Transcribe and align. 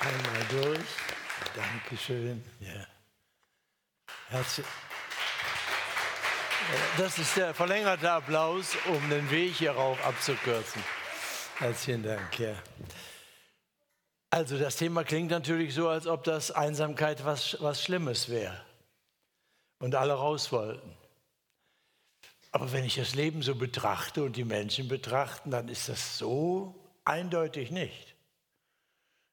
Einmal 0.00 0.44
durch. 0.50 0.86
Dankeschön. 1.54 2.44
Ja. 2.60 2.86
Herzlich. 4.28 4.66
Das 6.98 7.18
ist 7.18 7.36
der 7.36 7.54
verlängerte 7.54 8.10
Applaus, 8.10 8.76
um 8.86 9.08
den 9.10 9.30
Weg 9.30 9.54
hierauf 9.54 10.04
abzukürzen. 10.04 10.82
Herzlichen 11.56 12.02
Dank. 12.02 12.38
Ja. 12.38 12.54
Also 14.30 14.58
das 14.58 14.76
Thema 14.76 15.04
klingt 15.04 15.30
natürlich 15.30 15.74
so, 15.74 15.88
als 15.88 16.06
ob 16.06 16.24
das 16.24 16.50
Einsamkeit 16.50 17.24
was, 17.24 17.56
was 17.60 17.82
Schlimmes 17.82 18.28
wäre 18.28 18.60
und 19.78 19.94
alle 19.94 20.12
raus 20.12 20.52
wollten. 20.52 20.94
Aber 22.52 22.72
wenn 22.72 22.84
ich 22.84 22.96
das 22.96 23.14
Leben 23.14 23.42
so 23.42 23.54
betrachte 23.54 24.22
und 24.22 24.36
die 24.36 24.44
Menschen 24.44 24.88
betrachten, 24.88 25.50
dann 25.50 25.68
ist 25.68 25.88
das 25.88 26.18
so 26.18 26.74
eindeutig 27.04 27.70
nicht. 27.70 28.14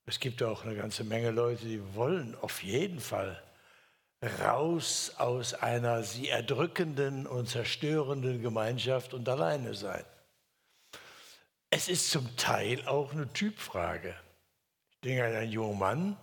Es 0.05 0.19
gibt 0.19 0.43
auch 0.43 0.63
eine 0.63 0.75
ganze 0.75 1.03
Menge 1.03 1.31
Leute, 1.31 1.65
die 1.65 1.95
wollen 1.95 2.35
auf 2.41 2.61
jeden 2.61 2.99
Fall 2.99 3.41
raus 4.39 5.13
aus 5.17 5.53
einer 5.53 6.03
sie 6.03 6.29
erdrückenden 6.29 7.25
und 7.25 7.49
zerstörenden 7.49 8.41
Gemeinschaft 8.41 9.13
und 9.13 9.27
alleine 9.27 9.73
sein. 9.73 10.05
Es 11.69 11.87
ist 11.87 12.11
zum 12.11 12.35
Teil 12.37 12.87
auch 12.87 13.11
eine 13.11 13.31
Typfrage. 13.33 14.15
Ich 14.91 14.99
denke 15.01 15.25
an 15.25 15.35
einen 15.35 15.51
jungen 15.51 15.79
Mann, 15.79 16.17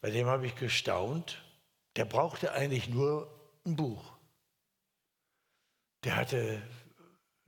bei 0.00 0.10
dem 0.10 0.26
habe 0.26 0.46
ich 0.46 0.54
gestaunt, 0.54 1.42
der 1.96 2.04
brauchte 2.04 2.52
eigentlich 2.52 2.88
nur 2.88 3.28
ein 3.64 3.76
Buch. 3.76 4.12
Der 6.04 6.16
hatte 6.16 6.62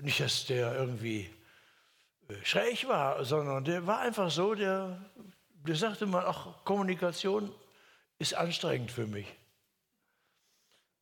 nicht, 0.03 0.21
dass 0.21 0.47
der 0.47 0.75
irgendwie 0.75 1.31
schräg 2.43 2.87
war, 2.89 3.25
sondern 3.25 3.65
der 3.65 3.87
war 3.87 4.01
einfach 4.01 4.31
so, 4.31 4.55
der, 4.55 5.01
der 5.67 5.77
sagte 5.77 6.07
mal, 6.07 6.25
ach, 6.27 6.65
Kommunikation 6.65 7.53
ist 8.19 8.35
anstrengend 8.35 8.91
für 8.91 9.07
mich. 9.07 9.27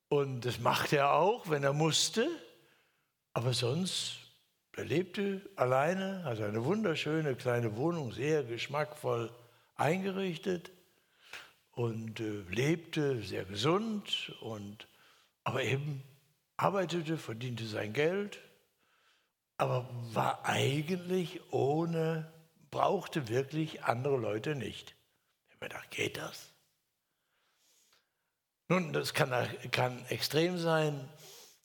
Und 0.08 0.44
das 0.44 0.60
machte 0.60 0.98
er 0.98 1.12
auch, 1.12 1.50
wenn 1.50 1.64
er 1.64 1.72
musste. 1.72 2.28
Aber 3.32 3.52
sonst, 3.52 4.18
er 4.72 4.84
lebte 4.84 5.42
alleine, 5.56 6.22
hatte 6.24 6.46
eine 6.46 6.64
wunderschöne 6.64 7.34
kleine 7.34 7.76
Wohnung, 7.76 8.12
sehr 8.12 8.44
geschmackvoll 8.44 9.30
eingerichtet 9.74 10.70
und 11.72 12.20
äh, 12.20 12.42
lebte 12.50 13.20
sehr 13.22 13.44
gesund 13.44 14.32
und 14.40 14.86
aber 15.44 15.62
eben 15.62 16.02
arbeitete, 16.56 17.18
verdiente 17.18 17.66
sein 17.66 17.92
Geld, 17.92 18.38
aber 19.56 19.88
war 20.12 20.44
eigentlich 20.44 21.52
ohne, 21.52 22.32
brauchte 22.70 23.28
wirklich 23.28 23.84
andere 23.84 24.16
Leute 24.16 24.54
nicht. 24.54 24.94
Ich 25.48 25.54
habe 25.54 25.64
mir 25.64 25.68
gedacht, 25.68 25.90
geht 25.90 26.16
das? 26.16 26.52
Nun, 28.68 28.92
das 28.92 29.14
kann, 29.14 29.30
kann 29.70 30.04
extrem 30.06 30.58
sein. 30.58 31.08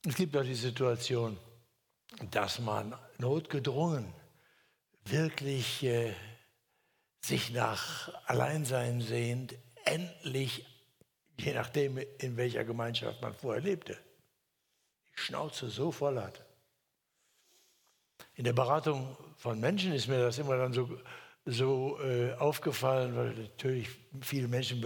Es 0.06 0.14
gibt 0.14 0.36
auch 0.36 0.44
die 0.44 0.54
Situation, 0.54 1.38
dass 2.30 2.58
man 2.60 2.96
notgedrungen 3.18 4.12
wirklich 5.04 5.82
äh, 5.82 6.14
sich 7.24 7.50
nach 7.50 8.08
Alleinsein 8.26 9.00
sehnt, 9.00 9.54
endlich, 9.84 10.66
je 11.38 11.54
nachdem, 11.54 11.98
in 12.18 12.36
welcher 12.36 12.64
Gemeinschaft 12.64 13.20
man 13.20 13.34
vorher 13.34 13.62
lebte, 13.62 13.98
die 15.14 15.20
Schnauze 15.20 15.68
so 15.68 15.90
voll 15.90 16.20
hat. 16.20 16.44
In 18.34 18.44
der 18.44 18.52
Beratung 18.52 19.16
von 19.36 19.60
Menschen 19.60 19.92
ist 19.92 20.08
mir 20.08 20.18
das 20.18 20.38
immer 20.38 20.56
dann 20.56 20.72
so, 20.72 20.88
so 21.44 21.98
äh, 22.00 22.32
aufgefallen, 22.34 23.16
weil 23.16 23.32
ich 23.32 23.50
natürlich 23.50 23.88
viele 24.20 24.48
Menschen 24.48 24.80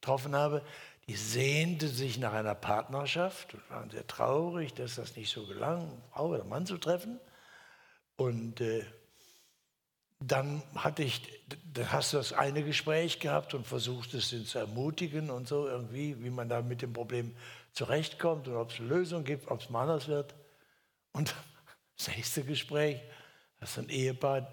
betroffen 0.00 0.34
habe, 0.34 0.62
die 1.08 1.14
sehnte 1.14 1.88
sich 1.88 2.18
nach 2.18 2.32
einer 2.32 2.54
Partnerschaft 2.54 3.54
und 3.54 3.70
waren 3.70 3.90
sehr 3.90 4.06
traurig, 4.06 4.74
dass 4.74 4.96
das 4.96 5.16
nicht 5.16 5.32
so 5.32 5.46
gelang, 5.46 5.90
Frau 6.12 6.28
oder 6.28 6.44
Mann 6.44 6.64
zu 6.64 6.78
treffen. 6.78 7.20
Und 8.16 8.60
äh, 8.60 8.84
dann 10.20 10.62
hatte 10.76 11.02
ich, 11.02 11.22
dann 11.72 11.90
hast 11.90 12.12
du 12.12 12.18
das 12.18 12.32
eine 12.32 12.62
Gespräch 12.62 13.18
gehabt 13.18 13.54
und 13.54 13.66
versucht 13.66 14.14
es 14.14 14.28
zu 14.28 14.58
ermutigen 14.58 15.30
und 15.30 15.48
so 15.48 15.66
irgendwie, 15.66 16.22
wie 16.22 16.30
man 16.30 16.48
da 16.48 16.62
mit 16.62 16.82
dem 16.82 16.92
Problem 16.92 17.34
zurechtkommt 17.72 18.46
und 18.48 18.56
ob 18.56 18.70
es 18.70 18.78
eine 18.78 18.88
Lösung 18.88 19.24
gibt, 19.24 19.50
ob 19.50 19.60
es 19.60 19.70
mal 19.70 19.82
anders 19.82 20.08
wird. 20.08 20.34
Und 21.12 21.34
das 22.06 22.16
nächste 22.16 22.44
Gespräch, 22.44 23.00
das 23.60 23.72
ist 23.72 23.78
ein 23.78 23.88
Ehepaar, 23.88 24.52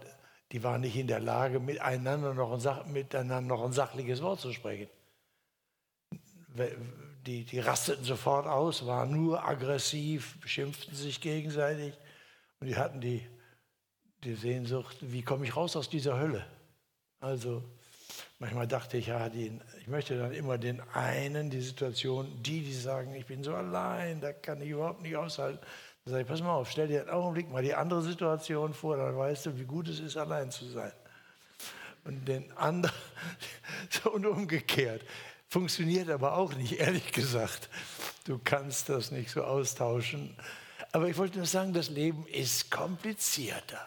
die 0.52 0.64
waren 0.64 0.82
nicht 0.82 0.96
in 0.96 1.08
der 1.08 1.20
Lage, 1.20 1.60
miteinander 1.60 2.34
noch 2.34 2.52
ein, 2.52 2.92
miteinander 2.92 3.56
noch 3.56 3.64
ein 3.64 3.74
sachliches 3.74 4.22
Wort 4.22 4.40
zu 4.40 4.54
sprechen 4.54 4.90
die, 7.26 7.44
die 7.44 7.60
rasteten 7.60 8.04
sofort 8.04 8.48
aus, 8.48 8.86
waren 8.86 9.12
nur 9.12 9.46
aggressiv, 9.46 10.40
beschimpften 10.42 10.96
sich 10.96 11.22
gegenseitig 11.22 11.94
und 12.60 12.68
die 12.68 12.76
hatten 12.76 13.02
die, 13.02 13.26
die 14.24 14.36
Sehnsucht, 14.36 14.98
wie 15.02 15.22
komme 15.22 15.46
ich 15.46 15.56
raus 15.56 15.76
aus 15.76 15.90
dieser 15.90 16.20
Hölle? 16.20 16.46
Also 17.20 17.64
manchmal 18.40 18.68
dachte 18.68 18.98
ich, 18.98 19.08
ja, 19.08 19.30
die, 19.30 19.60
ich 19.80 19.88
möchte 19.88 20.18
dann 20.18 20.34
immer 20.34 20.58
den 20.58 20.81
einen, 20.94 21.50
die 21.50 21.62
Situation, 21.62 22.42
die, 22.42 22.62
die 22.62 22.74
sagen, 22.74 23.14
ich 23.14 23.26
bin 23.26 23.44
so 23.44 23.54
allein, 23.54 24.22
da 24.22 24.34
kann 24.34 24.62
ich 24.62 24.70
überhaupt 24.70 25.02
nicht 25.02 25.16
aushalten. 25.16 25.60
Dann 26.06 26.12
sage 26.12 26.24
ich, 26.24 26.28
pass 26.28 26.42
mal 26.42 26.56
auf, 26.56 26.70
stell 26.70 26.88
dir 26.88 27.02
einen 27.02 27.10
Augenblick 27.10 27.52
mal 27.52 27.64
die 27.64 27.76
andere 27.76 28.02
Situation 28.02 28.74
vor, 28.74 28.98
dann 28.98 29.18
weißt 29.18 29.48
du, 29.48 29.60
wie 29.60 29.66
gut 29.66 29.88
es 29.88 30.00
ist, 30.00 30.18
allein 30.18 30.52
zu 30.52 30.66
sein. 30.66 30.92
Und 32.06 32.28
den 32.28 32.52
anderen, 32.58 32.96
und 34.14 34.26
umgekehrt. 34.26 35.04
Funktioniert 35.50 36.10
aber 36.10 36.38
auch 36.38 36.54
nicht, 36.54 36.80
ehrlich 36.80 37.12
gesagt. 37.12 37.70
Du 38.26 38.40
kannst 38.44 38.90
das 38.90 39.12
nicht 39.12 39.32
so 39.32 39.44
austauschen. 39.44 40.36
Aber 40.92 41.08
ich 41.08 41.18
wollte 41.18 41.38
nur 41.38 41.48
sagen, 41.48 41.74
das 41.74 41.90
Leben 41.90 42.26
ist 42.28 42.72
komplizierter. 42.72 43.86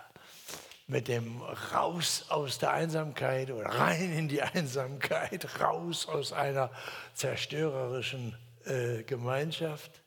Mit 0.88 1.08
dem 1.08 1.40
Raus 1.72 2.26
aus 2.28 2.58
der 2.58 2.72
Einsamkeit 2.72 3.50
oder 3.50 3.66
rein 3.66 4.12
in 4.12 4.28
die 4.28 4.42
Einsamkeit, 4.42 5.60
raus 5.60 6.06
aus 6.06 6.32
einer 6.32 6.70
zerstörerischen 7.14 8.36
äh, 8.64 9.04
Gemeinschaft. 9.04 10.01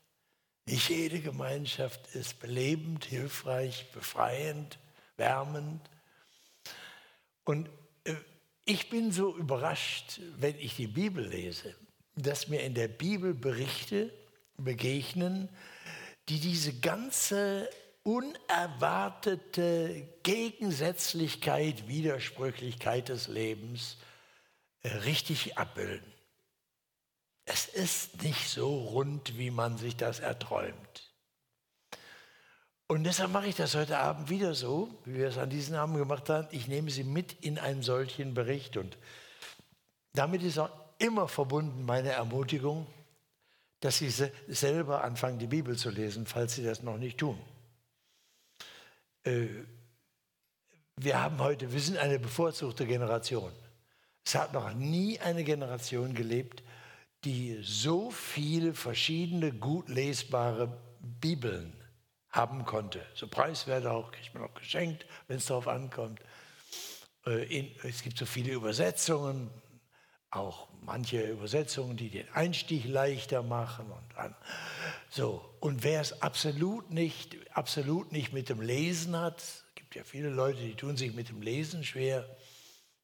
Nicht 0.66 0.90
jede 0.90 1.20
Gemeinschaft 1.20 2.16
ist 2.16 2.40
belebend, 2.40 3.06
hilfreich, 3.06 3.92
befreiend, 3.92 4.80
wärmend. 5.16 5.82
Und 7.44 7.70
ich 8.66 8.90
bin 8.90 9.12
so 9.12 9.38
überrascht, 9.38 10.20
wenn 10.38 10.58
ich 10.58 10.76
die 10.76 10.88
Bibel 10.88 11.28
lese, 11.28 11.76
dass 12.16 12.48
mir 12.48 12.62
in 12.62 12.74
der 12.74 12.88
Bibel 12.88 13.36
Berichte 13.36 14.12
begegnen, 14.58 15.50
die 16.30 16.40
diese 16.40 16.74
ganze 16.80 17.70
unerwartete 18.02 20.08
Gegensätzlichkeit, 20.24 21.88
Widersprüchlichkeit 21.88 23.10
des 23.10 23.28
Lebens 23.28 23.98
äh, 24.82 24.90
richtig 24.90 25.58
abbilden. 25.58 26.15
Es 27.46 27.68
ist 27.68 28.24
nicht 28.24 28.50
so 28.50 28.76
rund, 28.76 29.38
wie 29.38 29.52
man 29.52 29.78
sich 29.78 29.96
das 29.96 30.20
erträumt. 30.20 31.14
Und 32.88 33.04
deshalb 33.04 33.32
mache 33.32 33.48
ich 33.48 33.56
das 33.56 33.74
heute 33.76 33.98
Abend 33.98 34.30
wieder 34.30 34.54
so, 34.54 34.90
wie 35.06 35.16
wir 35.16 35.28
es 35.28 35.38
an 35.38 35.50
diesem 35.50 35.76
Abend 35.76 35.98
gemacht 35.98 36.30
haben. 36.30 36.48
Ich 36.52 36.68
nehme 36.68 36.92
Sie 36.92 37.04
mit 37.04 37.34
in 37.44 37.58
einen 37.58 37.82
solchen 37.82 38.34
Bericht. 38.34 38.78
Und 38.78 38.98
damit 40.14 40.44
ist 40.44 40.60
auch 40.60 40.70
immer 41.00 41.28
verbunden 41.28 41.84
meine 41.84 42.10
Ermutigung, 42.10 42.86
dass 43.80 43.98
Sie 43.98 44.10
selber 44.10 45.04
anfangen, 45.04 45.40
die 45.40 45.48
Bibel 45.48 45.78
zu 45.78 45.90
lesen, 45.90 46.26
falls 46.26 46.56
Sie 46.56 46.64
das 46.64 46.84
noch 46.84 46.98
nicht 46.98 47.18
tun. 47.18 47.40
Äh, 49.24 49.48
wir 50.98 51.22
haben 51.22 51.40
heute, 51.40 51.72
wir 51.74 51.82
sind 51.82 51.98
eine 51.98 52.20
bevorzugte 52.20 52.86
Generation. 52.86 53.52
Es 54.24 54.36
hat 54.36 54.54
noch 54.54 54.74
nie 54.74 55.20
eine 55.20 55.44
Generation 55.44 56.14
gelebt, 56.14 56.64
die 57.26 57.60
so 57.64 58.12
viele 58.12 58.74
verschiedene 58.74 59.52
gut 59.52 59.90
lesbare 59.90 60.80
Bibeln 61.00 61.74
haben 62.30 62.66
konnte. 62.66 63.06
So 63.16 63.28
preiswert 63.28 63.86
auch, 63.86 64.12
kriegt 64.12 64.34
man 64.34 64.44
auch 64.44 64.54
geschenkt, 64.54 65.06
wenn 65.28 65.38
es 65.38 65.46
darauf 65.46 65.68
ankommt. 65.68 66.20
Äh, 67.26 67.72
es 67.84 68.04
gibt 68.04 68.18
so 68.18 68.26
viele 68.26 68.54
Übersetzungen, 68.54 69.50
auch 70.30 70.68
manche 70.82 71.22
Übersetzungen, 71.22 71.98
die 71.98 72.10
den 72.10 72.30
Einstieg 72.34 72.86
leichter 72.86 73.42
machen. 73.42 73.92
Und 73.92 74.36
so. 75.10 75.44
Und 75.60 75.84
wer 75.84 76.02
es 76.02 76.22
absolut 76.22 76.92
nicht, 76.92 77.38
absolut 77.56 78.12
nicht 78.12 78.34
mit 78.34 78.50
dem 78.50 78.62
Lesen 78.62 79.18
hat, 79.18 79.42
es 79.42 79.66
gibt 79.76 79.96
ja 79.96 80.04
viele 80.04 80.30
Leute, 80.30 80.60
die 80.60 80.76
tun 80.76 80.98
sich 80.98 81.14
mit 81.14 81.30
dem 81.30 81.42
Lesen 81.42 81.84
schwer, 81.84 82.28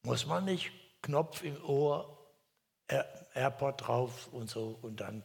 muss 0.04 0.26
man 0.26 0.46
nicht, 0.46 0.72
Knopf 1.02 1.42
im 1.44 1.64
Ohr, 1.64 2.18
AirPod 3.34 3.88
drauf 3.88 4.28
und 4.32 4.50
so 4.50 4.78
und 4.82 5.00
dann 5.02 5.24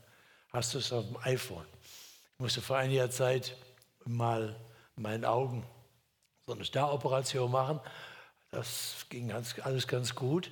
hast 0.53 0.75
du 0.75 0.79
es 0.79 0.93
auf 0.93 1.07
dem 1.07 1.17
iPhone. 1.23 1.67
Ich 2.35 2.41
musste 2.41 2.61
vor 2.61 2.77
einiger 2.77 3.11
Zeit 3.11 3.57
mal 4.05 4.57
in 4.97 5.03
meinen 5.03 5.25
Augen 5.25 5.67
so 6.47 6.55
eine 6.55 6.65
Staroperation 6.65 7.51
machen. 7.51 7.81
Das 8.51 9.07
ging 9.09 9.29
ganz, 9.29 9.59
alles 9.61 9.87
ganz 9.89 10.15
gut. 10.15 10.51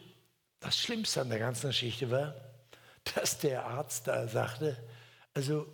das 0.61 0.79
Schlimmste 0.79 1.21
an 1.21 1.29
der 1.29 1.39
ganzen 1.39 1.69
Geschichte 1.69 2.11
war, 2.11 2.35
dass 3.15 3.39
der 3.39 3.67
Arzt 3.67 4.09
da 4.09 4.27
sagte, 4.29 4.77
also 5.35 5.67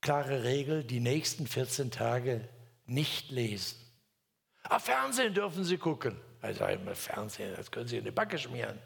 klare 0.00 0.44
Regel, 0.44 0.84
die 0.84 1.00
nächsten 1.00 1.46
14 1.46 1.90
Tage 1.90 2.48
nicht 2.84 3.30
lesen. 3.30 3.78
Auf 4.64 4.84
Fernsehen 4.84 5.34
dürfen 5.34 5.64
Sie 5.64 5.78
gucken. 5.78 6.20
Also 6.40 6.64
Fernsehen, 6.94 7.54
das 7.56 7.70
können 7.70 7.88
Sie 7.88 7.98
in 7.98 8.04
die 8.04 8.10
Backe 8.10 8.38
schmieren. 8.38 8.78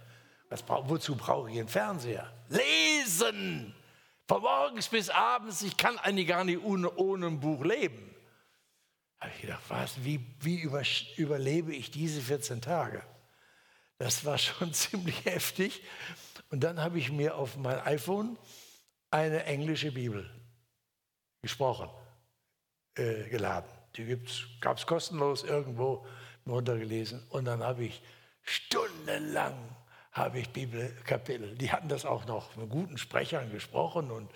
Was, 0.52 0.62
wozu 0.68 1.16
brauche 1.16 1.50
ich 1.50 1.58
einen 1.58 1.68
Fernseher? 1.68 2.30
Lesen! 2.50 3.74
Von 4.28 4.42
morgens 4.42 4.86
bis 4.86 5.08
abends, 5.08 5.62
ich 5.62 5.78
kann 5.78 5.98
eigentlich 5.98 6.28
gar 6.28 6.44
nicht 6.44 6.62
ohne, 6.62 6.94
ohne 6.94 7.28
ein 7.28 7.40
Buch 7.40 7.64
leben. 7.64 8.14
Da 9.18 9.24
habe 9.24 9.34
ich 9.34 9.40
gedacht, 9.40 9.62
was, 9.68 10.04
wie, 10.04 10.20
wie 10.40 10.60
über, 10.60 10.82
überlebe 11.16 11.74
ich 11.74 11.90
diese 11.90 12.20
14 12.20 12.60
Tage? 12.60 13.02
Das 13.96 14.26
war 14.26 14.36
schon 14.36 14.74
ziemlich 14.74 15.24
heftig. 15.24 15.82
Und 16.50 16.60
dann 16.60 16.78
habe 16.80 16.98
ich 16.98 17.10
mir 17.10 17.34
auf 17.36 17.56
mein 17.56 17.80
iPhone 17.80 18.36
eine 19.10 19.44
englische 19.44 19.90
Bibel 19.90 20.28
gesprochen, 21.40 21.88
äh, 22.96 23.26
geladen. 23.30 23.70
Die 23.96 24.18
gab 24.60 24.76
es 24.76 24.86
kostenlos 24.86 25.44
irgendwo 25.44 26.06
runtergelesen. 26.46 27.26
Und 27.30 27.46
dann 27.46 27.62
habe 27.62 27.84
ich 27.84 28.02
stundenlang 28.42 29.56
habe 30.12 30.40
ich 30.40 30.50
Bibelkapitel. 30.50 31.54
Die 31.56 31.72
hatten 31.72 31.88
das 31.88 32.04
auch 32.04 32.26
noch 32.26 32.54
mit 32.56 32.68
guten 32.68 32.98
Sprechern 32.98 33.50
gesprochen 33.50 34.10
und 34.10 34.30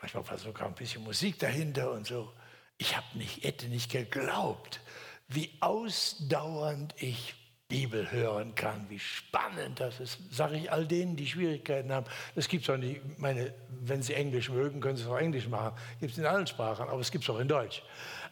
manchmal 0.00 0.26
war 0.28 0.38
sogar 0.38 0.68
ein 0.68 0.74
bisschen 0.74 1.04
Musik 1.04 1.38
dahinter 1.38 1.92
und 1.92 2.06
so. 2.06 2.32
Ich 2.78 2.96
habe 2.96 3.06
nicht, 3.14 3.44
hätte 3.44 3.68
nicht 3.68 3.92
geglaubt, 3.92 4.80
wie 5.28 5.50
ausdauernd 5.60 6.94
ich 6.98 7.34
Bibel 7.68 8.10
hören 8.12 8.54
kann, 8.54 8.84
wie 8.90 8.98
spannend 8.98 9.80
das 9.80 9.98
ist, 9.98 10.18
sage 10.30 10.56
ich 10.56 10.70
all 10.70 10.86
denen, 10.86 11.16
die 11.16 11.26
Schwierigkeiten 11.26 11.90
haben. 11.90 12.04
Das 12.34 12.46
gibt 12.46 12.64
es 12.64 12.70
auch 12.70 12.76
nicht, 12.76 13.00
meine, 13.18 13.54
wenn 13.80 14.02
sie 14.02 14.12
Englisch 14.12 14.50
mögen, 14.50 14.80
können 14.80 14.96
sie 14.96 15.04
es 15.04 15.08
auch 15.08 15.16
Englisch 15.16 15.48
machen. 15.48 15.74
Gibt 15.98 16.12
es 16.12 16.18
in 16.18 16.26
allen 16.26 16.46
Sprachen, 16.46 16.88
aber 16.90 17.00
es 17.00 17.10
gibt 17.10 17.24
es 17.24 17.30
auch 17.30 17.38
in 17.38 17.48
Deutsch. 17.48 17.82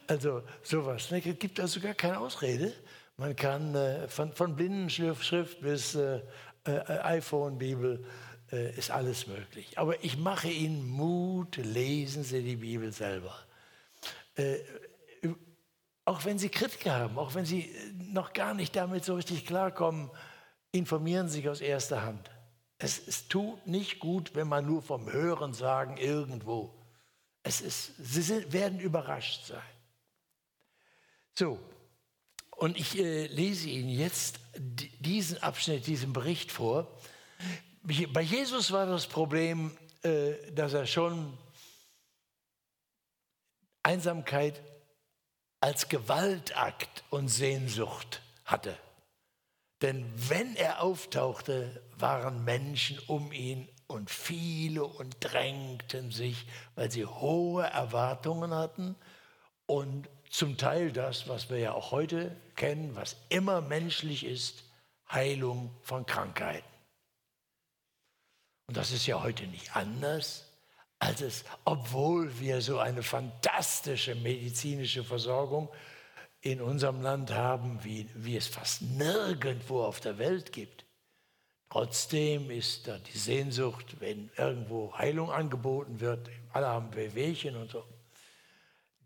Also 0.06 0.42
sowas. 0.62 1.10
Es 1.10 1.38
gibt 1.38 1.58
also 1.58 1.80
gar 1.80 1.94
keine 1.94 2.18
Ausrede. 2.18 2.74
Man 3.16 3.34
kann 3.34 3.74
äh, 3.74 4.08
von, 4.08 4.32
von 4.32 4.56
Blindenschrift 4.56 5.60
bis 5.62 5.94
äh, 5.94 6.20
iPhone, 6.64 7.58
Bibel, 7.58 8.04
äh, 8.52 8.76
ist 8.76 8.90
alles 8.90 9.26
möglich. 9.26 9.78
Aber 9.78 10.02
ich 10.04 10.18
mache 10.18 10.48
Ihnen 10.48 10.88
Mut, 10.88 11.56
lesen 11.56 12.24
Sie 12.24 12.42
die 12.42 12.56
Bibel 12.56 12.92
selber. 12.92 13.34
Äh, 14.34 14.58
auch 16.04 16.24
wenn 16.24 16.38
Sie 16.38 16.48
Kritik 16.48 16.86
haben, 16.86 17.18
auch 17.18 17.34
wenn 17.34 17.44
Sie 17.44 17.72
noch 18.12 18.32
gar 18.32 18.54
nicht 18.54 18.74
damit 18.74 19.04
so 19.04 19.14
richtig 19.14 19.46
klarkommen, 19.46 20.10
informieren 20.72 21.28
Sie 21.28 21.36
sich 21.36 21.48
aus 21.48 21.60
erster 21.60 22.02
Hand. 22.02 22.30
Es, 22.78 23.06
es 23.06 23.28
tut 23.28 23.66
nicht 23.66 24.00
gut, 24.00 24.34
wenn 24.34 24.48
man 24.48 24.66
nur 24.66 24.82
vom 24.82 25.10
Hören 25.12 25.52
sagen 25.52 25.98
irgendwo. 25.98 26.74
Es 27.42 27.60
ist, 27.60 27.92
Sie 27.98 28.22
sind, 28.22 28.52
werden 28.52 28.80
überrascht 28.80 29.46
sein. 29.46 29.62
So, 31.34 31.58
und 32.60 32.78
ich 32.78 32.98
äh, 32.98 33.26
lese 33.28 33.70
Ihnen 33.70 33.88
jetzt 33.88 34.38
diesen 34.54 35.42
Abschnitt, 35.42 35.86
diesen 35.86 36.12
Bericht 36.12 36.52
vor. 36.52 36.94
Bei 38.12 38.20
Jesus 38.20 38.70
war 38.70 38.84
das 38.84 39.06
Problem, 39.06 39.74
äh, 40.02 40.34
dass 40.52 40.74
er 40.74 40.86
schon 40.86 41.38
Einsamkeit 43.82 44.60
als 45.60 45.88
Gewaltakt 45.88 47.02
und 47.08 47.28
Sehnsucht 47.28 48.20
hatte. 48.44 48.76
Denn 49.80 50.12
wenn 50.28 50.54
er 50.54 50.82
auftauchte, 50.82 51.82
waren 51.96 52.44
Menschen 52.44 52.98
um 53.06 53.32
ihn 53.32 53.70
und 53.86 54.10
viele 54.10 54.84
und 54.84 55.16
drängten 55.20 56.10
sich, 56.10 56.46
weil 56.74 56.90
sie 56.90 57.06
hohe 57.06 57.64
Erwartungen 57.64 58.52
hatten 58.52 58.96
und 59.64 60.10
zum 60.30 60.56
Teil 60.56 60.92
das, 60.92 61.28
was 61.28 61.50
wir 61.50 61.58
ja 61.58 61.72
auch 61.72 61.90
heute 61.90 62.36
kennen, 62.60 62.94
was 62.94 63.16
immer 63.30 63.62
menschlich 63.62 64.22
ist, 64.22 64.64
Heilung 65.10 65.74
von 65.80 66.04
Krankheiten. 66.04 66.68
Und 68.66 68.76
das 68.76 68.92
ist 68.92 69.06
ja 69.06 69.22
heute 69.22 69.46
nicht 69.46 69.74
anders, 69.74 70.46
als 70.98 71.22
es, 71.22 71.44
obwohl 71.64 72.38
wir 72.38 72.60
so 72.60 72.78
eine 72.78 73.02
fantastische 73.02 74.14
medizinische 74.14 75.02
Versorgung 75.02 75.70
in 76.42 76.60
unserem 76.60 77.00
Land 77.00 77.32
haben, 77.32 77.82
wie, 77.82 78.10
wie 78.14 78.36
es 78.36 78.46
fast 78.46 78.82
nirgendwo 78.82 79.82
auf 79.82 80.00
der 80.00 80.18
Welt 80.18 80.52
gibt. 80.52 80.84
Trotzdem 81.70 82.50
ist 82.50 82.86
da 82.86 82.98
die 82.98 83.16
Sehnsucht, 83.16 84.00
wenn 84.00 84.30
irgendwo 84.36 84.92
Heilung 84.98 85.30
angeboten 85.30 86.00
wird, 86.00 86.28
alle 86.52 86.66
haben 86.66 86.94
Wehwehchen 86.94 87.56
und 87.56 87.70
so. 87.70 87.86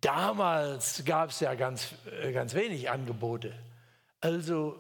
Damals 0.05 1.03
gab 1.07 1.31
es 1.31 1.41
ja 1.41 1.55
ganz, 1.55 1.95
äh, 2.21 2.31
ganz 2.33 2.53
wenig 2.53 2.91
Angebote. 2.91 3.55
Also 4.21 4.77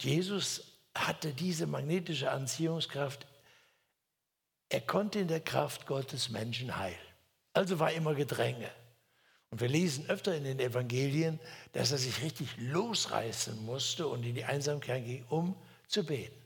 Jesus 0.00 0.80
hatte 0.92 1.32
diese 1.32 1.68
magnetische 1.68 2.32
Anziehungskraft. 2.32 3.28
Er 4.68 4.80
konnte 4.80 5.20
in 5.20 5.28
der 5.28 5.38
Kraft 5.38 5.86
Gottes 5.86 6.30
Menschen 6.30 6.76
heilen. 6.76 6.98
Also 7.52 7.78
war 7.78 7.92
immer 7.92 8.16
Gedränge. 8.16 8.68
Und 9.50 9.60
wir 9.60 9.68
lesen 9.68 10.10
öfter 10.10 10.34
in 10.34 10.42
den 10.42 10.58
Evangelien, 10.58 11.38
dass 11.72 11.92
er 11.92 11.98
sich 11.98 12.20
richtig 12.20 12.56
losreißen 12.58 13.64
musste 13.64 14.08
und 14.08 14.24
in 14.24 14.34
die 14.34 14.44
Einsamkeit 14.44 15.04
ging, 15.04 15.24
um 15.28 15.54
zu 15.86 16.04
beten. 16.04 16.42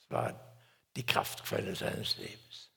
Das 0.00 0.10
war 0.10 0.54
die 0.96 1.06
Kraftquelle 1.06 1.76
seines 1.76 2.16
Lebens. 2.18 2.71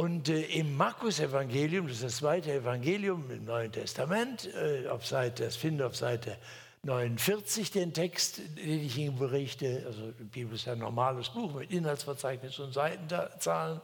Und 0.00 0.30
äh, 0.30 0.40
im 0.40 0.78
Markus-Evangelium, 0.78 1.86
das 1.86 1.96
ist 1.96 2.04
das 2.04 2.16
zweite 2.16 2.54
Evangelium 2.54 3.30
im 3.30 3.44
Neuen 3.44 3.70
Testament, 3.70 4.48
äh, 4.54 4.88
auf 4.88 5.06
Seite, 5.06 5.44
das 5.44 5.56
finde 5.56 5.84
auf 5.84 5.94
Seite 5.94 6.38
49 6.84 7.70
den 7.70 7.92
Text, 7.92 8.38
den 8.56 8.80
ich 8.80 8.96
Ihnen 8.96 9.18
berichte. 9.18 9.82
Also 9.84 10.12
die 10.12 10.24
Bibel 10.24 10.54
ist 10.54 10.66
ein 10.68 10.78
normales 10.78 11.28
Buch 11.28 11.52
mit 11.52 11.70
Inhaltsverzeichnis 11.70 12.58
und 12.60 12.72
Seitenzahlen. 12.72 13.82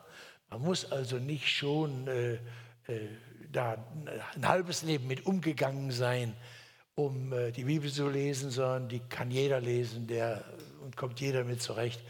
Man 0.48 0.62
muss 0.62 0.90
also 0.90 1.18
nicht 1.18 1.50
schon 1.50 2.08
äh, 2.08 2.32
äh, 2.32 2.38
da 3.52 3.76
ein 4.34 4.48
halbes 4.48 4.84
Leben 4.84 5.08
mit 5.08 5.26
umgegangen 5.26 5.90
sein, 5.90 6.34
um 6.94 7.30
äh, 7.34 7.52
die 7.52 7.64
Bibel 7.64 7.92
zu 7.92 8.08
lesen, 8.08 8.50
sondern 8.50 8.88
die 8.88 9.00
kann 9.00 9.30
jeder 9.30 9.60
lesen 9.60 10.06
der, 10.06 10.42
und 10.82 10.96
kommt 10.96 11.20
jeder 11.20 11.44
mit 11.44 11.60
zurecht. 11.60 12.00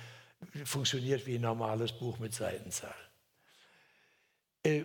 Funktioniert 0.65 1.27
wie 1.27 1.35
ein 1.35 1.41
normales 1.41 1.91
Buch 1.91 2.21
mit 2.21 2.35
Seitenzahl. 2.35 2.95
Äh, 4.67 4.85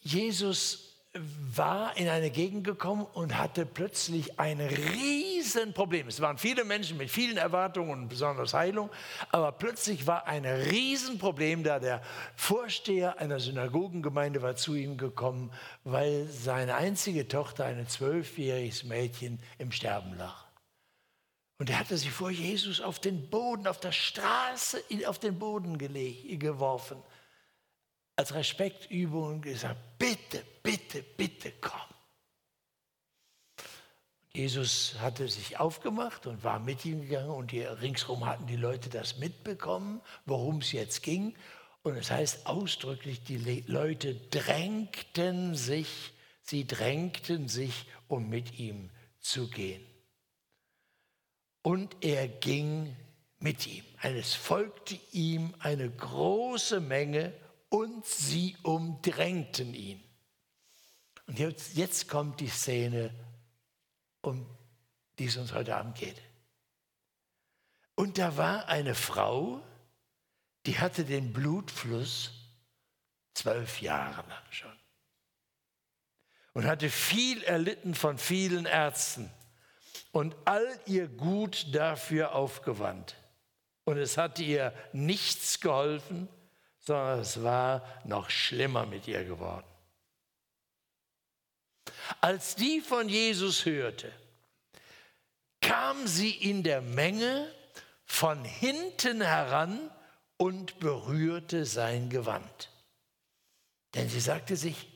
Jesus 0.00 0.90
war 1.14 1.96
in 1.96 2.08
eine 2.08 2.30
Gegend 2.30 2.64
gekommen 2.64 3.06
und 3.12 3.36
hatte 3.36 3.66
plötzlich 3.66 4.38
ein 4.40 4.60
Riesenproblem. 4.60 6.08
Es 6.08 6.20
waren 6.20 6.38
viele 6.38 6.64
Menschen 6.64 6.96
mit 6.96 7.10
vielen 7.10 7.36
Erwartungen 7.36 7.90
und 7.90 8.08
besonders 8.08 8.54
Heilung, 8.54 8.88
aber 9.30 9.52
plötzlich 9.52 10.06
war 10.06 10.26
ein 10.26 10.46
Riesenproblem 10.46 11.64
da. 11.64 11.78
Der 11.78 12.02
Vorsteher 12.34 13.18
einer 13.18 13.40
Synagogengemeinde 13.40 14.40
war 14.40 14.56
zu 14.56 14.74
ihm 14.74 14.96
gekommen, 14.96 15.52
weil 15.84 16.26
seine 16.28 16.76
einzige 16.76 17.28
Tochter, 17.28 17.66
ein 17.66 17.86
zwölfjähriges 17.86 18.84
Mädchen, 18.84 19.38
im 19.58 19.70
Sterben 19.70 20.16
lag. 20.16 20.46
Und 21.58 21.68
er 21.68 21.78
hatte 21.78 21.98
sie 21.98 22.08
vor 22.08 22.30
Jesus 22.30 22.80
auf 22.80 22.98
den 22.98 23.28
Boden, 23.28 23.66
auf 23.66 23.80
der 23.80 23.92
Straße, 23.92 24.82
auf 25.06 25.18
den 25.18 25.38
Boden 25.38 25.76
geworfen 25.76 26.96
als 28.16 28.34
Respektübung 28.34 29.40
gesagt, 29.40 29.98
bitte, 29.98 30.44
bitte, 30.62 31.02
bitte 31.02 31.52
komm. 31.60 31.80
Jesus 34.34 34.94
hatte 34.98 35.28
sich 35.28 35.60
aufgemacht 35.60 36.26
und 36.26 36.42
war 36.42 36.58
mit 36.58 36.84
ihm 36.86 37.02
gegangen 37.02 37.30
und 37.30 37.52
die, 37.52 37.60
ringsherum 37.60 38.24
hatten 38.24 38.46
die 38.46 38.56
Leute 38.56 38.88
das 38.88 39.18
mitbekommen, 39.18 40.00
worum 40.24 40.58
es 40.58 40.72
jetzt 40.72 41.02
ging. 41.02 41.34
Und 41.82 41.96
es 41.96 42.10
heißt 42.10 42.46
ausdrücklich, 42.46 43.24
die 43.24 43.64
Leute 43.66 44.14
drängten 44.14 45.54
sich, 45.54 46.14
sie 46.40 46.66
drängten 46.66 47.48
sich, 47.48 47.86
um 48.08 48.28
mit 48.28 48.58
ihm 48.58 48.90
zu 49.20 49.48
gehen. 49.50 49.84
Und 51.62 51.96
er 52.00 52.26
ging 52.26 52.96
mit 53.38 53.66
ihm. 53.66 53.84
Es 54.00 54.32
folgte 54.32 54.98
ihm 55.12 55.54
eine 55.58 55.90
große 55.90 56.80
Menge 56.80 57.34
und 57.72 58.04
sie 58.04 58.54
umdrängten 58.62 59.72
ihn. 59.72 60.04
Und 61.26 61.38
jetzt, 61.38 61.74
jetzt 61.74 62.06
kommt 62.06 62.40
die 62.40 62.50
Szene, 62.50 63.14
um 64.20 64.46
die 65.18 65.24
es 65.24 65.38
uns 65.38 65.54
heute 65.54 65.74
Abend 65.74 65.96
geht. 65.96 66.20
Und 67.94 68.18
da 68.18 68.36
war 68.36 68.68
eine 68.68 68.94
Frau, 68.94 69.62
die 70.66 70.78
hatte 70.78 71.06
den 71.06 71.32
Blutfluss 71.32 72.32
zwölf 73.32 73.80
Jahre 73.80 74.28
lang 74.28 74.44
schon 74.50 74.78
und 76.52 76.66
hatte 76.66 76.90
viel 76.90 77.42
erlitten 77.42 77.94
von 77.94 78.18
vielen 78.18 78.66
Ärzten 78.66 79.32
und 80.10 80.36
all 80.44 80.78
ihr 80.84 81.08
Gut 81.08 81.74
dafür 81.74 82.34
aufgewandt. 82.34 83.16
Und 83.84 83.96
es 83.96 84.18
hat 84.18 84.38
ihr 84.40 84.74
nichts 84.92 85.60
geholfen, 85.60 86.28
sondern 86.82 87.20
es 87.20 87.42
war 87.42 87.82
noch 88.04 88.28
schlimmer 88.28 88.86
mit 88.86 89.08
ihr 89.08 89.24
geworden. 89.24 89.66
Als 92.20 92.56
die 92.56 92.80
von 92.80 93.08
Jesus 93.08 93.64
hörte, 93.64 94.12
kam 95.60 96.06
sie 96.06 96.30
in 96.30 96.62
der 96.62 96.82
Menge 96.82 97.52
von 98.04 98.44
hinten 98.44 99.22
heran 99.22 99.90
und 100.36 100.80
berührte 100.80 101.64
sein 101.64 102.10
Gewand. 102.10 102.70
Denn 103.94 104.08
sie 104.08 104.20
sagte 104.20 104.56
sich, 104.56 104.88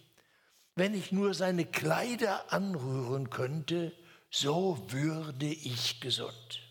wenn 0.75 0.95
ich 0.95 1.13
nur 1.13 1.35
seine 1.35 1.65
Kleider 1.65 2.53
anrühren 2.53 3.31
könnte, 3.31 3.93
so 4.31 4.85
würde 4.91 5.47
ich 5.47 6.01
gesund. 6.01 6.66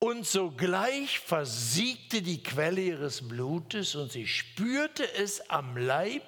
Und 0.00 0.26
sogleich 0.26 1.18
versiegte 1.18 2.22
die 2.22 2.42
Quelle 2.42 2.80
ihres 2.80 3.26
Blutes 3.26 3.94
und 3.96 4.12
sie 4.12 4.28
spürte 4.28 5.12
es 5.14 5.50
am 5.50 5.76
Leib, 5.76 6.22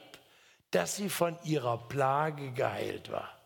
dass 0.73 0.97
sie 0.97 1.09
von 1.09 1.39
ihrer 1.45 1.89
Plage 1.89 2.53
geheilt 2.53 3.11
war. 3.11 3.41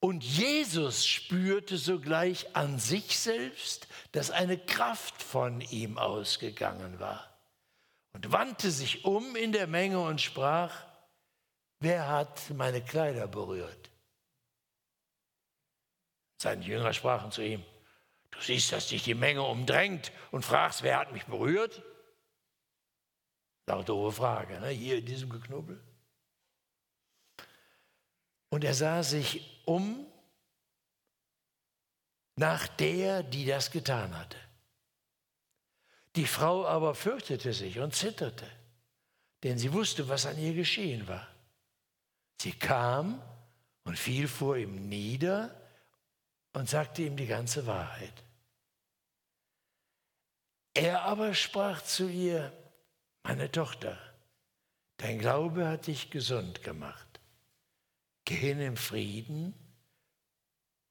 Und 0.00 0.24
Jesus 0.24 1.06
spürte 1.06 1.76
sogleich 1.76 2.56
an 2.56 2.78
sich 2.78 3.18
selbst, 3.18 3.86
dass 4.12 4.30
eine 4.30 4.58
Kraft 4.58 5.22
von 5.22 5.60
ihm 5.60 5.98
ausgegangen 5.98 6.98
war 7.00 7.30
und 8.14 8.32
wandte 8.32 8.70
sich 8.70 9.04
um 9.04 9.36
in 9.36 9.52
der 9.52 9.66
Menge 9.66 10.00
und 10.00 10.20
sprach, 10.20 10.74
wer 11.80 12.08
hat 12.08 12.50
meine 12.50 12.82
Kleider 12.82 13.28
berührt? 13.28 13.89
Seine 16.40 16.64
Jünger 16.64 16.94
sprachen 16.94 17.30
zu 17.30 17.42
ihm, 17.42 17.62
du 18.30 18.40
siehst, 18.40 18.72
dass 18.72 18.88
dich 18.88 19.02
die 19.02 19.14
Menge 19.14 19.42
umdrängt 19.42 20.10
und 20.30 20.42
fragst, 20.42 20.82
wer 20.82 20.98
hat 20.98 21.12
mich 21.12 21.26
berührt? 21.26 21.82
doofe 23.66 24.16
Frage, 24.16 24.58
ne? 24.58 24.68
hier 24.68 24.98
in 24.98 25.04
diesem 25.04 25.28
Geknubbel. 25.28 25.84
Und 28.48 28.64
er 28.64 28.72
sah 28.72 29.02
sich 29.02 29.62
um 29.66 30.06
nach 32.36 32.66
der, 32.68 33.22
die 33.22 33.44
das 33.44 33.70
getan 33.70 34.16
hatte. 34.18 34.38
Die 36.16 36.26
Frau 36.26 36.66
aber 36.66 36.94
fürchtete 36.94 37.52
sich 37.52 37.78
und 37.80 37.94
zitterte, 37.94 38.50
denn 39.42 39.58
sie 39.58 39.74
wusste, 39.74 40.08
was 40.08 40.24
an 40.24 40.38
ihr 40.38 40.54
geschehen 40.54 41.06
war. 41.06 41.28
Sie 42.40 42.52
kam 42.52 43.22
und 43.84 43.98
fiel 43.98 44.26
vor 44.26 44.56
ihm 44.56 44.88
nieder 44.88 45.59
und 46.52 46.68
sagte 46.68 47.02
ihm 47.02 47.16
die 47.16 47.26
ganze 47.26 47.66
Wahrheit. 47.66 48.24
Er 50.74 51.02
aber 51.02 51.34
sprach 51.34 51.82
zu 51.82 52.08
ihr, 52.08 52.52
meine 53.22 53.50
Tochter, 53.50 53.98
dein 54.96 55.18
Glaube 55.18 55.68
hat 55.68 55.86
dich 55.86 56.10
gesund 56.10 56.62
gemacht. 56.62 57.20
Geh 58.24 58.36
hin 58.36 58.60
im 58.60 58.76
Frieden 58.76 59.54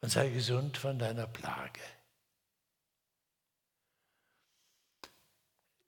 und 0.02 0.10
sei 0.10 0.30
gesund 0.30 0.78
von 0.78 1.00
deiner 1.00 1.28
Plage. 1.28 1.82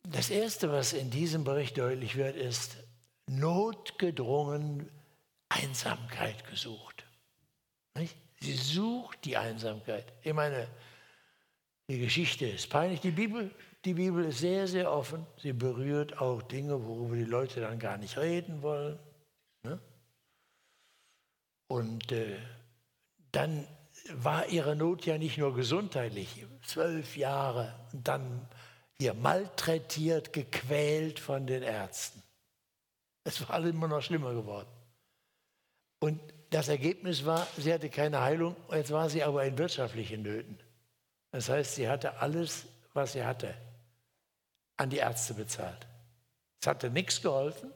Das 0.04 0.30
Erste, 0.30 0.72
was 0.72 0.94
in 0.94 1.12
diesem 1.12 1.44
Bericht 1.44 1.78
deutlich 1.78 2.16
wird, 2.16 2.36
ist 2.36 2.78
notgedrungen 3.28 4.90
Einsamkeit 5.50 6.48
gesucht. 6.48 7.06
Nicht? 7.96 8.18
Sie 8.42 8.54
sucht 8.54 9.24
die 9.26 9.38
Einsamkeit. 9.38 10.12
Ich 10.24 10.34
meine, 10.34 10.68
die 11.88 12.00
Geschichte 12.00 12.48
ist 12.48 12.70
peinlich. 12.70 13.02
Die 13.02 13.12
Bibel 13.12 13.52
die 13.86 13.96
Bibel 13.96 14.26
ist 14.26 14.40
sehr, 14.40 14.68
sehr 14.68 14.92
offen. 14.92 15.26
Sie 15.42 15.54
berührt 15.54 16.22
auch 16.22 16.42
Dinge, 16.44 16.86
worüber 16.86 17.16
die 17.16 17.24
Leute 17.24 17.62
dann 17.62 17.80
gar 17.80 17.98
nicht 17.98 18.18
reden 18.18 18.62
wollen. 18.62 19.00
Ne? 19.64 19.80
Und 21.68 22.12
äh, 22.12 22.38
dann 23.32 23.68
war 24.14 24.48
ihre 24.48 24.76
Not 24.76 25.06
ja 25.06 25.18
nicht 25.18 25.38
nur 25.38 25.56
gesundheitlich, 25.56 26.46
zwölf 26.64 27.18
Jahre 27.18 27.74
und 27.92 28.08
dann 28.08 28.48
hier 29.00 29.16
malträtiert, 29.16 30.32
gequält 30.32 31.20
von 31.20 31.48
den 31.48 31.64
Ärzten. 31.64 32.22
Es 33.24 33.42
war 33.42 33.56
alles 33.56 33.72
immer 33.72 33.88
noch 33.88 34.02
schlimmer 34.02 34.34
geworden. 34.34 34.70
Und 36.00 36.20
das 36.52 36.68
Ergebnis 36.68 37.26
war, 37.26 37.48
sie 37.58 37.74
hatte 37.74 37.90
keine 37.90 38.20
Heilung, 38.22 38.56
jetzt 38.72 38.92
war 38.92 39.10
sie 39.10 39.24
aber 39.24 39.46
in 39.46 39.58
wirtschaftlichen 39.58 40.22
Nöten. 40.22 40.60
Das 41.32 41.48
heißt, 41.48 41.76
sie 41.76 41.88
hatte 41.88 42.20
alles, 42.20 42.66
was 42.94 43.14
sie 43.14 43.24
hatte 43.24 43.56
an 44.76 44.90
die 44.90 44.98
Ärzte 44.98 45.34
bezahlt. 45.34 45.88
Es 46.60 46.68
hatte 46.68 46.90
nichts 46.90 47.22
geholfen, 47.22 47.72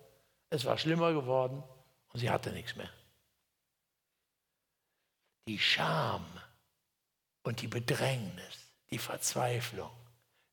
es 0.50 0.66
war 0.66 0.78
schlimmer 0.78 1.14
geworden 1.14 1.64
und 2.10 2.20
sie 2.20 2.30
hatte 2.30 2.52
nichts 2.52 2.76
mehr. 2.76 2.90
Die 5.48 5.58
Scham 5.60 6.26
und 7.44 7.62
die 7.62 7.68
Bedrängnis, 7.68 8.58
die 8.90 8.98
Verzweiflung, 8.98 9.92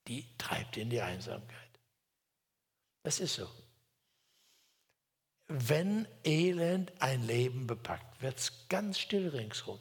die 0.07 0.25
treibt 0.39 0.77
in 0.77 0.91
die 0.91 1.01
Einsamkeit. 1.01 1.81
Das 3.03 3.19
ist 3.19 3.35
so. 3.35 3.49
Wenn 5.55 6.09
Elend 6.25 6.93
ein 7.01 7.27
Leben 7.27 7.67
bepackt, 7.67 8.23
wird 8.23 8.39
es 8.39 8.69
ganz 8.69 8.99
still 8.99 9.29
ringsrum. 9.29 9.79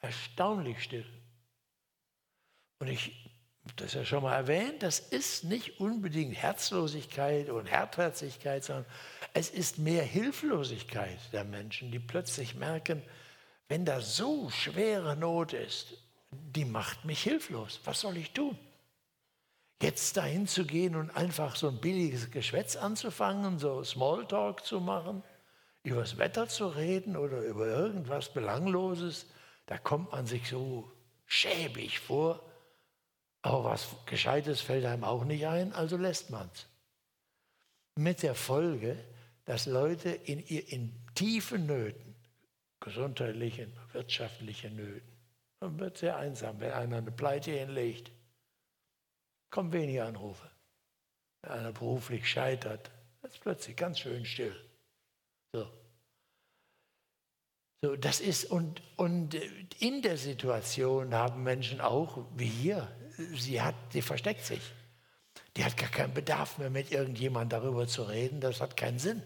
Erstaunlich 0.00 0.82
still. 0.82 1.06
Und 2.78 2.88
ich 2.88 3.32
das 3.76 3.88
ist 3.88 3.94
ja 3.94 4.04
schon 4.04 4.24
mal 4.24 4.34
erwähnt, 4.34 4.82
das 4.82 4.98
ist 4.98 5.44
nicht 5.44 5.78
unbedingt 5.78 6.34
Herzlosigkeit 6.34 7.48
und 7.48 7.66
Härtherzigkeit, 7.66 8.64
sondern 8.64 8.86
es 9.34 9.50
ist 9.50 9.78
mehr 9.78 10.02
Hilflosigkeit 10.02 11.18
der 11.32 11.44
Menschen, 11.44 11.92
die 11.92 12.00
plötzlich 12.00 12.56
merken, 12.56 13.02
wenn 13.68 13.84
da 13.84 14.00
so 14.00 14.50
schwere 14.50 15.16
Not 15.16 15.52
ist, 15.52 15.94
die 16.30 16.64
macht 16.64 17.04
mich 17.04 17.22
hilflos. 17.22 17.80
Was 17.84 18.00
soll 18.00 18.16
ich 18.16 18.32
tun? 18.32 18.58
Jetzt 19.82 20.16
dahin 20.16 20.46
zu 20.46 20.64
gehen 20.64 20.96
und 20.96 21.10
einfach 21.10 21.56
so 21.56 21.68
ein 21.68 21.80
billiges 21.80 22.30
Geschwätz 22.30 22.76
anzufangen, 22.76 23.58
so 23.58 23.84
Smalltalk 23.84 24.64
zu 24.64 24.80
machen, 24.80 25.22
über 25.82 26.00
das 26.00 26.16
Wetter 26.16 26.48
zu 26.48 26.68
reden 26.68 27.16
oder 27.16 27.42
über 27.42 27.66
irgendwas 27.66 28.32
Belangloses, 28.32 29.26
da 29.66 29.76
kommt 29.76 30.12
man 30.12 30.26
sich 30.26 30.48
so 30.48 30.90
schäbig 31.26 31.98
vor 31.98 32.40
aber 33.42 33.64
was 33.64 33.96
Gescheites 34.06 34.60
fällt 34.60 34.84
einem 34.84 35.02
auch 35.04 35.24
nicht 35.24 35.46
ein, 35.46 35.72
also 35.72 35.96
lässt 35.96 36.30
man 36.30 36.48
es. 36.54 36.66
Mit 37.96 38.22
der 38.22 38.36
Folge, 38.36 38.96
dass 39.44 39.66
Leute 39.66 40.10
in, 40.10 40.38
in 40.38 40.94
tiefen 41.14 41.66
Nöten, 41.66 42.14
gesundheitlichen, 42.80 43.72
wirtschaftlichen 43.92 44.76
Nöten, 44.76 45.12
man 45.60 45.78
wird 45.78 45.98
sehr 45.98 46.16
einsam, 46.16 46.60
wenn 46.60 46.72
einer 46.72 46.98
eine 46.98 47.10
Pleite 47.10 47.50
hinlegt. 47.50 48.10
Kommen 49.52 49.72
weniger 49.72 50.06
Anrufe. 50.06 50.50
Wenn 51.42 51.52
einer 51.52 51.72
beruflich 51.72 52.28
scheitert, 52.28 52.90
ist 53.22 53.40
plötzlich 53.40 53.76
ganz 53.76 53.98
schön 54.00 54.24
still. 54.24 54.56
So. 55.52 55.68
So, 57.82 57.96
das 57.96 58.20
ist, 58.20 58.46
und, 58.46 58.80
und 58.96 59.34
in 59.78 60.00
der 60.00 60.16
Situation 60.16 61.14
haben 61.14 61.42
Menschen 61.42 61.82
auch, 61.82 62.24
wie 62.34 62.46
hier, 62.46 62.88
sie, 63.34 63.60
hat, 63.60 63.74
sie 63.90 64.00
versteckt 64.00 64.46
sich. 64.46 64.62
Die 65.56 65.64
hat 65.64 65.76
gar 65.76 65.90
keinen 65.90 66.14
Bedarf 66.14 66.56
mehr, 66.56 66.70
mit 66.70 66.90
irgendjemandem 66.90 67.60
darüber 67.60 67.86
zu 67.86 68.04
reden. 68.04 68.40
Das 68.40 68.62
hat 68.62 68.76
keinen 68.78 68.98
Sinn. 68.98 69.22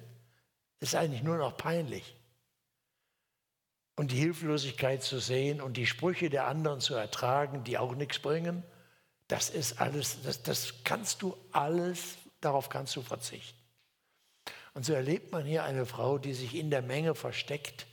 ist 0.81 0.97
eigentlich 0.97 1.23
nur 1.23 1.37
noch 1.37 1.57
peinlich. 1.57 2.17
Und 3.95 4.11
die 4.11 4.19
Hilflosigkeit 4.19 5.05
zu 5.05 5.21
sehen 5.21 5.61
und 5.61 5.77
die 5.77 5.87
Sprüche 5.87 6.31
der 6.31 6.49
anderen 6.49 6.81
zu 6.81 6.95
ertragen, 6.95 7.63
die 7.63 7.79
auch 7.79 7.95
nichts 7.95 8.19
bringen, 8.19 8.65
das 9.29 9.51
ist 9.51 9.81
alles, 9.81 10.23
das, 10.23 10.43
das 10.43 10.75
kannst 10.85 11.23
du 11.23 11.37
alles, 11.53 12.17
darauf 12.41 12.69
kannst 12.69 12.95
du 12.97 13.03
verzichten. 13.03 13.59
Und 14.75 14.85
so 14.85 14.93
erlebt 14.93 15.33
man 15.33 15.45
hier 15.45 15.65
eine 15.65 15.87
Frau, 15.87 16.19
die 16.19 16.35
sich 16.35 16.55
in 16.55 16.71
der 16.71 16.83
Menge 16.83 17.15
versteckt, 17.15 17.87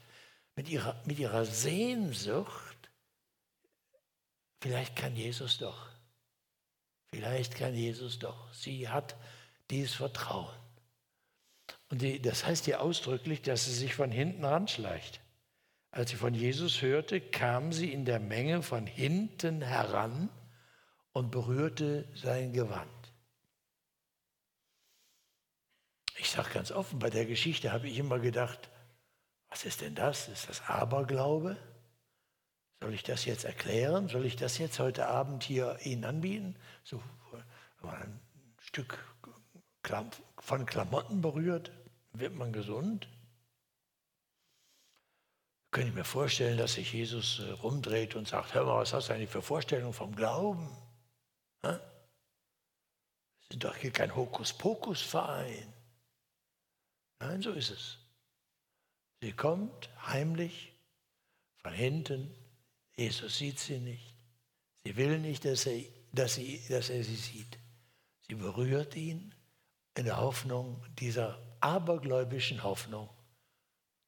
mit 0.55 0.69
ihrer, 0.69 1.01
mit 1.05 1.17
ihrer 1.17 1.45
Sehnsucht 1.45 2.73
Vielleicht 4.63 4.95
kann 4.95 5.13
Jesus 5.13 5.57
doch. 5.57 5.89
Vielleicht 7.11 7.55
kann 7.57 7.75
Jesus 7.75 8.17
doch. 8.19 8.53
Sie 8.53 8.87
hat 8.87 9.17
dieses 9.69 9.93
Vertrauen. 9.93 10.55
Und 11.89 12.01
die, 12.01 12.21
das 12.21 12.45
heißt 12.45 12.63
hier 12.63 12.79
ausdrücklich, 12.79 13.41
dass 13.41 13.65
sie 13.65 13.73
sich 13.73 13.93
von 13.93 14.09
hinten 14.09 14.45
ranschleicht. 14.45 15.19
Als 15.91 16.11
sie 16.11 16.15
von 16.15 16.33
Jesus 16.33 16.81
hörte, 16.81 17.19
kam 17.19 17.73
sie 17.73 17.91
in 17.91 18.05
der 18.05 18.21
Menge 18.21 18.63
von 18.63 18.87
hinten 18.87 19.61
heran 19.61 20.29
und 21.13 21.31
berührte 21.31 22.07
sein 22.15 22.51
Gewand. 22.51 22.89
Ich 26.17 26.29
sage 26.29 26.49
ganz 26.53 26.71
offen, 26.71 26.99
bei 26.99 27.09
der 27.09 27.25
Geschichte 27.25 27.71
habe 27.71 27.87
ich 27.87 27.97
immer 27.97 28.19
gedacht, 28.19 28.69
was 29.49 29.65
ist 29.65 29.81
denn 29.81 29.95
das? 29.95 30.27
Ist 30.27 30.49
das 30.49 30.61
Aberglaube? 30.67 31.57
Soll 32.81 32.93
ich 32.93 33.03
das 33.03 33.25
jetzt 33.25 33.45
erklären? 33.45 34.09
Soll 34.09 34.25
ich 34.25 34.35
das 34.35 34.57
jetzt 34.57 34.79
heute 34.79 35.07
Abend 35.07 35.43
hier 35.43 35.77
Ihnen 35.83 36.03
anbieten? 36.03 36.55
So 36.83 37.01
ein 37.83 38.19
Stück 38.59 38.97
von 40.39 40.65
Klamotten 40.65 41.21
berührt, 41.21 41.71
wird 42.13 42.35
man 42.35 42.51
gesund? 42.51 43.07
Könnte 45.71 45.89
ich 45.89 45.95
mir 45.95 46.03
vorstellen, 46.03 46.57
dass 46.57 46.73
sich 46.73 46.93
Jesus 46.93 47.39
äh, 47.39 47.49
rumdreht 47.51 48.15
und 48.15 48.27
sagt, 48.27 48.53
hör 48.53 48.63
mal, 48.65 48.81
was 48.81 48.93
hast 48.93 49.09
du 49.09 49.13
eigentlich 49.13 49.31
für 49.31 49.41
Vorstellungen 49.41 49.93
vom 49.93 50.15
Glauben? 50.15 50.69
Wir 51.63 51.81
sind 53.49 53.63
doch 53.63 53.75
hier 53.75 53.91
kein 53.91 54.15
Hokuspokus-Verein. 54.15 55.73
Nein, 57.19 57.41
so 57.41 57.51
ist 57.51 57.69
es. 57.69 57.97
Sie 59.21 59.31
kommt 59.31 59.89
heimlich 60.05 60.73
von 61.61 61.73
hinten. 61.73 62.35
Jesus 62.95 63.37
sieht 63.37 63.59
sie 63.59 63.79
nicht. 63.79 64.13
Sie 64.83 64.95
will 64.97 65.19
nicht, 65.19 65.45
dass 65.45 65.65
er, 65.65 65.83
dass, 66.11 66.35
sie, 66.35 66.61
dass 66.67 66.89
er 66.89 67.03
sie 67.03 67.15
sieht. 67.15 67.57
Sie 68.27 68.35
berührt 68.35 68.95
ihn 68.95 69.33
in 69.95 70.05
der 70.05 70.17
Hoffnung, 70.17 70.85
dieser 70.99 71.39
abergläubischen 71.59 72.63
Hoffnung, 72.63 73.09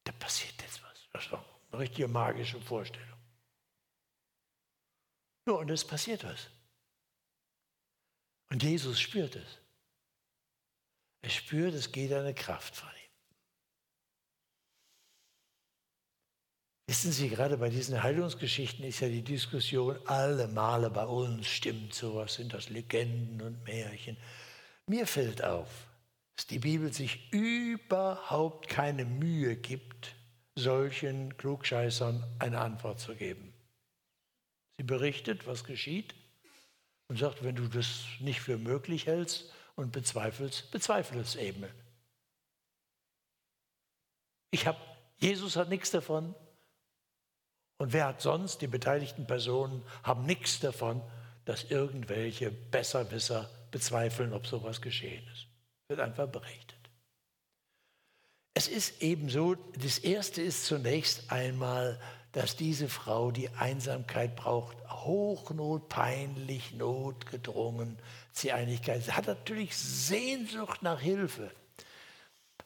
da 0.03 0.11
passiert 0.13 0.61
jetzt 0.61 0.83
was. 0.83 1.07
Das 1.13 1.31
war 1.31 1.45
eine 1.71 1.79
richtige 1.81 2.07
magische 2.07 2.59
Vorstellung. 2.59 3.19
Nur, 5.45 5.59
und 5.59 5.69
es 5.69 5.85
passiert 5.85 6.23
was. 6.23 6.49
Und 8.49 8.63
Jesus 8.63 8.99
spürt 8.99 9.35
es. 9.35 9.59
Er 11.21 11.29
spürt, 11.29 11.73
es 11.73 11.91
geht 11.91 12.13
eine 12.13 12.33
Kraft 12.33 12.75
von 12.75 12.89
ihm. 12.89 12.95
Wissen 16.87 17.11
Sie, 17.11 17.29
gerade 17.29 17.57
bei 17.57 17.69
diesen 17.69 18.03
Heilungsgeschichten 18.03 18.85
ist 18.85 18.99
ja 18.99 19.07
die 19.07 19.23
Diskussion 19.23 19.97
alle 20.05 20.47
Male 20.47 20.91
bei 20.91 21.05
uns, 21.05 21.47
stimmt 21.47 21.95
sowas, 21.95 22.35
sind 22.35 22.53
das 22.53 22.69
Legenden 22.69 23.41
und 23.41 23.63
Märchen. 23.63 24.17
Mir 24.85 25.07
fällt 25.07 25.43
auf, 25.43 25.87
dass 26.35 26.45
die 26.45 26.59
Bibel 26.59 26.93
sich 26.93 27.33
überhaupt 27.33 28.67
keine 28.69 29.05
Mühe 29.05 29.55
gibt, 29.55 30.15
solchen 30.55 31.35
Klugscheißern 31.37 32.23
eine 32.37 32.59
Antwort 32.59 32.99
zu 32.99 33.15
geben. 33.15 33.51
Sie 34.77 34.83
berichtet, 34.83 35.47
was 35.47 35.63
geschieht 35.63 36.13
und 37.07 37.17
sagt, 37.17 37.43
wenn 37.43 37.55
du 37.55 37.67
das 37.67 38.05
nicht 38.19 38.41
für 38.41 38.57
möglich 38.57 39.05
hältst 39.05 39.51
und 39.75 39.91
bezweifelst, 39.91 40.71
bezweifle 40.71 41.21
es 41.21 41.35
eben. 41.35 41.65
Ich 44.51 44.65
habe, 44.65 44.79
Jesus 45.17 45.55
hat 45.55 45.69
nichts 45.69 45.91
davon, 45.91 46.33
und 47.77 47.91
wer 47.91 48.07
hat 48.07 48.21
sonst? 48.21 48.61
Die 48.61 48.67
beteiligten 48.67 49.27
Personen 49.27 49.83
haben 50.03 50.25
nichts 50.25 50.59
davon, 50.59 51.01
dass 51.43 51.65
irgendwelche 51.65 52.49
Besserwisser 52.51 53.49
bezweifeln, 53.71 54.33
ob 54.33 54.47
sowas 54.47 54.81
geschehen 54.81 55.27
ist. 55.33 55.47
Wird 55.89 55.99
einfach 55.99 56.27
berichtet. 56.27 56.79
Es 58.53 58.69
ist 58.69 59.01
eben 59.01 59.29
so, 59.29 59.55
das 59.55 59.99
Erste 59.99 60.41
ist 60.41 60.65
zunächst 60.65 61.29
einmal, 61.29 61.99
dass 62.35 62.57
diese 62.57 62.89
Frau 62.89 63.31
die 63.31 63.49
Einsamkeit 63.51 64.35
braucht, 64.35 64.75
Hochnot, 64.89 65.87
peinlich, 65.87 66.73
notgedrungen, 66.73 67.97
sie 68.33 68.51
Einigkeit. 68.51 69.05
Sie 69.05 69.13
hat 69.13 69.27
natürlich 69.27 69.73
Sehnsucht 69.77 70.83
nach 70.83 70.99
Hilfe. 70.99 71.49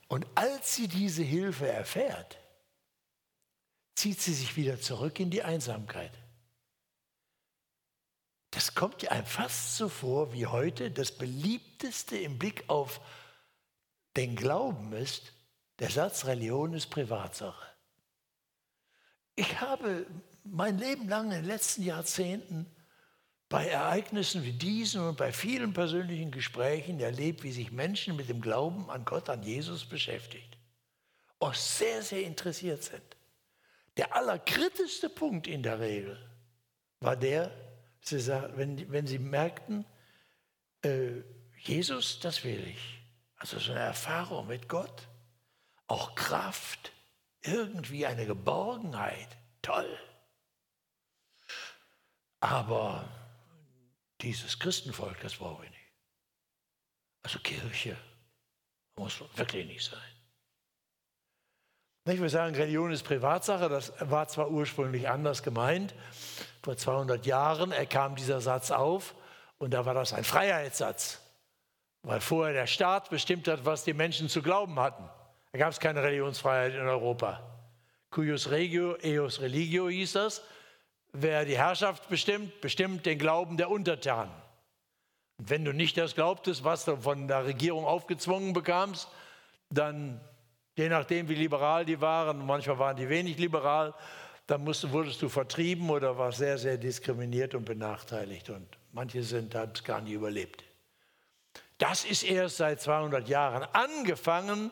Und 0.07 0.25
als 0.33 0.75
sie 0.75 0.88
diese 0.88 1.21
Hilfe 1.21 1.67
erfährt, 1.67 2.39
zieht 3.93 4.19
sie 4.19 4.33
sich 4.33 4.57
wieder 4.57 4.81
zurück 4.81 5.19
in 5.19 5.29
die 5.29 5.44
Einsamkeit. 5.44 6.13
Das 8.50 8.74
kommt 8.74 9.07
einem 9.07 9.27
fast 9.27 9.77
so 9.77 9.87
vor 9.87 10.33
wie 10.33 10.48
heute. 10.48 10.89
Das 10.89 11.11
beliebteste 11.11 12.17
im 12.17 12.39
Blick 12.39 12.63
auf 12.70 13.01
den 14.17 14.35
Glauben 14.35 14.94
ist, 14.94 15.31
der 15.77 15.91
Satz, 15.91 16.25
Religion 16.25 16.74
ist 16.74 16.87
Privatsache. 16.87 17.69
Ich 19.39 19.61
habe 19.61 20.05
mein 20.43 20.77
Leben 20.77 21.07
lang 21.07 21.31
in 21.31 21.37
den 21.37 21.45
letzten 21.45 21.83
Jahrzehnten 21.83 22.65
bei 23.47 23.67
Ereignissen 23.67 24.43
wie 24.43 24.51
diesen 24.51 24.99
und 24.99 25.15
bei 25.15 25.31
vielen 25.31 25.71
persönlichen 25.71 26.29
Gesprächen 26.29 26.99
erlebt, 26.99 27.43
wie 27.43 27.53
sich 27.53 27.71
Menschen 27.71 28.17
mit 28.17 28.27
dem 28.27 28.41
Glauben 28.41 28.89
an 28.89 29.05
Gott, 29.05 29.29
an 29.29 29.41
Jesus 29.41 29.85
beschäftigt 29.85 30.57
und 31.37 31.55
sehr, 31.55 32.01
sehr 32.01 32.23
interessiert 32.23 32.83
sind. 32.83 33.01
Der 33.95 34.13
allerkritischste 34.13 35.07
Punkt 35.07 35.47
in 35.47 35.63
der 35.63 35.79
Regel 35.79 36.19
war 36.99 37.15
der, 37.15 37.49
wenn 38.09 39.07
sie 39.07 39.19
merkten, 39.19 39.85
äh, 40.81 41.21
Jesus, 41.59 42.19
das 42.19 42.43
will 42.43 42.67
ich. 42.67 43.01
Also 43.37 43.57
so 43.57 43.71
eine 43.71 43.79
Erfahrung 43.79 44.47
mit 44.47 44.67
Gott, 44.67 45.07
auch 45.87 46.13
Kraft, 46.15 46.91
irgendwie 47.41 48.05
eine 48.05 48.25
Geborgenheit, 48.25 49.37
toll. 49.61 49.97
Aber 52.39 53.07
dieses 54.21 54.59
Christenvolk, 54.59 55.19
das 55.21 55.35
brauche 55.35 55.65
ich 55.65 55.71
nicht. 55.71 55.93
Also 57.23 57.39
Kirche 57.39 57.97
muss 58.95 59.21
wirklich 59.35 59.65
nicht 59.65 59.85
sein. 59.85 59.99
Ich 62.05 62.17
würde 62.17 62.29
sagen, 62.29 62.55
Religion 62.55 62.91
ist 62.91 63.03
Privatsache. 63.03 63.69
Das 63.69 63.93
war 63.99 64.27
zwar 64.27 64.49
ursprünglich 64.49 65.07
anders 65.07 65.43
gemeint. 65.43 65.93
Vor 66.63 66.75
200 66.75 67.25
Jahren 67.25 67.71
kam 67.89 68.15
dieser 68.15 68.41
Satz 68.41 68.71
auf 68.71 69.15
und 69.57 69.71
da 69.71 69.85
war 69.85 69.93
das 69.93 70.13
ein 70.13 70.23
Freiheitssatz, 70.23 71.21
weil 72.01 72.19
vorher 72.19 72.53
der 72.53 72.67
Staat 72.67 73.09
bestimmt 73.09 73.47
hat, 73.47 73.65
was 73.65 73.83
die 73.83 73.93
Menschen 73.93 74.27
zu 74.27 74.41
glauben 74.41 74.79
hatten. 74.79 75.07
Da 75.51 75.59
gab 75.59 75.72
es 75.72 75.79
keine 75.79 76.03
Religionsfreiheit 76.03 76.74
in 76.74 76.88
Europa. 76.88 77.42
Cuius 78.12 78.50
regio, 78.50 78.98
eos 79.01 79.42
religio 79.42 79.90
hieß 79.90 80.14
das. 80.14 80.44
Wer 81.12 81.46
die 81.46 81.57
Herrschaft 81.57 82.07
bestimmt, 82.09 82.62
bestimmt 82.62 83.05
den 83.05 83.18
Glauben 83.18 83.57
der 83.57 83.70
Untertanen. 83.70 84.33
Und 85.38 85.50
wenn 85.50 85.66
du 85.66 85.74
nicht 85.74 85.98
das 85.98 86.14
glaubtest, 86.14 86.64
was 86.64 86.85
du 86.85 86.98
von 86.98 87.27
der 87.27 87.46
Regierung 87.46 87.85
aufgezwungen 87.85 88.53
bekamst, 88.53 89.07
dann 89.70 90.22
je 90.75 90.90
nachdem, 90.90 91.29
wie 91.29 91.35
liberal 91.35 91.85
die 91.85 92.00
waren, 92.00 92.46
manchmal 92.46 92.79
waren 92.79 92.98
die 92.98 93.09
wenig 93.09 93.38
liberal, 93.38 93.94
dann 94.48 94.64
musst, 94.64 94.92
wurdest 94.92 95.22
du 95.22 95.29
vertrieben 95.29 95.90
oder 95.90 96.18
warst 96.18 96.40
sehr, 96.40 96.57
sehr 96.57 96.77
diskriminiert 96.77 97.53
und 97.53 97.66
benachteiligt. 97.66 98.50
Und 98.50 98.68
manche 98.92 99.24
sind, 99.24 99.53
haben 99.55 99.72
es 99.74 99.83
gar 99.83 100.01
nie 100.01 100.14
überlebt. 100.14 100.64
Das 101.77 102.03
ist 102.03 102.24
erst 102.24 102.57
seit 102.57 102.81
200 102.81 103.27
Jahren 103.27 103.64
angefangen, 103.74 104.72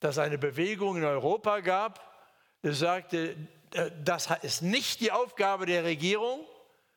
dass 0.00 0.18
eine 0.18 0.38
Bewegung 0.38 0.96
in 0.96 1.04
Europa 1.04 1.60
gab, 1.60 2.00
die 2.62 2.72
sagte, 2.72 3.36
äh, 3.72 3.90
das 4.04 4.28
ist 4.42 4.62
nicht 4.62 5.00
die 5.00 5.12
Aufgabe 5.12 5.66
der 5.66 5.84
Regierung, 5.84 6.40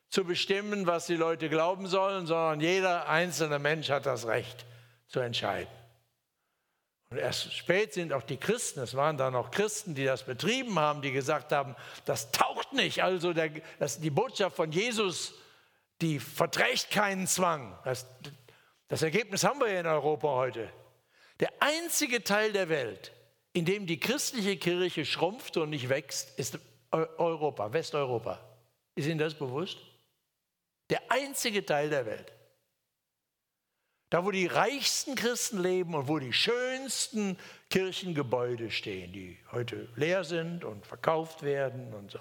zu 0.09 0.23
bestimmen, 0.23 0.87
was 0.87 1.05
die 1.05 1.15
Leute 1.15 1.49
glauben 1.49 1.87
sollen, 1.87 2.25
sondern 2.25 2.61
jeder 2.61 3.07
einzelne 3.07 3.59
Mensch 3.59 3.89
hat 3.89 4.05
das 4.05 4.25
Recht 4.25 4.65
zu 5.07 5.19
entscheiden. 5.19 5.71
Und 7.11 7.17
erst 7.17 7.53
spät 7.53 7.93
sind 7.93 8.13
auch 8.13 8.23
die 8.23 8.37
Christen, 8.37 8.81
es 8.81 8.95
waren 8.95 9.17
dann 9.17 9.35
auch 9.35 9.49
Christen, 9.49 9.95
die 9.95 10.05
das 10.05 10.23
betrieben 10.23 10.77
haben, 10.77 11.01
die 11.01 11.11
gesagt 11.11 11.51
haben, 11.51 11.75
das 12.05 12.31
taucht 12.31 12.73
nicht. 12.73 13.03
Also 13.03 13.33
der, 13.33 13.49
das, 13.79 13.99
die 13.99 14.11
Botschaft 14.11 14.55
von 14.55 14.71
Jesus, 14.71 15.33
die 16.01 16.19
verträgt 16.19 16.91
keinen 16.91 17.25
Zwang. 17.25 17.77
Das, 17.83 18.05
das 18.87 19.01
Ergebnis 19.01 19.43
haben 19.43 19.59
wir 19.59 19.79
in 19.79 19.87
Europa 19.87 20.27
heute. 20.27 20.71
Der 21.39 21.51
einzige 21.59 22.23
Teil 22.23 22.51
der 22.51 22.69
Welt, 22.69 23.11
in 23.53 23.65
dem 23.65 23.87
die 23.87 23.99
christliche 23.99 24.57
Kirche 24.57 25.05
schrumpft 25.05 25.57
und 25.57 25.69
nicht 25.69 25.89
wächst, 25.89 26.37
ist 26.37 26.59
Europa, 26.91 27.71
Westeuropa. 27.71 28.39
Ist 28.95 29.07
Ihnen 29.07 29.19
das 29.19 29.33
bewusst? 29.33 29.77
Der 30.89 31.11
einzige 31.11 31.65
Teil 31.65 31.89
der 31.89 32.05
Welt. 32.05 32.33
Da, 34.09 34.25
wo 34.25 34.31
die 34.31 34.47
reichsten 34.47 35.13
Christen 35.13 35.61
leben 35.61 35.93
und 35.93 36.07
wo 36.07 36.17
die 36.17 36.33
schönsten 36.33 37.37
Kirchengebäude 37.69 38.71
stehen, 38.71 39.13
die 39.13 39.37
heute 39.51 39.87
leer 39.95 40.23
sind 40.23 40.63
und 40.63 40.85
verkauft 40.87 41.43
werden 41.43 41.93
und 41.93 42.11
so. 42.11 42.19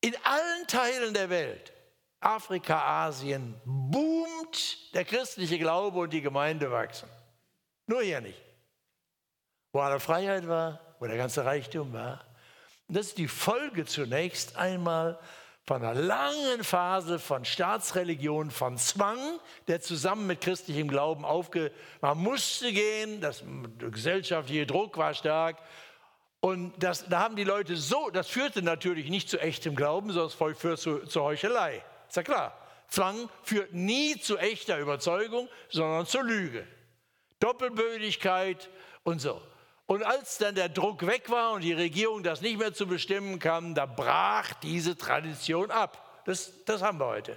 In 0.00 0.16
allen 0.24 0.66
Teilen 0.66 1.12
der 1.12 1.28
Welt, 1.28 1.74
Afrika, 2.20 3.06
Asien, 3.06 3.60
boomt 3.66 4.94
der 4.94 5.04
christliche 5.04 5.58
Glaube 5.58 5.98
und 5.98 6.12
die 6.12 6.22
Gemeinde 6.22 6.70
wachsen. 6.70 7.08
Nur 7.86 8.02
hier 8.02 8.20
nicht. 8.20 8.40
Wo 9.72 9.80
alle 9.80 10.00
Freiheit 10.00 10.48
war, 10.48 10.80
wo 10.98 11.06
der 11.06 11.16
ganze 11.16 11.44
Reichtum 11.44 11.92
war. 11.92 12.24
Und 12.88 12.96
das 12.96 13.08
ist 13.08 13.18
die 13.18 13.28
Folge 13.28 13.84
zunächst 13.84 14.56
einmal 14.56 15.18
von 15.64 15.82
einer 15.82 16.00
langen 16.00 16.62
Phase 16.62 17.18
von 17.18 17.44
Staatsreligion, 17.44 18.52
von 18.52 18.78
Zwang, 18.78 19.18
der 19.66 19.80
zusammen 19.80 20.28
mit 20.28 20.40
christlichem 20.40 20.86
Glauben 20.86 21.24
aufge... 21.24 21.72
Man 22.00 22.18
musste 22.18 22.72
gehen, 22.72 23.20
das, 23.20 23.42
gesellschaftliche 23.78 24.64
Druck 24.64 24.96
war 24.96 25.12
stark 25.14 25.58
Und 26.40 26.72
das, 26.80 27.08
da 27.08 27.18
haben 27.18 27.34
die 27.34 27.44
Leute 27.44 27.76
so, 27.76 28.10
das 28.10 28.28
führte 28.28 28.62
natürlich 28.62 29.10
nicht 29.10 29.28
zu 29.28 29.40
echtem 29.40 29.74
Glauben, 29.74 30.12
sondern 30.12 30.28
es 30.28 30.58
führt 30.58 30.78
zu, 30.78 31.00
zur 31.00 31.24
Heuchelei. 31.24 31.82
Ist 32.08 32.16
ja 32.16 32.22
klar. 32.22 32.56
Zwang 32.88 33.28
führt 33.42 33.72
nie 33.72 34.16
zu 34.20 34.38
echter 34.38 34.78
Überzeugung, 34.78 35.48
sondern 35.68 36.06
zur 36.06 36.22
Lüge. 36.22 36.64
Doppelbödigkeit 37.40 38.68
und 39.02 39.20
so. 39.20 39.40
Und 39.86 40.02
als 40.02 40.38
dann 40.38 40.54
der 40.54 40.68
Druck 40.68 41.06
weg 41.06 41.30
war 41.30 41.52
und 41.52 41.62
die 41.62 41.72
Regierung 41.72 42.22
das 42.22 42.40
nicht 42.40 42.58
mehr 42.58 42.74
zu 42.74 42.86
bestimmen 42.86 43.38
kam, 43.38 43.74
da 43.74 43.86
brach 43.86 44.52
diese 44.54 44.96
Tradition 44.96 45.70
ab. 45.70 46.22
Das, 46.24 46.64
das 46.64 46.82
haben 46.82 46.98
wir 46.98 47.06
heute. 47.06 47.36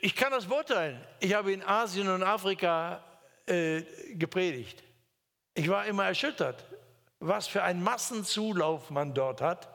Ich 0.00 0.14
kann 0.16 0.32
das 0.32 0.46
beurteilen. 0.46 1.00
Ich 1.20 1.34
habe 1.34 1.52
in 1.52 1.62
Asien 1.62 2.08
und 2.08 2.22
Afrika 2.22 3.04
äh, 3.46 3.82
gepredigt. 4.14 4.82
Ich 5.54 5.68
war 5.68 5.86
immer 5.86 6.04
erschüttert, 6.04 6.64
was 7.20 7.46
für 7.46 7.62
einen 7.62 7.82
Massenzulauf 7.82 8.90
man 8.90 9.14
dort 9.14 9.40
hat. 9.40 9.68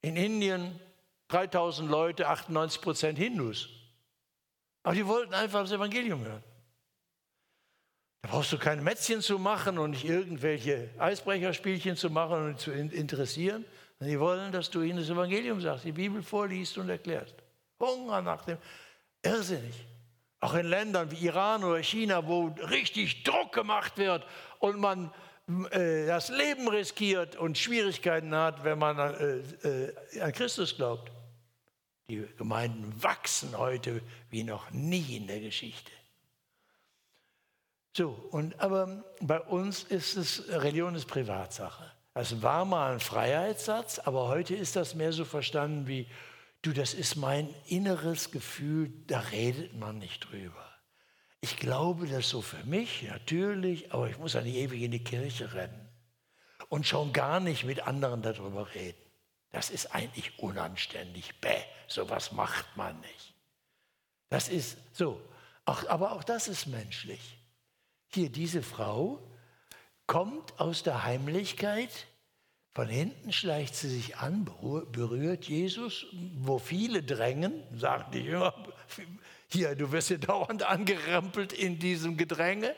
In 0.00 0.16
Indien 0.16 0.78
3000 1.28 1.88
Leute, 1.90 2.28
98 2.28 2.80
Prozent 2.82 3.18
Hindus. 3.18 3.68
Aber 4.82 4.94
die 4.94 5.06
wollten 5.06 5.34
einfach 5.34 5.60
das 5.60 5.72
Evangelium 5.72 6.24
hören. 6.24 6.42
Da 8.22 8.30
brauchst 8.30 8.52
du 8.52 8.58
keine 8.58 8.82
Mätzchen 8.82 9.20
zu 9.20 9.38
machen 9.38 9.78
und 9.78 9.90
nicht 9.90 10.04
irgendwelche 10.04 10.90
Eisbrecherspielchen 10.98 11.96
zu 11.96 12.10
machen 12.10 12.46
und 12.46 12.60
zu 12.60 12.70
interessieren. 12.70 13.64
Die 14.00 14.18
wollen, 14.18 14.52
dass 14.52 14.70
du 14.70 14.82
ihnen 14.82 14.98
das 14.98 15.10
Evangelium 15.10 15.60
sagst, 15.60 15.84
die 15.84 15.92
Bibel 15.92 16.22
vorliest 16.22 16.78
und 16.78 16.88
erklärst. 16.88 17.34
Hunger 17.80 18.22
nach 18.22 18.44
dem. 18.44 18.58
Irrsinnig. 19.22 19.86
Auch 20.40 20.54
in 20.54 20.66
Ländern 20.66 21.10
wie 21.10 21.26
Iran 21.26 21.62
oder 21.62 21.82
China, 21.82 22.26
wo 22.26 22.48
richtig 22.68 23.22
Druck 23.22 23.52
gemacht 23.52 23.96
wird 23.96 24.26
und 24.58 24.78
man 24.78 25.12
äh, 25.70 26.06
das 26.06 26.30
Leben 26.30 26.68
riskiert 26.68 27.36
und 27.36 27.58
Schwierigkeiten 27.58 28.34
hat, 28.34 28.64
wenn 28.64 28.78
man 28.78 28.98
äh, 28.98 29.36
äh, 29.68 30.20
an 30.20 30.32
Christus 30.32 30.76
glaubt. 30.76 31.12
Die 32.12 32.28
Gemeinden 32.36 33.02
wachsen 33.02 33.56
heute 33.56 34.02
wie 34.28 34.44
noch 34.44 34.70
nie 34.70 35.16
in 35.16 35.26
der 35.28 35.40
Geschichte. 35.40 35.90
So, 37.96 38.10
und 38.30 38.60
aber 38.60 39.02
bei 39.22 39.40
uns 39.40 39.82
ist 39.84 40.18
es, 40.18 40.46
Religion 40.50 40.94
ist 40.94 41.06
Privatsache. 41.06 41.90
Das 42.12 42.42
war 42.42 42.66
mal 42.66 42.92
ein 42.92 43.00
Freiheitssatz, 43.00 43.98
aber 43.98 44.28
heute 44.28 44.54
ist 44.54 44.76
das 44.76 44.94
mehr 44.94 45.14
so 45.14 45.24
verstanden 45.24 45.86
wie, 45.86 46.06
du, 46.60 46.74
das 46.74 46.92
ist 46.92 47.16
mein 47.16 47.48
inneres 47.64 48.30
Gefühl, 48.30 48.92
da 49.06 49.20
redet 49.20 49.74
man 49.74 49.98
nicht 49.98 50.30
drüber. 50.30 50.68
Ich 51.40 51.56
glaube 51.56 52.06
das 52.08 52.28
so 52.28 52.42
für 52.42 52.62
mich, 52.64 53.04
natürlich, 53.08 53.90
aber 53.90 54.10
ich 54.10 54.18
muss 54.18 54.34
ja 54.34 54.42
nicht 54.42 54.56
ewig 54.56 54.82
in 54.82 54.90
die 54.90 55.02
Kirche 55.02 55.54
rennen 55.54 55.88
und 56.68 56.86
schon 56.86 57.14
gar 57.14 57.40
nicht 57.40 57.64
mit 57.64 57.86
anderen 57.86 58.20
darüber 58.20 58.74
reden. 58.74 59.01
Das 59.52 59.70
ist 59.70 59.94
eigentlich 59.94 60.38
unanständig. 60.38 61.40
Bäh, 61.40 61.62
sowas 61.86 62.32
macht 62.32 62.76
man 62.76 62.98
nicht. 63.00 63.34
Das 64.30 64.48
ist 64.48 64.78
so. 64.92 65.20
Ach, 65.64 65.86
aber 65.88 66.12
auch 66.12 66.24
das 66.24 66.48
ist 66.48 66.66
menschlich. 66.66 67.38
Hier, 68.08 68.30
diese 68.30 68.62
Frau 68.62 69.22
kommt 70.06 70.58
aus 70.58 70.82
der 70.82 71.04
Heimlichkeit, 71.04 72.06
von 72.74 72.88
hinten 72.88 73.32
schleicht 73.32 73.74
sie 73.74 73.88
sich 73.88 74.16
an, 74.16 74.46
berührt 74.46 75.44
Jesus, 75.44 76.06
wo 76.38 76.58
viele 76.58 77.02
drängen, 77.02 77.62
sagt 77.78 78.14
die 78.14 78.20
Jünger, 78.20 78.54
hier, 79.48 79.74
du 79.74 79.92
wirst 79.92 80.08
hier 80.08 80.18
dauernd 80.18 80.62
angerempelt 80.62 81.52
in 81.52 81.78
diesem 81.78 82.16
Gedränge. 82.16 82.74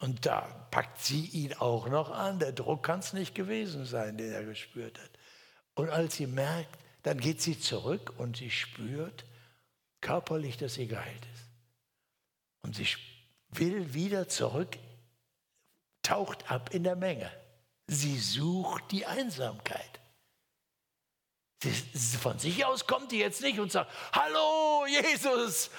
Und 0.00 0.26
da 0.26 0.42
packt 0.70 1.00
sie 1.00 1.24
ihn 1.26 1.54
auch 1.54 1.88
noch 1.88 2.10
an. 2.10 2.38
Der 2.38 2.52
Druck 2.52 2.82
kann 2.82 2.98
es 2.98 3.14
nicht 3.14 3.34
gewesen 3.34 3.86
sein, 3.86 4.18
den 4.18 4.32
er 4.32 4.44
gespürt 4.44 4.98
hat. 4.98 5.10
Und 5.74 5.90
als 5.90 6.16
sie 6.16 6.26
merkt, 6.26 6.78
dann 7.02 7.18
geht 7.18 7.42
sie 7.42 7.58
zurück 7.58 8.14
und 8.18 8.36
sie 8.36 8.50
spürt 8.50 9.24
körperlich, 10.00 10.56
dass 10.56 10.74
sie 10.74 10.86
geheilt 10.86 11.26
ist. 11.34 11.44
Und 12.62 12.76
sie 12.76 12.86
will 13.50 13.92
wieder 13.94 14.28
zurück, 14.28 14.78
taucht 16.02 16.50
ab 16.50 16.72
in 16.72 16.84
der 16.84 16.96
Menge. 16.96 17.30
Sie 17.86 18.18
sucht 18.18 18.90
die 18.90 19.04
Einsamkeit. 19.04 20.00
von 22.20 22.38
sich 22.38 22.64
aus 22.64 22.86
kommt 22.86 23.12
die 23.12 23.18
jetzt 23.18 23.42
nicht 23.42 23.58
und 23.58 23.72
sagt, 23.72 23.90
hallo 24.12 24.86
Jesus, 24.86 25.70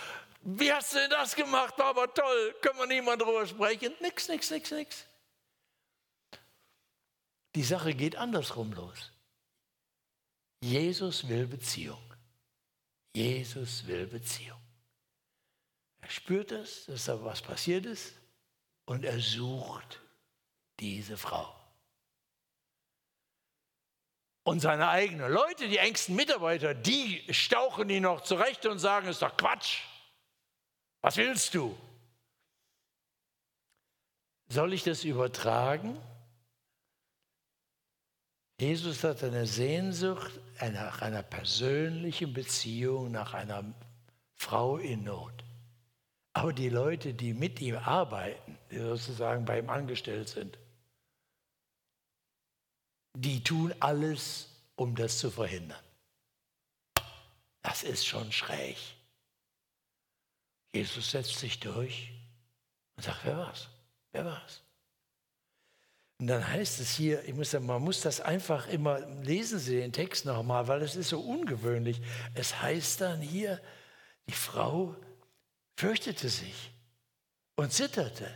wie 0.42 0.72
hast 0.72 0.94
du 0.94 1.00
denn 1.00 1.10
das 1.10 1.36
gemacht? 1.36 1.78
War 1.78 1.88
aber 1.88 2.14
toll, 2.14 2.56
können 2.62 2.78
wir 2.78 2.88
niemand 2.88 3.22
drüber 3.22 3.48
sprechen? 3.48 3.94
Nix, 4.00 4.28
nix, 4.28 4.52
nix, 4.52 4.72
nix. 4.72 5.06
Die 7.56 7.64
Sache 7.64 7.96
geht 7.96 8.16
andersrum 8.16 8.74
los. 8.74 9.12
Jesus 10.65 11.28
will 11.30 11.45
Beziehung. 11.45 12.01
Jesus 13.13 13.86
will 13.86 14.08
Beziehung. 14.08 14.60
Er 16.01 16.10
spürt 16.10 16.51
es, 16.51 16.88
dass 16.88 17.06
da 17.06 17.23
was 17.23 17.39
passiert 17.39 17.86
ist 17.86 18.15
und 18.86 19.06
er 19.06 19.19
sucht 19.19 20.01
diese 20.80 21.17
Frau. 21.17 21.56
Und 24.43 24.60
seine 24.60 24.89
eigenen 24.89 25.32
Leute, 25.32 25.67
die 25.67 25.78
engsten 25.78 26.15
Mitarbeiter, 26.15 26.73
die 26.73 27.21
stauchen 27.32 27.88
ihn 27.91 28.04
noch 28.04 28.21
zurecht 28.21 28.65
und 28.65 28.80
sagen, 28.80 29.08
ist 29.08 29.21
doch 29.21 29.38
Quatsch. 29.38 29.82
Was 31.01 31.17
willst 31.17 31.54
du? 31.54 31.78
Soll 34.47 34.73
ich 34.73 34.84
das 34.84 35.04
übertragen? 35.04 36.01
Jesus 38.60 39.04
hat 39.04 39.24
eine 39.24 39.46
Sehnsucht 39.46 40.32
nach 40.62 41.02
einer 41.02 41.24
persönlichen 41.24 42.34
Beziehung, 42.34 43.12
nach 43.12 43.34
einer 43.34 43.65
Frau 44.36 44.78
in 44.78 45.04
Not. 45.04 45.44
Aber 46.34 46.54
die 46.54 46.70
Leute, 46.70 47.13
die 47.13 47.34
mit 47.34 47.60
ihm 47.60 47.76
arbeiten, 47.76 48.58
die 48.72 48.78
sozusagen 48.78 49.46
bei 49.46 49.60
ihm 49.60 49.70
angestellt 49.70 50.30
sind, 50.30 50.58
die 53.13 53.44
tun 53.44 53.74
alles, 53.80 54.50
um 54.76 54.96
das 54.96 55.20
zu 55.20 55.32
verhindern. 55.32 55.82
Das 57.62 57.84
ist 57.84 58.06
schon 58.06 58.32
schräg. 58.32 58.78
Jesus 60.74 61.12
setzt 61.12 61.39
sich 61.39 61.60
durch 61.60 62.12
und 62.96 63.04
sagt, 63.04 63.24
wer 63.24 63.38
war's? 63.38 63.70
Wer 64.12 64.26
war's? 64.26 64.62
Und 66.19 66.28
dann 66.28 66.47
heißt 66.47 66.80
es 66.80 66.95
hier, 66.95 67.23
ich 67.25 67.34
muss 67.34 67.51
sagen, 67.51 67.65
man 67.65 67.82
muss 67.82 68.01
das 68.01 68.21
einfach 68.21 68.67
immer, 68.67 68.99
lesen 69.21 69.60
Sie 69.60 69.78
den 69.78 69.91
Text 69.91 70.25
nochmal, 70.25 70.67
weil 70.67 70.82
es 70.82 70.95
ist 70.95 71.10
so 71.10 71.19
ungewöhnlich. 71.19 72.01
Es 72.34 72.62
heißt 72.62 73.01
dann 73.01 73.19
hier, 73.19 73.62
die 74.28 74.34
Frau 74.34 74.95
fürchtete 75.75 76.30
sich 76.30 76.71
und 77.56 77.71
zitterte, 77.71 78.34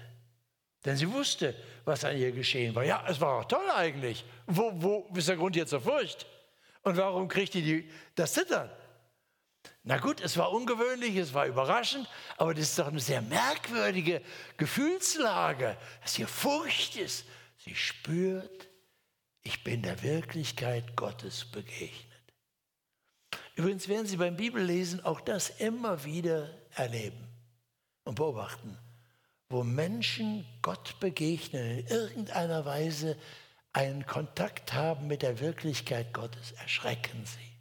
denn 0.86 0.98
sie 0.98 1.12
wusste, 1.12 1.56
was 1.86 2.04
an 2.04 2.18
ihr 2.18 2.32
geschehen 2.32 2.76
war. 2.76 2.84
Ja, 2.84 3.06
es 3.08 3.20
war 3.20 3.40
auch 3.40 3.46
toll 3.46 3.70
eigentlich. 3.72 4.26
Wo, 4.46 4.72
wo 4.76 5.10
ist 5.16 5.30
der 5.30 5.38
Grund 5.38 5.56
jetzt 5.56 5.70
zur 5.70 5.82
Furcht? 5.82 6.26
Und 6.84 6.98
warum 6.98 7.28
kriegte 7.28 7.62
die 7.62 7.90
das 8.16 8.34
Zittern? 8.34 8.70
Na 9.84 9.98
gut, 9.98 10.22
es 10.22 10.38
war 10.38 10.52
ungewöhnlich, 10.52 11.16
es 11.16 11.34
war 11.34 11.46
überraschend, 11.46 12.08
aber 12.38 12.54
das 12.54 12.64
ist 12.64 12.80
doch 12.80 12.88
eine 12.88 13.00
sehr 13.00 13.22
merkwürdige 13.22 14.22
Gefühlslage, 14.58 15.78
dass 16.02 16.16
hier 16.16 16.28
Furcht 16.28 16.96
ist. 16.98 17.26
Sie 17.60 17.76
spürt, 17.76 18.70
ich 19.42 19.64
bin 19.64 19.82
der 19.82 20.02
Wirklichkeit 20.02 20.96
Gottes 20.96 21.46
begegnet. 21.46 22.06
Übrigens 23.56 23.88
werden 23.88 24.08
Sie 24.08 24.18
beim 24.18 24.38
Bibellesen 24.38 25.04
auch 25.04 25.22
das 25.22 25.50
immer 25.50 26.06
wieder 26.06 26.50
erleben 26.76 27.28
und 28.06 28.16
beobachten, 28.16 28.78
wo 29.50 29.64
Menschen 29.64 30.46
Gott 30.62 31.00
begegnen, 31.00 31.80
in 31.80 31.88
irgendeiner 31.88 32.66
Weise 32.66 33.18
einen 33.74 34.06
Kontakt 34.06 34.74
haben 34.74 35.08
mit 35.08 35.22
der 35.22 35.40
Wirklichkeit 35.40 36.14
Gottes, 36.14 36.54
erschrecken 36.54 37.26
sie. 37.26 37.52